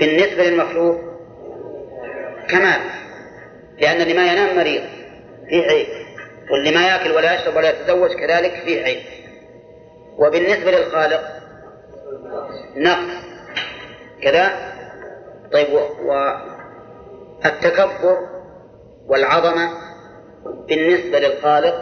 بالنسبة 0.00 0.44
للمخلوق 0.44 1.00
كمال 2.48 2.80
لأن 3.78 4.00
اللي 4.00 4.14
ما 4.14 4.32
ينام 4.32 4.56
مريض 4.56 4.82
فيه 5.48 5.62
عيب 5.62 5.86
واللي 6.52 6.70
ما 6.70 6.88
يأكل 6.88 7.10
ولا 7.12 7.34
يشرب 7.34 7.56
ولا 7.56 7.70
يتزوج 7.70 8.10
كذلك 8.12 8.52
فيه 8.64 8.82
عيب. 8.82 9.02
وبالنسبة 10.18 10.70
للخالق 10.70 11.22
نقص 12.76 13.24
كذا 14.22 14.69
طيب 15.52 15.68
والتكبر 17.44 18.18
والعظمة 19.06 19.70
بالنسبة 20.68 21.18
للخالق 21.18 21.74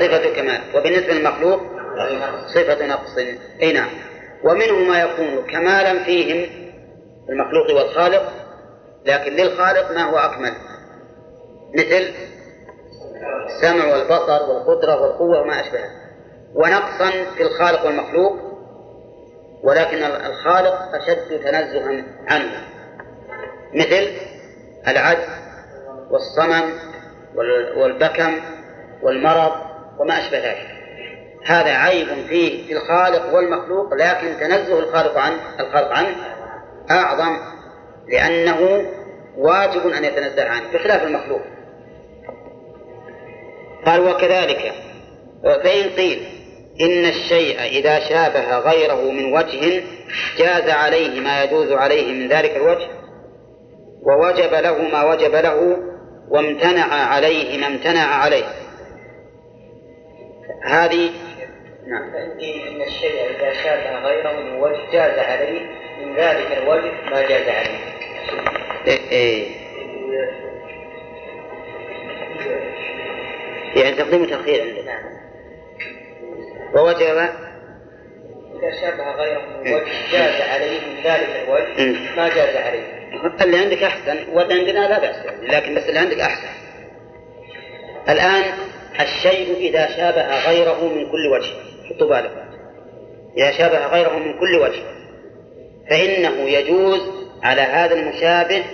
صفة 0.00 0.34
كمال 0.36 0.60
وبالنسبة 0.74 1.12
للمخلوق 1.12 1.60
صفة 2.54 2.86
نقص. 2.86 3.18
أي 3.62 3.72
نعم. 3.72 3.90
ومنه 4.44 4.78
ما 4.88 5.00
يكون 5.00 5.46
كمالا 5.52 6.04
فيهم 6.04 6.50
المخلوق 7.28 7.76
والخالق 7.76 8.32
لكن 9.06 9.32
للخالق 9.32 9.92
ما 9.92 10.10
هو 10.10 10.16
أكمل 10.16 10.52
مثل 11.74 12.12
السمع 13.46 13.92
والبصر 13.92 14.50
والقدرة 14.50 15.02
والقوة 15.02 15.40
وما 15.40 15.60
أشبهه. 15.60 15.90
ونقصا 16.54 17.10
في 17.36 17.42
الخالق 17.42 17.86
والمخلوق 17.86 18.51
ولكن 19.62 20.02
الخالق 20.04 20.94
أشد 20.94 21.40
تنزها 21.44 22.04
عنه. 22.28 22.52
مثل 23.74 24.08
العجز 24.88 25.28
والصمم 26.10 26.72
والبكم 27.76 28.40
والمرض 29.02 29.52
وما 29.98 30.18
أشبه 30.18 30.38
ذلك. 30.38 30.66
هذا 31.44 31.70
عيب 31.70 32.08
فيه 32.28 32.66
في 32.66 32.72
الخالق 32.72 33.34
والمخلوق 33.34 33.94
لكن 33.94 34.36
تنزه 34.40 34.78
الخالق 34.78 35.18
عن 35.18 35.32
الخالق 35.60 35.92
عنه 35.92 36.16
أعظم 36.90 37.38
لأنه 38.08 38.90
واجب 39.36 39.86
أن 39.86 40.04
يتنزه 40.04 40.48
عنه 40.48 40.72
بخلاف 40.72 41.02
المخلوق. 41.02 41.40
قال 43.86 44.00
وكذلك. 44.00 44.72
فإن 45.42 45.90
قيل 45.90 46.31
إن 46.80 47.04
الشيء 47.04 47.60
إذا 47.60 48.08
شابه 48.08 48.58
غيره 48.58 49.10
من 49.10 49.32
وجه 49.32 49.82
جاز 50.38 50.70
عليه 50.70 51.20
ما 51.20 51.44
يجوز 51.44 51.72
عليه 51.72 52.12
من 52.12 52.28
ذلك 52.28 52.56
الوجه 52.56 52.88
ووجب 54.02 54.54
له 54.54 54.82
ما 54.82 55.04
وجب 55.04 55.34
له 55.34 55.76
وامتنع 56.28 56.94
عليه 56.94 57.58
ما 57.58 57.66
امتنع 57.66 58.14
عليه. 58.14 58.44
هذه 60.64 61.10
نعم. 61.86 62.14
إن 62.14 62.82
الشيء 62.82 63.30
إذا 63.30 63.52
شابه 63.52 63.98
غيره 63.98 64.32
من 64.32 64.60
وجه 64.60 64.92
جاز 64.92 65.18
عليه 65.18 65.60
من 66.00 66.16
ذلك 66.16 66.58
الوجه 66.62 66.92
ما 67.10 67.22
جاز 67.22 67.48
عليه. 67.48 67.78
إيه 68.86 69.10
إيه. 69.10 69.62
يعني 73.76 73.96
تقديم 73.96 74.22
وتأخير 74.22 74.62
عندنا 74.62 75.21
ووجب 76.74 77.18
إذا 78.62 78.80
شابه 78.80 79.10
غيره 79.10 79.40
من 79.40 79.72
وجه 79.74 79.92
جاز 80.12 80.40
عليه 80.40 80.80
من 80.80 81.02
ذلك 81.04 81.28
الوجه 81.44 81.98
ما 82.16 82.28
جاز 82.28 82.56
عليه. 82.56 83.02
اللي 83.40 83.58
عندك 83.58 83.82
أحسن 83.82 84.18
واللي 84.32 84.54
عندنا 84.54 84.88
لا 84.88 84.98
بأس 84.98 85.16
لكن 85.42 85.74
بس 85.74 85.82
اللي 85.82 85.98
عندك 85.98 86.20
أحسن. 86.20 86.48
الآن 88.08 88.44
الشيء 89.00 89.56
إذا 89.56 89.86
شابه 89.96 90.48
غيره 90.48 90.84
من 90.84 91.10
كل 91.10 91.26
وجه. 91.32 91.52
حطوا 91.88 92.08
بالكم. 92.08 92.52
إذا 93.38 93.50
شابه 93.50 93.86
غيره 93.86 94.18
من 94.18 94.38
كل 94.40 94.58
وجه. 94.58 94.82
فإنه 95.90 96.40
يجوز 96.40 97.00
على 97.42 97.60
هذا 97.60 97.94
المشابه 97.94 98.64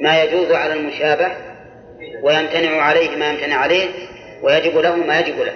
ما 0.00 0.22
يجوز 0.22 0.52
على 0.52 0.72
المشابه 0.72 1.32
ويمتنع 2.22 2.82
عليه 2.82 3.16
ما 3.16 3.30
يمتنع 3.30 3.56
عليه 3.56 3.88
ويجب 4.42 4.78
له 4.78 4.96
ما 4.96 5.20
يجب 5.20 5.38
له. 5.38 5.52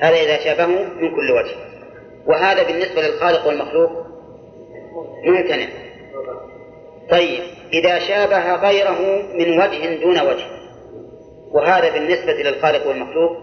هذا 0.00 0.16
إذا 0.16 0.44
شابهه 0.44 0.66
من 0.66 1.16
كل 1.16 1.30
وجه. 1.30 1.56
وهذا 2.26 2.62
بالنسبة 2.62 3.02
للخالق 3.02 3.46
والمخلوق 3.46 3.90
ممتنع. 5.24 5.66
طيب 7.10 7.40
إذا 7.72 7.98
شابه 7.98 8.54
غيره 8.54 9.22
من 9.34 9.60
وجه 9.60 10.02
دون 10.02 10.20
وجه 10.20 10.46
وهذا 11.50 11.92
بالنسبة 11.92 12.32
للخالق 12.32 12.86
والمخلوق 12.86 13.36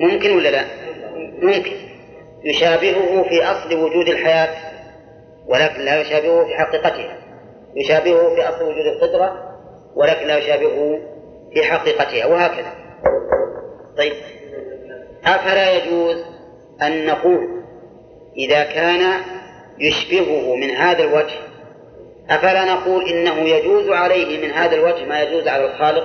ممكن 0.00 0.36
ولا 0.36 0.48
لا؟ 0.48 0.64
ممكن. 1.42 1.72
يشابهه 2.44 3.22
في 3.22 3.44
أصل 3.44 3.74
وجود 3.74 4.08
الحياة 4.08 4.72
ولكن 5.46 5.80
لا 5.80 6.00
يشابهه 6.00 6.44
في 6.44 6.54
حقيقتها. 6.54 7.18
يشابهه 7.76 8.34
في 8.34 8.48
أصل 8.48 8.64
وجود 8.64 8.86
القدرة 8.86 9.52
ولكن 9.96 10.26
لا 10.26 10.38
يشابهه 10.38 10.98
في 11.54 11.62
حقيقتها 11.62 12.26
وهكذا. 12.26 12.72
طيب. 13.98 14.12
أفلا 15.26 15.72
يجوز 15.72 16.24
أن 16.82 17.06
نقول 17.06 17.62
إذا 18.36 18.64
كان 18.64 19.20
يشبهه 19.78 20.56
من 20.56 20.70
هذا 20.70 21.04
الوجه 21.04 21.38
أفلا 22.30 22.64
نقول 22.64 23.08
إنه 23.08 23.38
يجوز 23.38 23.90
عليه 23.90 24.46
من 24.46 24.54
هذا 24.54 24.74
الوجه 24.74 25.04
ما 25.04 25.22
يجوز 25.22 25.48
على 25.48 25.64
الخالق 25.64 26.04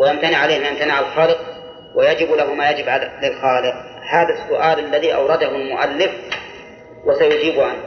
ويمتنع 0.00 0.38
عليه 0.38 0.58
ما 0.58 0.68
يمتنع 0.68 0.94
على 0.94 1.06
الخالق 1.06 1.38
ويجب 1.96 2.32
له 2.32 2.54
ما 2.54 2.70
يجب 2.70 2.88
على 2.88 3.10
للخالق 3.22 3.74
هذا 4.10 4.34
السؤال 4.34 4.78
الذي 4.78 5.14
أورده 5.14 5.48
المؤلف 5.48 6.10
وسيجيب 7.04 7.60
عنه. 7.60 7.82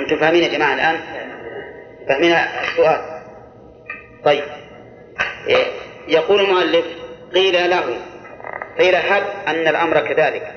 أنتم 0.00 0.16
فاهمين 0.16 0.42
يا 0.42 0.48
جماعة 0.48 0.74
الآن؟ 0.74 1.00
فاهمين 2.08 2.32
السؤال؟ 2.32 3.00
طيب. 4.24 4.44
يقول 6.08 6.40
المؤلف 6.40 6.84
قيل 7.34 7.70
له 7.70 7.96
قيل 8.78 8.94
هب 8.94 9.22
أن 9.48 9.68
الأمر 9.68 10.00
كذلك. 10.00 10.52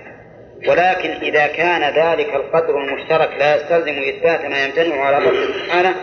ولكن 0.68 1.10
إذا 1.10 1.48
كان 1.48 1.84
ذلك 1.84 2.36
القدر 2.36 2.78
المشترك 2.78 3.30
لا 3.40 3.56
يستلزم 3.56 4.02
إثبات 4.10 4.46
ما 4.46 4.66
يمتنع 4.66 5.04
على 5.04 5.18
الله 5.18 5.32
سبحانه 5.32 5.96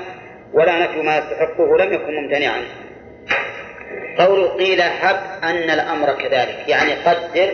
ولا 0.52 0.78
نفي 0.78 1.02
ما 1.02 1.18
يستحقه 1.18 1.78
لم 1.78 1.92
يكن 1.92 2.14
ممتنعا. 2.14 2.64
قول 4.18 4.48
قيل 4.48 4.80
هب 4.80 5.20
أن 5.42 5.70
الأمر 5.70 6.12
كذلك 6.12 6.64
يعني 6.68 6.92
قدر 6.94 7.52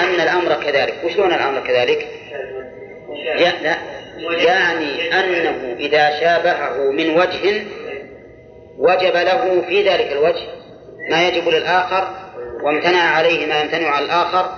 أن 0.00 0.20
الأمر 0.20 0.54
كذلك. 0.54 0.94
وشلون 1.04 1.32
الأمر 1.32 1.60
كذلك؟ 1.60 2.08
يعني 4.18 5.12
أنه 5.12 5.76
إذا 5.78 6.20
شابهه 6.20 6.90
من 6.92 7.10
وجه 7.10 7.62
وجب 8.78 9.16
له 9.16 9.62
في 9.68 9.88
ذلك 9.88 10.12
الوجه 10.12 10.46
ما 11.10 11.28
يجب 11.28 11.48
للآخر 11.48 12.08
وامتنع 12.62 13.02
عليه 13.02 13.46
ما 13.46 13.60
يمتنع 13.60 13.88
على 13.88 14.04
الآخر 14.04 14.50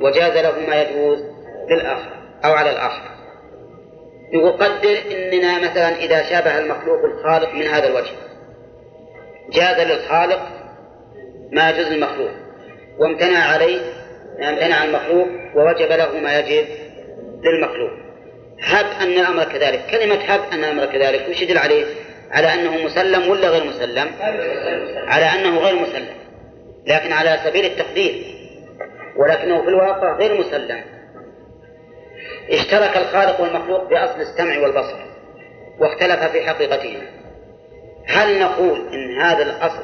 وجاز 0.00 0.36
له 0.36 0.68
ما 0.68 0.82
يجوز 0.82 1.18
للآخر 1.70 2.10
أو 2.44 2.52
على 2.52 2.70
الآخر. 2.70 3.02
يقول 4.32 4.52
قدر 4.52 4.98
إننا 5.10 5.58
مثلا 5.58 5.96
إذا 5.96 6.22
شابه 6.22 6.58
المخلوق 6.58 7.04
الخالق 7.04 7.54
من 7.54 7.62
هذا 7.62 7.86
الوجه. 7.86 8.12
جاز 9.52 9.86
للخالق 9.86 10.40
ما 11.52 11.70
يجوز 11.70 11.86
للمخلوق. 11.86 12.30
وامتنع 12.98 13.38
عليه 13.38 13.80
ما 14.38 14.50
امتنع 14.50 14.84
المخلوق 14.84 15.28
ووجب 15.54 15.92
له 15.92 16.18
ما 16.18 16.38
يجب 16.38 16.68
للمخلوق. 17.44 17.90
هب 18.62 18.86
أن 19.00 19.12
الأمر 19.12 19.44
كذلك. 19.44 19.82
كلمة 19.90 20.14
هب 20.14 20.40
أن 20.52 20.64
الأمر 20.64 20.86
كذلك 20.86 21.28
وش 21.28 21.42
يدل 21.42 21.58
عليه. 21.58 21.84
على 22.30 22.54
أنه 22.54 22.84
مسلم 22.84 23.30
ولا 23.30 23.48
غير 23.48 23.64
مسلم؟ 23.64 24.10
على 25.06 25.24
أنه 25.24 25.58
غير 25.58 25.74
مسلم. 25.74 26.21
لكن 26.86 27.12
على 27.12 27.40
سبيل 27.44 27.64
التقدير. 27.64 28.24
ولكنه 29.16 29.62
في 29.62 29.68
الواقع 29.68 30.16
غير 30.16 30.40
مسلم. 30.40 30.84
اشترك 32.50 32.96
الخالق 32.96 33.40
والمخلوق 33.40 33.88
بأصل 33.90 34.20
السمع 34.20 34.58
والبصر 34.58 34.96
واختلف 35.78 36.24
في 36.24 36.46
حقيقتهما. 36.46 37.06
هل 38.06 38.40
نقول 38.40 38.88
إن 38.92 39.20
هذا 39.20 39.42
الأصل 39.42 39.82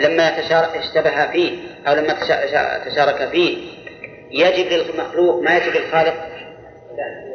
لما 0.00 0.40
اشتبه 0.78 1.26
فيه 1.26 1.58
أو 1.86 1.94
لما 1.94 2.12
تشارك 2.84 3.28
فيه 3.30 3.74
يجب 4.30 4.72
للمخلوق 4.72 5.42
ما 5.42 5.56
يجب 5.56 5.76
للخالق؟ 5.76 6.14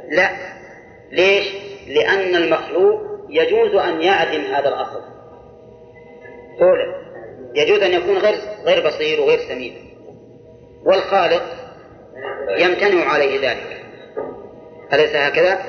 لا. 0.10 0.30
ليش؟ 1.12 1.48
لأن 1.88 2.36
المخلوق 2.36 3.02
يجوز 3.30 3.76
أن 3.76 4.02
يعدم 4.02 4.42
هذا 4.42 4.70
الأصل. 4.70 5.02
قوله 6.60 7.09
يجوز 7.56 7.84
أن 7.84 7.94
يكون 7.94 8.18
غير 8.18 8.36
غير 8.66 8.88
بصير 8.88 9.22
وغير 9.22 9.40
سميع 9.40 9.74
والخالق 10.86 11.44
يمتنع 12.58 13.06
عليه 13.06 13.50
ذلك. 13.50 13.84
أليس 14.94 15.16
هكذا؟ 15.16 15.60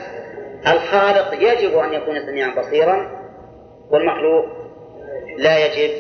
الخالق 0.66 1.35
يجب 1.35 1.78
أن 1.78 1.93
يكون 1.93 2.27
سميعا 2.27 2.55
بصيرا 2.61 3.11
والمخلوق 3.90 4.44
لا 5.39 5.66
يجب 5.66 5.90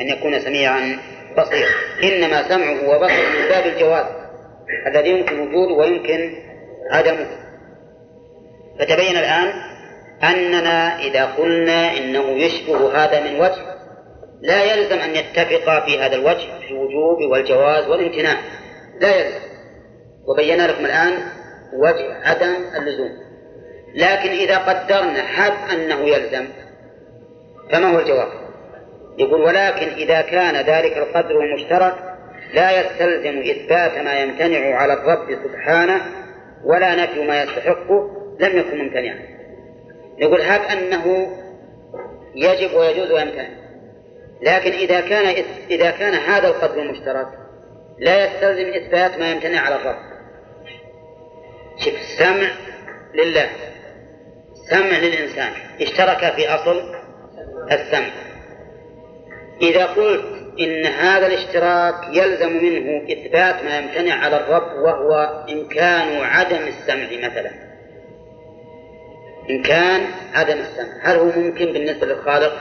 أن 0.00 0.08
يكون 0.08 0.40
سميعا 0.40 0.98
بصيرا. 1.38 1.68
إنما 2.02 2.48
سمعه 2.48 2.88
وبصره 2.88 3.40
من 3.40 3.48
باب 3.48 3.66
الجواز. 3.66 4.06
الذي 4.86 5.10
يمكن 5.10 5.40
وجوده 5.40 5.74
ويمكن 5.74 6.34
عدمه. 6.90 7.26
فتبين 8.78 9.16
الآن 9.16 9.52
أننا 10.22 11.00
إذا 11.00 11.24
قلنا 11.24 11.96
إنه 11.96 12.30
يشبه 12.30 13.04
هذا 13.04 13.20
من 13.20 13.40
وجه 13.40 13.75
لا 14.40 14.74
يلزم 14.74 14.98
أن 14.98 15.10
يتفق 15.16 15.86
في 15.86 15.98
هذا 15.98 16.14
الوجه 16.14 16.58
في 16.60 16.70
الوجوب 16.70 17.30
والجواز 17.32 17.88
والامتناع 17.88 18.36
لا 19.00 19.16
يلزم. 19.16 19.40
وبينا 20.28 20.62
لكم 20.62 20.84
الآن 20.84 21.12
وجه 21.72 22.14
عدم 22.24 22.54
اللزوم. 22.76 23.26
لكن 23.94 24.30
إذا 24.30 24.58
قدرنا 24.58 25.22
حب 25.22 25.70
أنه 25.72 26.00
يلزم 26.00 26.48
فما 27.72 27.94
هو 27.94 27.98
الجواب؟ 27.98 28.28
يقول 29.18 29.40
ولكن 29.40 29.88
إذا 29.88 30.20
كان 30.20 30.56
ذلك 30.56 30.96
القدر 30.96 31.40
المشترك 31.40 31.94
لا 32.54 32.80
يستلزم 32.80 33.38
إثبات 33.38 33.98
ما 33.98 34.20
يمتنع 34.20 34.76
على 34.76 34.92
الرب 34.92 35.38
سبحانه 35.44 36.00
ولا 36.64 36.94
نفي 36.94 37.26
ما 37.26 37.42
يستحقه 37.42 38.10
لم 38.40 38.58
يكن 38.58 38.78
ممتنعا. 38.78 39.18
نقول 40.20 40.40
هب 40.40 40.60
أنه 40.60 41.36
يجب 42.34 42.74
ويجوز 42.74 43.10
ويمتنع؟ 43.10 43.65
لكن 44.42 44.72
إذا 44.72 45.00
كان 45.00 45.44
إذا 45.70 45.90
كان 45.90 46.14
هذا 46.14 46.48
القدر 46.48 46.82
المشترك 46.82 47.28
لا 47.98 48.24
يستلزم 48.24 48.82
إثبات 48.82 49.18
ما 49.18 49.30
يمتنع 49.30 49.60
على 49.60 49.76
الرب 49.76 49.98
شوف 51.78 51.94
السمع 51.94 52.48
لله 53.14 53.48
سمع 54.70 54.98
للإنسان. 54.98 55.52
اشترك 55.80 56.34
في 56.34 56.48
أصل 56.48 56.94
السمع. 57.72 58.10
إذا 59.62 59.84
قلت 59.84 60.24
إن 60.60 60.86
هذا 60.86 61.26
الاشتراك 61.26 61.94
يلزم 62.12 62.64
منه 62.64 63.12
إثبات 63.12 63.64
ما 63.64 63.78
يمتنع 63.78 64.14
على 64.14 64.36
الرب 64.36 64.82
وهو 64.82 65.44
إمكان 65.52 66.24
عدم 66.24 66.66
السمع 66.66 67.28
مثلا. 67.28 67.50
إمكان 69.50 70.06
عدم 70.34 70.58
السمع 70.58 70.98
هل 71.02 71.16
هو 71.16 71.40
ممكن 71.40 71.72
بالنسبة 71.72 72.06
للخالق؟ 72.06 72.52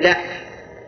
لا. 0.00 0.16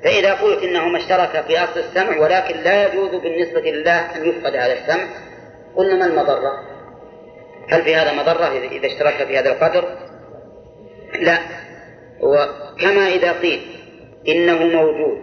فإذا 0.05 0.35
قلت 0.35 0.63
إنهما 0.63 0.99
اشتركا 0.99 1.43
في 1.43 1.59
أصل 1.59 1.81
السمع 1.81 2.19
ولكن 2.19 2.57
لا 2.57 2.87
يجوز 2.87 3.11
بالنسبة 3.11 3.61
لله 3.61 4.17
أن 4.17 4.29
يفقد 4.29 4.55
هذا 4.57 4.73
السمع 4.73 5.05
قلنا 5.77 5.95
ما 5.95 6.07
المضرة؟ 6.07 6.53
هل 7.69 7.83
في 7.83 7.95
هذا 7.95 8.13
مضرة 8.13 8.69
إذا 8.73 8.87
اشترك 8.87 9.27
في 9.27 9.39
هذا 9.39 9.53
القدر؟ 9.53 9.85
لا 11.21 11.39
وكما 12.21 13.09
إذا 13.09 13.33
قيل 13.33 13.61
إنه 14.29 14.65
موجود 14.65 15.19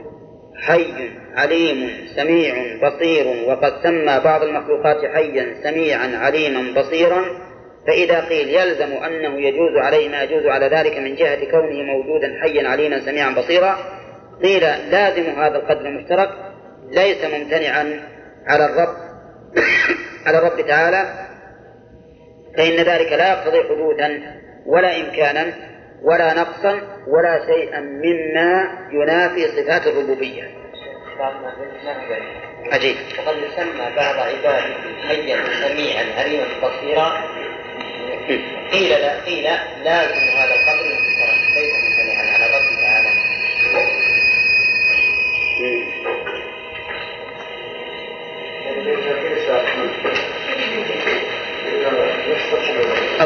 حي 0.55 1.09
عليم 1.35 2.07
سميع 2.15 2.55
بصير 2.83 3.27
وقد 3.47 3.83
سمى 3.83 4.21
بعض 4.23 4.43
المخلوقات 4.43 5.05
حيا 5.05 5.55
سميعا 5.63 6.17
عليما 6.17 6.81
بصيرا 6.81 7.25
فإذا 7.87 8.19
قيل 8.19 8.49
يلزم 8.49 8.93
أنه 8.93 9.41
يجوز 9.41 9.77
عليه 9.77 10.09
ما 10.09 10.23
يجوز 10.23 10.45
على 10.45 10.65
ذلك 10.67 10.97
من 10.97 11.15
جهة 11.15 11.51
كونه 11.51 11.83
موجودا 11.83 12.39
حيا 12.41 12.67
عليما 12.67 12.99
سميعا 12.99 13.29
بصيرا 13.29 13.77
قيل 14.43 14.61
لازم 14.91 15.23
هذا 15.23 15.55
القدر 15.57 15.85
المشترك 15.85 16.29
ليس 16.91 17.25
ممتنعا 17.25 18.03
على 18.47 18.65
الرب. 18.65 18.97
على 20.25 20.37
الرب 20.37 20.67
تعالى. 20.67 21.27
فإن 22.57 22.75
ذلك 22.75 23.13
لا 23.13 23.29
يقتضي 23.29 23.63
حدوثا 23.63 24.21
ولا 24.65 25.01
إمكانا 25.01 25.53
ولا 26.03 26.33
نقصا 26.33 26.81
ولا 27.07 27.45
شيئا 27.45 27.79
مما 27.79 28.69
ينافي 28.91 29.47
صفات 29.47 29.87
الربوبية. 29.87 30.43
عجيب. 32.71 32.95
وقد 33.19 33.35
يسمى 33.37 33.95
بعض 33.95 34.15
عباده 34.15 34.75
حيا 35.07 35.37
سميعا 35.67 36.05
عليما 36.19 36.45
بصيرا. 36.63 37.11
قيل 38.71 38.89
لا 38.89 39.21
قيل 39.21 39.43
لازم 39.83 40.37
هذا 40.37 40.55
القدر 40.55 40.96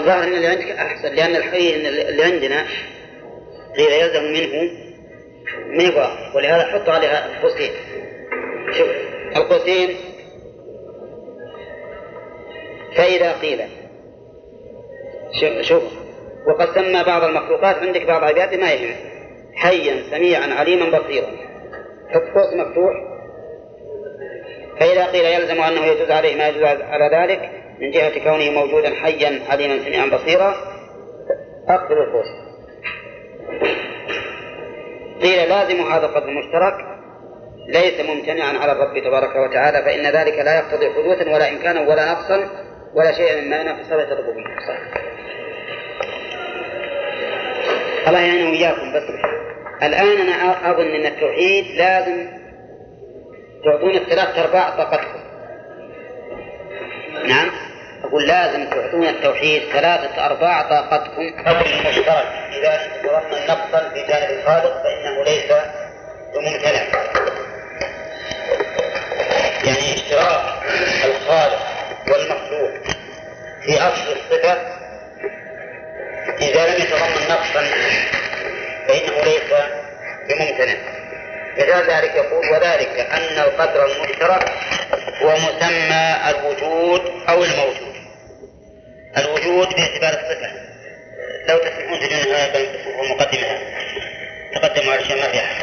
الظاهر 0.02 0.24
إن 0.24 0.34
اللي 0.34 0.48
عندك 0.48 0.72
أحسن 0.72 1.16
لأن 1.16 1.36
الحقيقة 1.36 1.76
إن 1.76 1.86
اللي 1.86 2.24
عندنا 2.24 2.68
قيل 3.78 3.92
يلزم 3.92 4.24
منه 4.24 4.72
ما 5.68 6.36
ولهذا 6.36 6.64
حطوا 6.64 6.94
عليها 6.94 7.42
قوسين 7.42 7.72
شوف 8.78 8.88
القوسين 9.36 9.98
فإذا 12.96 13.34
قيل 13.34 13.62
شوف, 15.42 15.62
شوف. 15.62 15.84
وقد 16.48 16.76
سمى 16.76 17.04
بعض 17.04 17.24
المخلوقات 17.24 17.76
عندك 17.76 18.06
بعض 18.06 18.24
عبادة 18.24 18.58
ما 18.58 18.72
يهم 18.72 18.96
حيا 19.56 20.04
سميعا 20.12 20.54
عليما 20.54 21.00
بصيرا. 21.00 21.28
حط 22.10 22.22
قوس 22.22 22.54
مفتوح. 22.54 22.94
فإذا 24.80 25.06
قيل 25.06 25.26
يلزم 25.26 25.62
أنه 25.62 25.86
يجوز 25.86 26.12
عليه 26.12 26.36
ما 26.36 26.48
يجوز 26.48 26.64
على 26.64 27.10
ذلك 27.18 27.61
من 27.82 27.92
جهة 27.92 28.24
كونه 28.24 28.52
موجودا 28.52 28.90
حيا 28.96 29.40
عليما 29.50 29.84
سميعا 29.86 30.06
بصيرا. 30.06 30.56
أقفل 31.70 31.94
القوس. 31.94 32.28
قيل 35.22 35.50
لازم 35.50 35.82
هذا 35.82 36.06
القدر 36.06 36.30
المشترك 36.30 36.92
ليس 37.68 38.10
ممتنعا 38.10 38.58
على 38.58 38.72
الرب 38.72 39.04
تبارك 39.04 39.36
وتعالى 39.36 39.84
فإن 39.84 40.06
ذلك 40.06 40.40
لا 40.40 40.58
يقتضي 40.58 40.90
حدوثا 40.90 41.34
ولا 41.34 41.50
إمكانا 41.50 41.82
ولا 41.82 42.12
نقصا 42.12 42.50
ولا 42.96 43.12
شيئا 43.12 43.42
مما 43.42 43.62
ينافي 43.62 43.84
صفة 43.84 44.14
الربوبية 44.14 44.46
الله 48.08 48.20
يعني 48.20 48.44
وإياكم 48.44 48.94
بس 48.96 49.04
الآن 49.84 50.28
أنا 50.28 50.72
أظن 50.72 50.88
أن 50.88 51.06
التوحيد 51.06 51.66
لازم 51.78 52.28
تعطون 53.66 53.96
الثلاث 53.96 54.40
أرباع 54.40 54.70
طاقتكم. 54.70 55.20
نعم. 57.28 57.50
أقول 58.04 58.28
لازم 58.28 58.70
تعطون 58.70 59.08
التوحيد 59.08 59.62
ثلاثة 59.74 60.26
أرباع 60.26 60.62
طاقتكم. 60.62 61.34
قبل 61.48 61.72
المشترك 61.74 62.26
إذا 62.54 62.80
تضمن 63.04 63.48
نقصا 63.48 63.90
في 63.90 64.08
جانب 64.08 64.40
الخالق 64.40 64.84
فإنه 64.84 65.24
ليس 65.24 65.52
بممتنع. 66.34 66.84
يعني 69.64 69.94
اشتراك 69.94 70.42
الخالق 71.06 71.62
والمخلوق 72.08 72.72
في 73.66 73.78
أصل 73.78 74.12
الصفة 74.12 74.58
إذا 76.42 76.68
لم 76.68 76.82
يتضمن 76.82 77.28
نقصا 77.30 77.64
فإنه 78.88 79.24
ليس 79.24 79.52
بممتنع. 80.30 81.02
مثال 81.58 81.92
ذلك 81.92 82.16
يقول 82.16 82.50
وذلك 82.50 83.00
أن 83.00 83.40
القدر 83.40 83.86
المشترك 83.86 84.52
هو 85.22 85.32
مسمى 85.36 86.16
الوجود 86.30 87.02
أو 87.30 87.44
الموجود. 87.44 87.91
الوجود 89.18 89.68
باعتبار 89.76 90.10
الصفة. 90.10 90.52
لو 91.50 91.58
تسمعون 91.58 92.00
تجدون 92.00 92.36
في 92.36 92.68
مقدمة 93.10 93.60
تقدموا 94.56 94.94
على 94.94 95.06
شيء 95.06 95.16
ما 95.16 95.32
فيها 95.32 95.62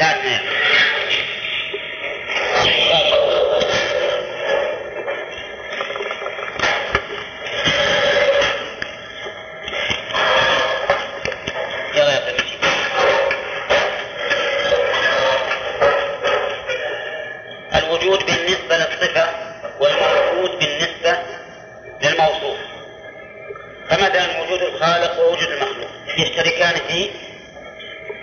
فما 23.89 24.09
دام 24.09 24.39
وجود 24.39 24.61
الخالق 24.61 25.19
ووجود 25.19 25.47
المخلوق 25.47 25.89
يشتركان 26.17 26.75
في 26.87 27.09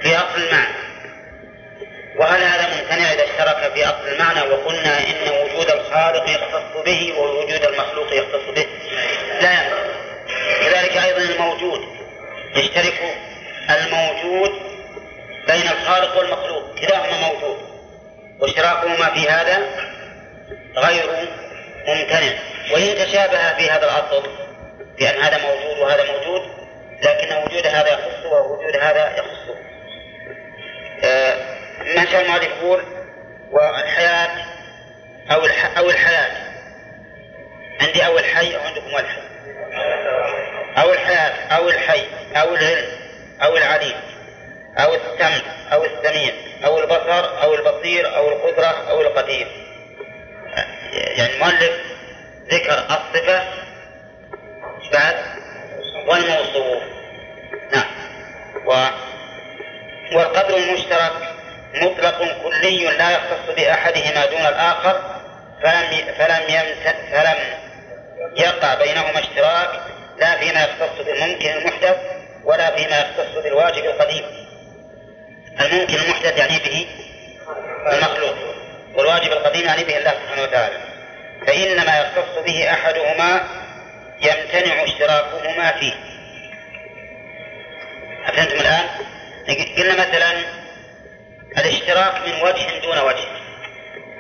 في 0.03 0.17
أصل 0.17 0.43
المعنى. 0.43 0.77
وهل 2.17 2.43
هذا 2.43 2.69
ممتنع 2.69 3.13
إذا 3.13 3.25
اشترك 3.25 3.73
في 3.75 3.85
أصل 3.85 4.09
المعنى 4.09 4.41
وقلنا 4.41 4.99
إن 4.99 5.29
وجود 5.45 5.71
الخالق 5.71 6.31
يختص 6.31 6.85
به 6.85 7.15
ووجود 7.19 7.65
المخلوق 7.65 8.13
يختص 8.13 8.55
به؟ 8.55 8.67
لا 9.41 9.53
ينبغي 9.53 9.97
كذلك 10.61 10.97
أيضا 10.97 11.35
الموجود 11.35 11.89
يشترك 12.57 13.17
الموجود 13.71 14.53
بين 15.47 15.69
الخالق 15.69 16.19
والمخلوق 16.19 16.75
كلاهما 16.81 17.21
موجود. 17.21 17.59
واشتراكهما 18.41 19.15
في 19.15 19.29
هذا 19.31 19.59
غير 20.77 21.29
ممتنع 21.87 22.33
وإن 22.73 22.95
تشابه 22.95 23.55
في 23.55 23.71
هذا 23.71 23.85
الأصل 23.85 24.46
بأن 24.99 25.23
هذا 25.23 25.39
موجود 25.39 25.79
وهذا 25.79 26.13
موجود 26.13 26.43
لكن 27.03 27.37
وجود 27.37 27.67
هذا 27.67 27.89
يخصه 27.89 28.33
ووجود 28.33 28.77
هذا 28.77 29.17
يخصه 29.17 29.57
آه، 31.05 31.57
من 31.97 32.07
شاء 32.07 32.23
المؤلف 32.23 32.45
يقول 32.45 32.83
والحياة 33.51 34.47
أو 35.31 35.45
الح 35.45 35.79
أو 35.79 35.91
الحياة. 35.91 36.47
عندي 37.81 38.07
أو 38.07 38.19
الحي 38.19 38.57
أو 38.57 38.61
عندكم 38.61 38.97
الحي. 38.97 39.21
أو 40.79 40.93
الحياة 40.93 41.57
أو 41.57 41.69
الحي 41.69 42.07
أو 42.37 42.55
العلم 42.55 42.89
أو 43.43 43.57
العليم 43.57 43.97
أو 44.79 44.95
السمع 44.95 45.41
أو 45.73 45.85
السميع 45.85 46.35
أو 46.65 46.79
البصر 46.79 47.43
أو 47.43 47.55
البصير 47.55 48.17
أو 48.17 48.29
القدرة 48.29 48.91
أو 48.91 49.01
القدير. 49.01 49.49
يعني 50.93 51.35
المؤلف 51.35 51.73
ذكر 52.49 52.73
الصفة 52.73 53.66
بعد 54.93 55.17
والموصوف 56.07 56.83
نعم. 57.73 57.87
و 58.67 58.87
والقدر 60.13 60.57
المشترك 60.57 61.13
مطلق 61.75 62.43
كلي 62.43 62.85
لا 62.85 63.11
يختص 63.11 63.55
بأحدهما 63.57 64.27
دون 64.27 64.47
الآخر 64.47 65.01
فلم 65.63 66.15
فلم 66.19 66.43
يمت... 66.49 66.97
فلم 67.13 67.37
يقع 68.37 68.75
بينهما 68.75 69.19
اشتراك 69.19 69.81
لا 70.19 70.37
فيما 70.37 70.65
يختص 70.65 71.05
بالممكن 71.07 71.49
المحدث 71.49 71.97
ولا 72.45 72.77
فيما 72.77 72.99
يختص 72.99 73.43
بالواجب 73.45 73.85
القديم. 73.85 74.25
الممكن 75.61 75.95
المحدث 75.95 76.39
يعني 76.39 76.59
به 76.59 76.87
المخلوق 77.93 78.35
والواجب 78.95 79.33
القديم 79.33 79.67
يعني 79.67 79.85
به 79.85 79.99
الله 79.99 80.11
سبحانه 80.11 80.43
وتعالى. 80.43 80.77
فإنما 81.47 81.99
يختص 81.99 82.45
به 82.47 82.71
أحدهما 82.73 83.41
يمتنع 84.23 84.85
اشتراكهما 84.85 85.73
فيه 85.73 85.95
أفهمتم 88.27 88.61
الآن؟ 88.61 88.87
قلنا 89.77 89.93
مثلا 89.93 90.33
الاشتراك 91.59 92.29
من 92.29 92.43
وجه 92.43 92.79
دون 92.83 92.99
وجه 92.99 93.29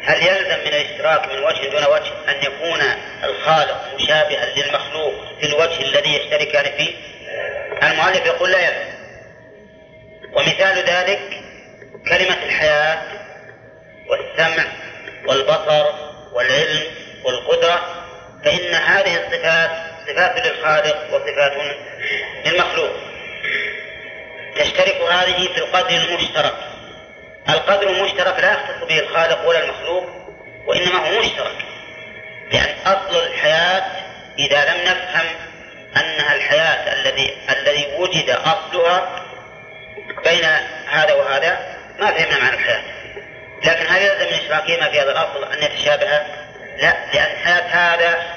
هل 0.02 0.22
يلزم 0.26 0.60
من 0.60 0.66
الاشتراك 0.66 1.32
من 1.32 1.38
وجه 1.38 1.70
دون 1.70 1.84
وجه 1.84 2.12
أن 2.28 2.42
يكون 2.42 2.80
الخالق 3.24 3.94
مشابها 3.94 4.46
للمخلوق 4.56 5.14
في 5.40 5.46
الوجه 5.46 5.82
الذي 5.82 6.14
يشتركان 6.14 6.64
يعني 6.64 6.76
فيه؟ 6.76 6.94
المؤلف 7.82 8.26
يقول 8.26 8.50
لا 8.50 8.58
يلزم 8.58 8.96
ومثال 10.32 10.84
ذلك 10.84 11.40
كلمة 12.08 12.42
الحياة 12.44 13.02
والسمع 14.06 14.64
والبصر 15.26 15.86
والعلم 16.32 16.82
والقدرة 17.24 18.05
فإن 18.44 18.74
هذه 18.74 19.16
الصفات 19.16 19.70
صفات 20.06 20.46
للخالق 20.46 21.14
وصفات 21.14 21.52
للمخلوق. 22.46 22.90
تشترك 24.56 25.00
هذه 25.10 25.48
في 25.54 25.58
القدر 25.58 25.96
المشترك. 25.96 26.54
القدر 27.48 27.90
المشترك 27.90 28.40
لا 28.40 28.52
يختص 28.52 28.84
به 28.88 28.98
الخالق 28.98 29.48
ولا 29.48 29.64
المخلوق 29.64 30.06
وإنما 30.66 31.08
هو 31.08 31.20
مشترك. 31.20 31.64
لأن 32.52 32.74
أصل 32.86 33.26
الحياة 33.26 33.84
إذا 34.38 34.64
لم 34.64 34.80
نفهم 34.80 35.26
أنها 35.96 36.34
الحياة 36.34 36.92
الذي 36.92 37.36
الذي 37.50 37.86
وجد 37.98 38.30
أصلها 38.30 39.22
بين 40.24 40.44
هذا 40.90 41.14
وهذا 41.14 41.76
ما 41.98 42.10
فهمنا 42.10 42.38
معنى 42.38 42.54
الحياة. 42.54 42.82
لكن 43.64 43.86
هل 43.88 44.02
يلزم 44.02 44.26
من 44.26 44.44
إشراكهما 44.44 44.90
في 44.90 45.00
هذا 45.00 45.10
الأصل 45.10 45.52
أن 45.52 45.62
يتشابه؟ 45.62 46.45
لا 46.76 46.96
لأن 47.14 47.36
حياة 47.36 47.94
هذا 47.94 48.36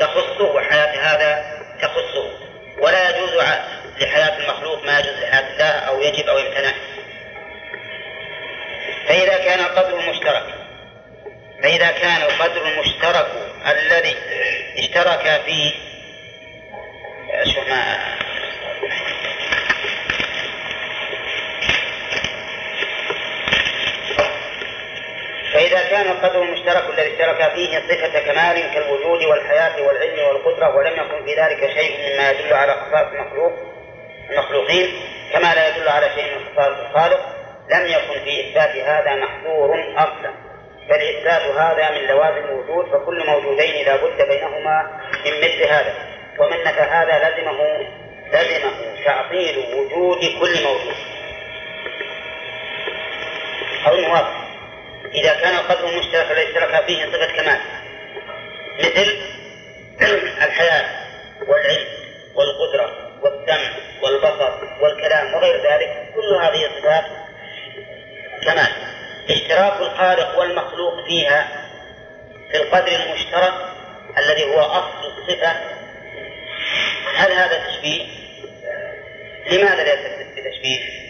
تخصه 0.00 0.44
وحياة 0.44 0.98
هذا 1.00 1.44
تخصه. 1.82 2.32
ولا 2.78 3.10
يجوز 3.10 3.30
لحياة 4.00 4.38
المخلوق 4.38 4.84
ما 4.84 4.98
يجوز 4.98 5.12
لحياة 5.12 5.52
الله 5.52 5.70
أو 5.70 6.00
يجب 6.00 6.28
أو 6.28 6.38
يمتنع. 6.38 6.72
فإذا 9.08 9.38
كان 9.38 9.60
القدر 9.60 9.98
المشترك 9.98 10.54
فإذا 11.62 11.90
كان 11.90 12.22
القدر 12.22 12.66
المشترك 12.68 13.26
الذي 13.66 14.16
اشترك 14.78 15.42
فيه 15.46 15.72
شو 17.54 17.60
ما 17.60 17.98
فإذا 25.52 25.82
كان 25.82 26.10
القدر 26.10 26.42
المشترك 26.42 26.84
الذي 26.90 27.12
اشترك 27.12 27.52
فيه 27.54 27.78
صفة 27.78 28.20
كمال 28.20 28.74
كالوجود 28.74 29.24
والحياة 29.24 29.82
والعلم 29.86 30.18
والقدرة 30.18 30.76
ولم 30.76 30.92
يكن 30.92 31.24
في 31.24 31.34
ذلك 31.34 31.70
شيء 31.78 32.12
مما 32.12 32.30
يدل 32.30 32.54
على 32.54 32.72
خصائص 32.72 33.08
المخلوق 33.12 33.52
المخلوقين 34.30 34.88
كما 35.32 35.54
لا 35.54 35.68
يدل 35.68 35.88
على 35.88 36.10
شيء 36.14 36.24
من 36.24 36.44
خصائص 36.52 36.76
الخالق 36.78 37.20
لم 37.70 37.86
يكن 37.86 38.24
في 38.24 38.40
إثبات 38.40 38.76
هذا 38.76 39.14
محظور 39.14 39.94
أصلا. 39.96 40.34
بل 40.88 41.00
إثبات 41.02 41.42
هذا 41.42 41.90
من 41.90 42.06
لوازم 42.06 42.44
الوجود 42.44 42.86
فكل 42.92 43.26
موجودين 43.26 43.86
لا 43.86 43.96
بد 43.96 44.28
بينهما 44.28 45.00
من 45.24 45.38
مثل 45.38 45.62
هذا. 45.62 45.94
ومن 46.38 46.64
نفى 46.64 46.80
هذا 46.80 47.18
لزمه 47.18 47.86
لزمه 48.32 49.04
تعطيل 49.04 49.58
وجود 49.58 50.18
كل 50.40 50.62
موجود. 50.64 50.94
أو 53.86 54.12
واضح 54.12 54.41
إذا 55.14 55.34
كان 55.34 55.54
القدر 55.54 55.98
مشترك 55.98 56.30
الذي 56.30 56.52
لك 56.52 56.84
فيه 56.86 57.06
صفة 57.06 57.26
كمال 57.26 57.60
مثل 58.78 59.16
الحياة 60.42 60.88
والعلم 61.48 61.86
والقدرة 62.34 63.12
والسمع 63.22 63.70
والبصر 64.02 64.52
والكلام 64.80 65.34
وغير 65.34 65.56
ذلك 65.56 66.12
كل 66.14 66.34
هذه 66.34 66.66
الصفات 66.66 67.04
كمال 68.42 68.72
اشتراك 69.30 69.80
الخالق 69.80 70.38
والمخلوق 70.38 71.04
فيها 71.06 71.48
في 72.50 72.56
القدر 72.56 72.92
المشترك 72.92 73.52
الذي 74.18 74.44
هو 74.44 74.60
أصل 74.60 75.06
الصفة 75.06 75.52
هل 77.16 77.32
هذا 77.32 77.64
تشبيه؟ 77.68 78.06
لماذا 79.50 79.84
ليس 79.84 80.00
بتشبيه؟ 80.36 81.02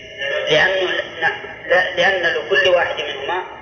لأن 0.51 0.89
نعم، 1.21 1.43
لا 1.67 1.95
لأن 1.97 2.23
لكل 2.23 2.69
واحد 2.69 2.95
منهما 3.01 3.62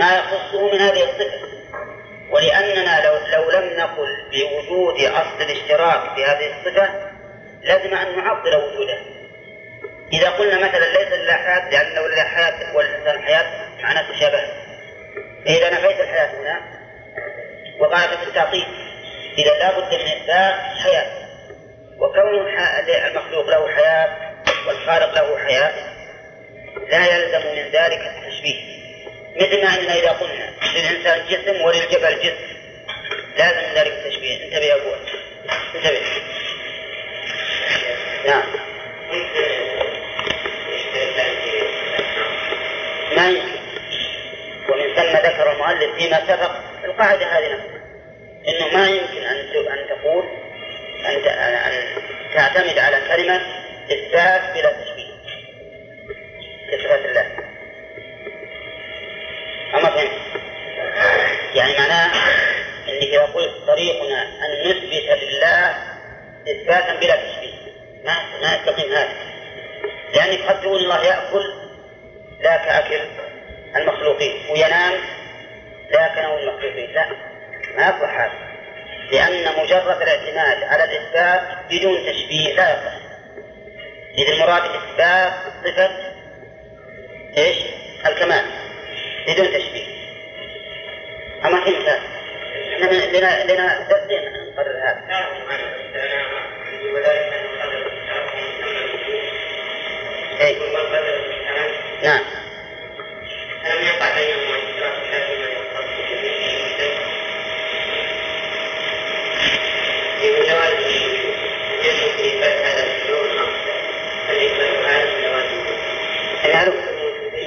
ما 0.00 0.18
يخصه 0.18 0.72
من 0.72 0.80
هذه 0.80 1.04
الصفة. 1.04 1.54
ولأننا 2.30 3.06
لو, 3.06 3.14
لو 3.32 3.50
لم 3.50 3.78
نقل 3.78 4.16
بوجود 4.32 5.00
أصل 5.00 5.42
الاشتراك 5.42 6.14
في 6.14 6.24
هذه 6.24 6.54
الصفة 6.58 6.88
لازم 7.62 7.94
أن 7.94 8.16
نعطل 8.16 8.56
وجوده. 8.56 8.98
إذا 10.12 10.30
قلنا 10.30 10.68
مثلا 10.68 10.84
ليس 10.84 11.12
لله 11.12 11.32
حياة 11.32 11.70
لأن 11.70 12.04
لله 12.04 12.22
حياة 12.22 12.76
والإنسان 12.76 13.22
حياة 13.22 13.68
معناه 13.82 14.12
تشابه 14.12 14.64
إذا 15.46 15.68
إيه، 15.68 15.74
نفيت 15.74 16.00
الحياة 16.00 16.40
هنا. 16.40 16.60
وقعت 17.80 18.08
في 18.08 18.28
التعطيل. 18.28 18.66
إذا 19.38 19.58
لابد 19.58 19.94
من 19.94 20.00
إثبات 20.00 20.54
حياة. 20.84 21.24
وكون 21.98 22.48
المخلوق 23.06 23.46
له 23.46 23.68
حياة 23.68 24.34
والخالق 24.66 25.14
له 25.14 25.38
حياة 25.38 25.72
لا 26.90 27.06
يلزم 27.06 27.46
من 27.46 27.70
ذلك 27.72 28.00
التشبيه. 28.00 28.73
مثل 29.34 29.62
ما 29.64 29.74
أننا 29.74 29.94
إذا 29.94 30.10
قلنا 30.10 30.50
للإنسان 30.74 31.26
جسم 31.28 31.60
وللجبل 31.60 32.18
جسم 32.20 32.54
لازم 33.36 33.74
ذلك 33.74 33.92
التشبيه. 33.92 34.44
انتبه 34.44 34.64
يا 34.64 34.74
أبو. 34.74 34.94
انتبه. 35.74 36.00
نعم. 38.26 38.42
ما 43.16 43.28
يمكن. 43.28 43.64
ومن 44.68 44.94
ثم 44.94 45.16
ذكر 45.16 45.52
المؤلف 45.52 45.94
فيما 45.96 46.20
سبق 46.26 46.50
القاعدة 46.84 47.26
هذه 47.26 47.52
نفسها 47.52 47.80
أنه 48.48 48.76
ما 48.76 48.88
يمكن 48.88 49.24
أن 49.24 49.36
أن 49.68 49.88
تقول 49.88 50.24
أن 51.06 51.28
أن 51.28 52.02
تعتمد 52.34 52.78
على 52.78 53.00
كلمة 53.08 53.40
إثبات 53.86 54.54
بلا 54.54 54.72
تشبيه. 54.72 55.14
لصفات 56.72 57.04
الله. 57.04 57.43
فهمت 59.82 60.10
يعني 61.54 61.72
معناه 61.78 62.10
إنك 62.88 63.02
إذا 63.02 63.22
قلت 63.22 63.66
طريقنا 63.66 64.22
أن 64.22 64.70
نثبت 64.70 65.22
لله 65.22 65.74
إثباتا 66.48 67.00
بلا 67.00 67.16
تشبيه. 67.16 67.54
ما 68.04 68.16
ما 68.42 68.54
يستقيم 68.54 68.92
هذا. 68.92 69.12
لانك 70.14 70.42
قد 70.42 70.60
تقول 70.60 70.80
الله 70.80 71.04
يأكل 71.04 71.54
لا 72.40 72.56
كأكل 72.56 73.00
المخلوقين. 73.76 74.50
وينام 74.50 74.92
لا 75.90 76.08
كنوم 76.08 76.38
المخلوقين. 76.38 76.92
لا 76.92 77.06
ما 77.76 77.88
يصلح 77.88 78.20
هذا. 78.20 78.32
لأن 79.12 79.62
مجرد 79.62 80.02
الاعتماد 80.02 80.62
على 80.62 80.84
الإثبات 80.84 81.42
بدون 81.70 82.06
تشبيه 82.06 82.54
لا 82.54 82.72
يصح 82.72 82.94
إذ 84.18 84.28
المراد 84.32 84.62
إثبات 84.62 85.32
صفة 85.64 85.90
إيش؟ 87.36 87.56
الكمال. 88.06 88.63
بدون 89.28 89.46
تشبيه 89.46 89.86
أما 91.44 91.58
هذا 91.58 92.00
إحنا 92.72 92.86
لنا 93.18 93.52
لنا 93.52 93.88
درسين 93.88 94.32
نقرر 94.52 94.76
هذا. 94.78 95.04
إيه؟ 100.40 100.58
نعم. 102.02 102.20
ألم 103.66 103.82
يقع 103.86 104.14
بينهما 104.14 104.56
اشتراك 104.56 105.04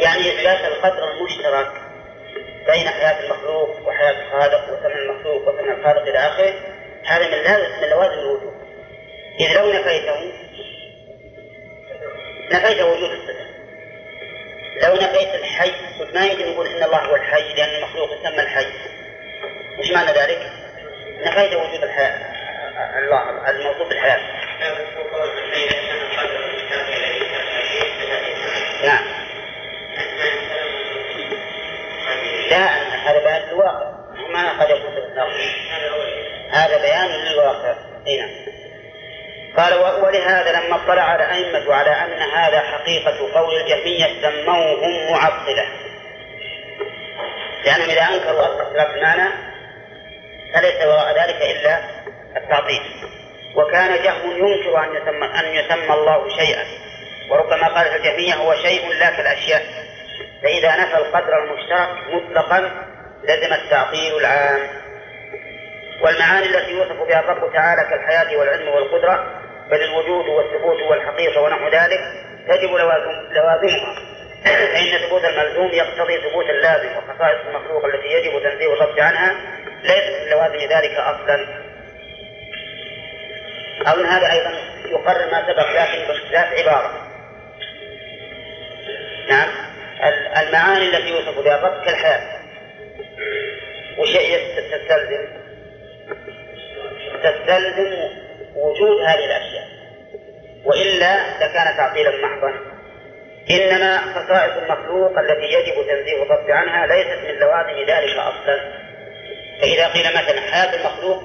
يعني 0.08 0.30
إثبات 0.30 0.72
القدر 0.72 1.12
المشترك 1.12 1.72
بين 2.68 2.90
حياة 2.90 3.24
المخلوق 3.24 3.88
وحياة 3.88 4.12
الخالق 4.12 4.74
وثمن 4.74 4.98
المخلوق 4.98 5.48
وثمن 5.48 5.72
الخالق 5.72 6.02
إلى 6.02 6.20
آخره 6.20 6.54
هذا 7.06 7.28
من 7.28 7.44
لازم 7.44 7.82
من 7.82 7.90
لوازم 7.90 8.14
الوجود. 8.14 8.54
إذ 9.40 9.54
لو 9.54 9.72
نفيته 9.72 10.32
نفيت 12.52 12.82
وجود 12.82 13.12
الصفة. 13.12 13.48
لو 14.84 14.94
نفيت 14.96 15.36
الحي 15.36 15.72
ما 16.14 16.26
يمكن 16.26 16.52
نقول 16.52 16.68
إن 16.68 16.84
الله 16.84 16.98
هو 16.98 17.16
الحي 17.16 17.54
لأن 17.54 17.70
المخلوق 17.70 18.10
يسمى 18.14 18.42
الحي. 18.42 18.68
وش 19.80 19.92
معنى 19.92 20.12
ذلك؟ 20.12 20.52
نفيت 21.26 21.54
وجود 21.54 21.84
الحياة 21.84 22.38
الله 23.00 23.50
الموصوف 23.50 23.88
بالحياة 23.88 24.20
نعم. 28.84 29.17
هذا 32.58 33.20
بيان 33.20 33.50
للواقع 33.50 33.92
ما 34.34 34.64
قد 34.64 34.70
يكون 34.70 34.98
هذا 36.52 36.78
بيان 36.82 37.08
للواقع 37.08 37.76
إي 38.08 38.20
نعم. 38.20 38.30
قال 39.58 39.74
ولهذا 40.04 40.52
لما 40.52 40.76
اطلع 40.76 41.16
الأئمة 41.16 41.74
على 41.74 41.90
أن 41.90 42.22
هذا 42.22 42.60
حقيقة 42.60 43.34
قول 43.34 43.62
الجهمية 43.62 44.22
سموهم 44.22 45.12
معطلة. 45.12 45.66
لأنهم 47.66 47.90
إذا 47.90 48.02
أنكروا 48.02 48.64
اختلاف 48.64 48.96
المعنى 48.96 49.30
فليس 50.54 50.86
وراء 50.86 51.24
ذلك 51.24 51.42
إلا 51.42 51.80
التعطيل. 52.38 52.82
وكان 53.56 54.04
جهم 54.04 54.32
ينكر 54.32 54.84
أن 54.84 54.96
يسمى 54.96 55.26
أن 55.26 55.56
يسمى 55.56 55.94
الله 55.94 56.30
شيئا. 56.38 56.64
وربما 57.30 57.68
قالت 57.68 57.96
الجهمية 57.96 58.34
هو 58.34 58.56
شيء 58.56 58.94
لا 58.94 59.10
كالأشياء. 59.10 59.77
فإذا 60.44 60.76
نفى 60.76 60.98
القدر 60.98 61.44
المشترك 61.44 61.90
مطلقا 62.14 62.60
لزم 63.24 63.54
التعطيل 63.54 64.18
العام. 64.18 64.60
والمعاني 66.02 66.46
التي 66.46 66.72
يوصف 66.72 67.08
بها 67.08 67.20
الرب 67.20 67.54
تعالى 67.54 67.90
كالحياة 67.90 68.38
والعلم 68.38 68.68
والقدرة 68.68 69.42
بل 69.70 69.84
الوجود 69.84 70.26
والثبوت 70.28 70.82
والحقيقة 70.82 71.42
ونحو 71.42 71.68
ذلك 71.68 72.00
تجب 72.48 72.70
لوازم 72.70 73.34
لوازمها. 73.34 73.96
فإن 74.74 75.08
ثبوت 75.08 75.24
الملزوم 75.26 75.68
يقتضي 75.68 76.18
ثبوت 76.30 76.50
اللازم 76.50 76.90
وخصائص 76.98 77.40
المخلوق 77.48 77.86
التي 77.86 78.08
يجب 78.08 78.44
تنزيه 78.44 78.74
الرب 78.74 79.00
عنها 79.00 79.36
ليست 79.84 80.24
من 80.24 80.30
لوازم 80.30 80.58
ذلك 80.58 80.92
أصلا. 80.92 81.48
أو 83.88 84.04
هذا 84.04 84.32
أيضا 84.32 84.52
يقرر 84.86 85.32
ما 85.32 85.42
سبق 85.48 85.70
لكن 85.72 86.08
باختلاف 86.08 86.54
عبارة. 86.54 87.08
نعم. 89.30 89.50
المعاني 90.42 90.88
التي 90.90 91.10
يوصف 91.10 91.40
بها 91.40 91.56
الرب 91.56 91.86
كالحياة. 91.86 92.22
وشيء 93.98 94.38
تستلزم. 94.72 95.28
تستلزم 97.24 98.10
وجود 98.56 99.02
هذه 99.02 99.26
الأشياء. 99.26 99.68
وإلا 100.66 101.38
لكان 101.38 101.78
تعطيلا 101.78 102.12
محضا. 102.12 102.54
إنما 103.50 103.98
خصائص 103.98 104.58
المخلوق 104.58 105.20
التي 105.20 105.46
يجب 105.46 105.88
تنزيه 105.88 106.24
الرب 106.24 106.52
عنها 106.52 106.88
ليست 106.88 107.20
من 107.28 107.40
لوازم 107.40 107.80
ذلك 107.80 108.18
أصلا. 108.18 108.60
فإذا 109.62 109.88
قيل 109.88 110.06
مثلا 110.06 110.42
حياة 110.42 110.76
المخلوق 110.76 111.24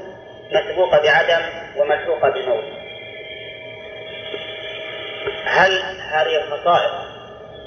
مسبوقة 0.53 1.03
بعدم 1.03 1.43
وملحوقة 1.77 2.31
بموت. 2.31 2.65
هل 5.45 5.83
هذه 6.13 6.37
الخصائص 6.37 6.93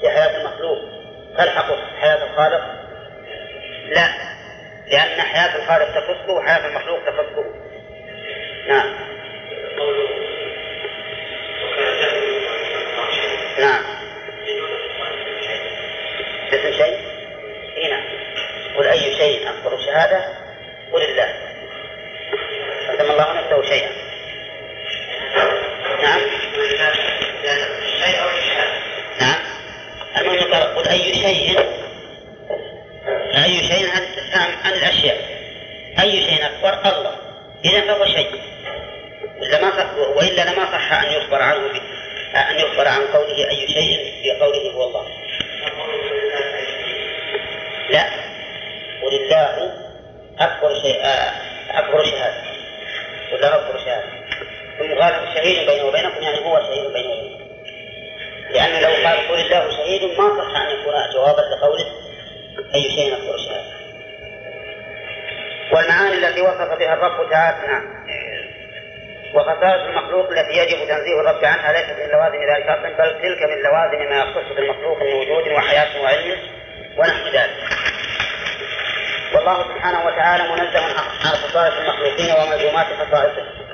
في 0.00 0.10
حياة 0.10 0.40
المخلوق 0.40 0.95
تلحق 1.38 1.66
حياة 2.00 2.24
الخالق؟ 2.24 2.64
لا. 3.88 4.08
لأن 4.86 5.20
حياة 5.20 5.56
الخالق 5.56 5.88
تخصه 5.90 6.32
وحياة 6.32 6.66
المخلوق 6.66 7.00
تخصه 7.06 7.44
نعم. 8.68 8.94
نعم. 13.58 13.84
اسم 16.52 16.72
شيء؟ 16.72 16.98
إي 17.76 17.88
نعم. 17.90 18.04
قل 18.76 18.86
أي 18.86 19.16
شيء 19.16 19.50
أكبر 19.50 19.78
شهادة؟ 19.86 20.24
قل 20.92 21.02
الله. 21.02 21.34
قسم 22.88 23.10
الله 23.10 23.32
نفسه 23.32 23.62
شيئا. 23.62 23.90
نعم. 26.02 26.20
نعم. 29.20 29.45
المهم 30.18 30.54
قل 30.76 30.88
أي 30.88 31.14
شيء؟ 31.14 31.58
أي 33.44 33.68
شيء؟ 33.68 33.86
هذا 33.86 34.04
استفهام 34.04 34.56
عن 34.64 34.72
الأشياء. 34.72 35.18
أي 36.00 36.10
شيء 36.10 36.46
أكبر 36.46 36.98
الله. 36.98 37.16
إذا 37.64 37.80
فهو 37.80 38.04
شيء. 38.04 38.30
إلا 39.42 39.60
ما 39.60 39.70
صح 39.70 40.16
وإلا 40.16 40.42
لما 40.42 40.64
صح 40.64 40.92
أن 40.92 41.12
يخبر 41.12 41.42
عنه 41.42 41.70
أن 42.34 42.58
يخبر 42.58 42.88
عن 42.88 43.00
قوله 43.00 43.50
أي 43.50 43.68
شيء 43.68 44.12
في 44.22 44.40
قوله 44.40 44.72
هو 44.74 44.84
الله. 44.88 45.06
لا. 47.90 48.10
ولله 49.02 49.72
أكبر 50.38 50.74
شيء 50.82 51.00
أكبر 51.70 52.04
شهادة. 52.04 52.42
ولا 53.32 53.54
أكبر 53.54 53.78
شهادة. 53.78 54.16
ثم 54.78 55.02
قال 55.02 55.14
شهيد 55.34 55.66
بينه 55.66 55.84
وبينكم 55.84 56.22
يعني 56.22 56.38
هو 56.38 56.60
شهيد 56.60 56.92
بينه 56.92 57.10
وبينكم. 57.10 57.35
لأن 58.50 58.82
لو 58.82 59.08
قال 59.08 59.28
قل 59.28 59.40
الله 59.40 59.70
شهيد 59.76 60.02
ما 60.18 60.28
صح 60.38 60.60
أن 60.60 60.70
يكون 60.70 60.94
جوابا 61.14 61.40
لقوله 61.40 61.86
أي 62.74 62.82
شيء 62.82 63.14
أكبر 63.14 63.36
شهادة 63.46 63.76
والمعاني 65.72 66.14
التي 66.14 66.40
وصف 66.40 66.78
بها 66.78 66.94
الرب 66.94 67.30
تعالى 67.30 67.66
نعم 67.66 67.96
وخصائص 69.34 69.82
المخلوق 69.82 70.30
التي 70.30 70.58
يجب 70.58 70.88
تنزيه 70.88 71.20
الرب 71.20 71.44
عنها 71.44 71.72
ليست 71.72 72.00
من 72.00 72.08
لوازم 72.12 72.38
ذلك 72.54 72.66
أصلا 72.66 72.96
بل 72.98 73.22
تلك 73.22 73.42
من 73.42 73.62
لوازم 73.62 74.10
ما 74.10 74.16
يختص 74.16 74.56
بالمخلوق 74.56 74.98
من 74.98 75.12
وجود 75.12 75.52
وحياة 75.52 76.02
وعلم 76.02 76.38
ونحو 76.96 77.28
ذلك. 77.28 77.56
والله 79.34 79.74
سبحانه 79.74 80.06
وتعالى 80.06 80.42
منزه 80.42 80.80
عن 81.24 81.32
خصائص 81.32 81.74
المخلوقين 81.74 82.34
وملزومات 82.34 82.86
خصائصه. 82.86 83.65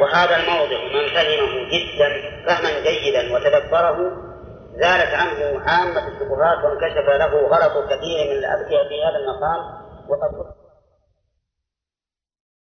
وهذا 0.00 0.36
الموضع 0.36 0.78
من 0.94 1.08
فهمه 1.14 1.68
جدا 1.72 2.08
فهما 2.46 2.80
جيدا 2.80 3.34
وتدبره 3.34 4.12
زالت 4.76 5.14
عنه 5.14 5.60
عامة 5.66 6.08
الشبهات 6.08 6.64
وانكشف 6.64 7.08
له 7.08 7.48
غلط 7.48 7.86
كثير 7.86 8.30
من 8.30 8.38
الأذكياء 8.38 8.88
في 8.88 9.02
هذا 9.04 9.16
المقام 9.16 9.60
وقد 10.08 10.57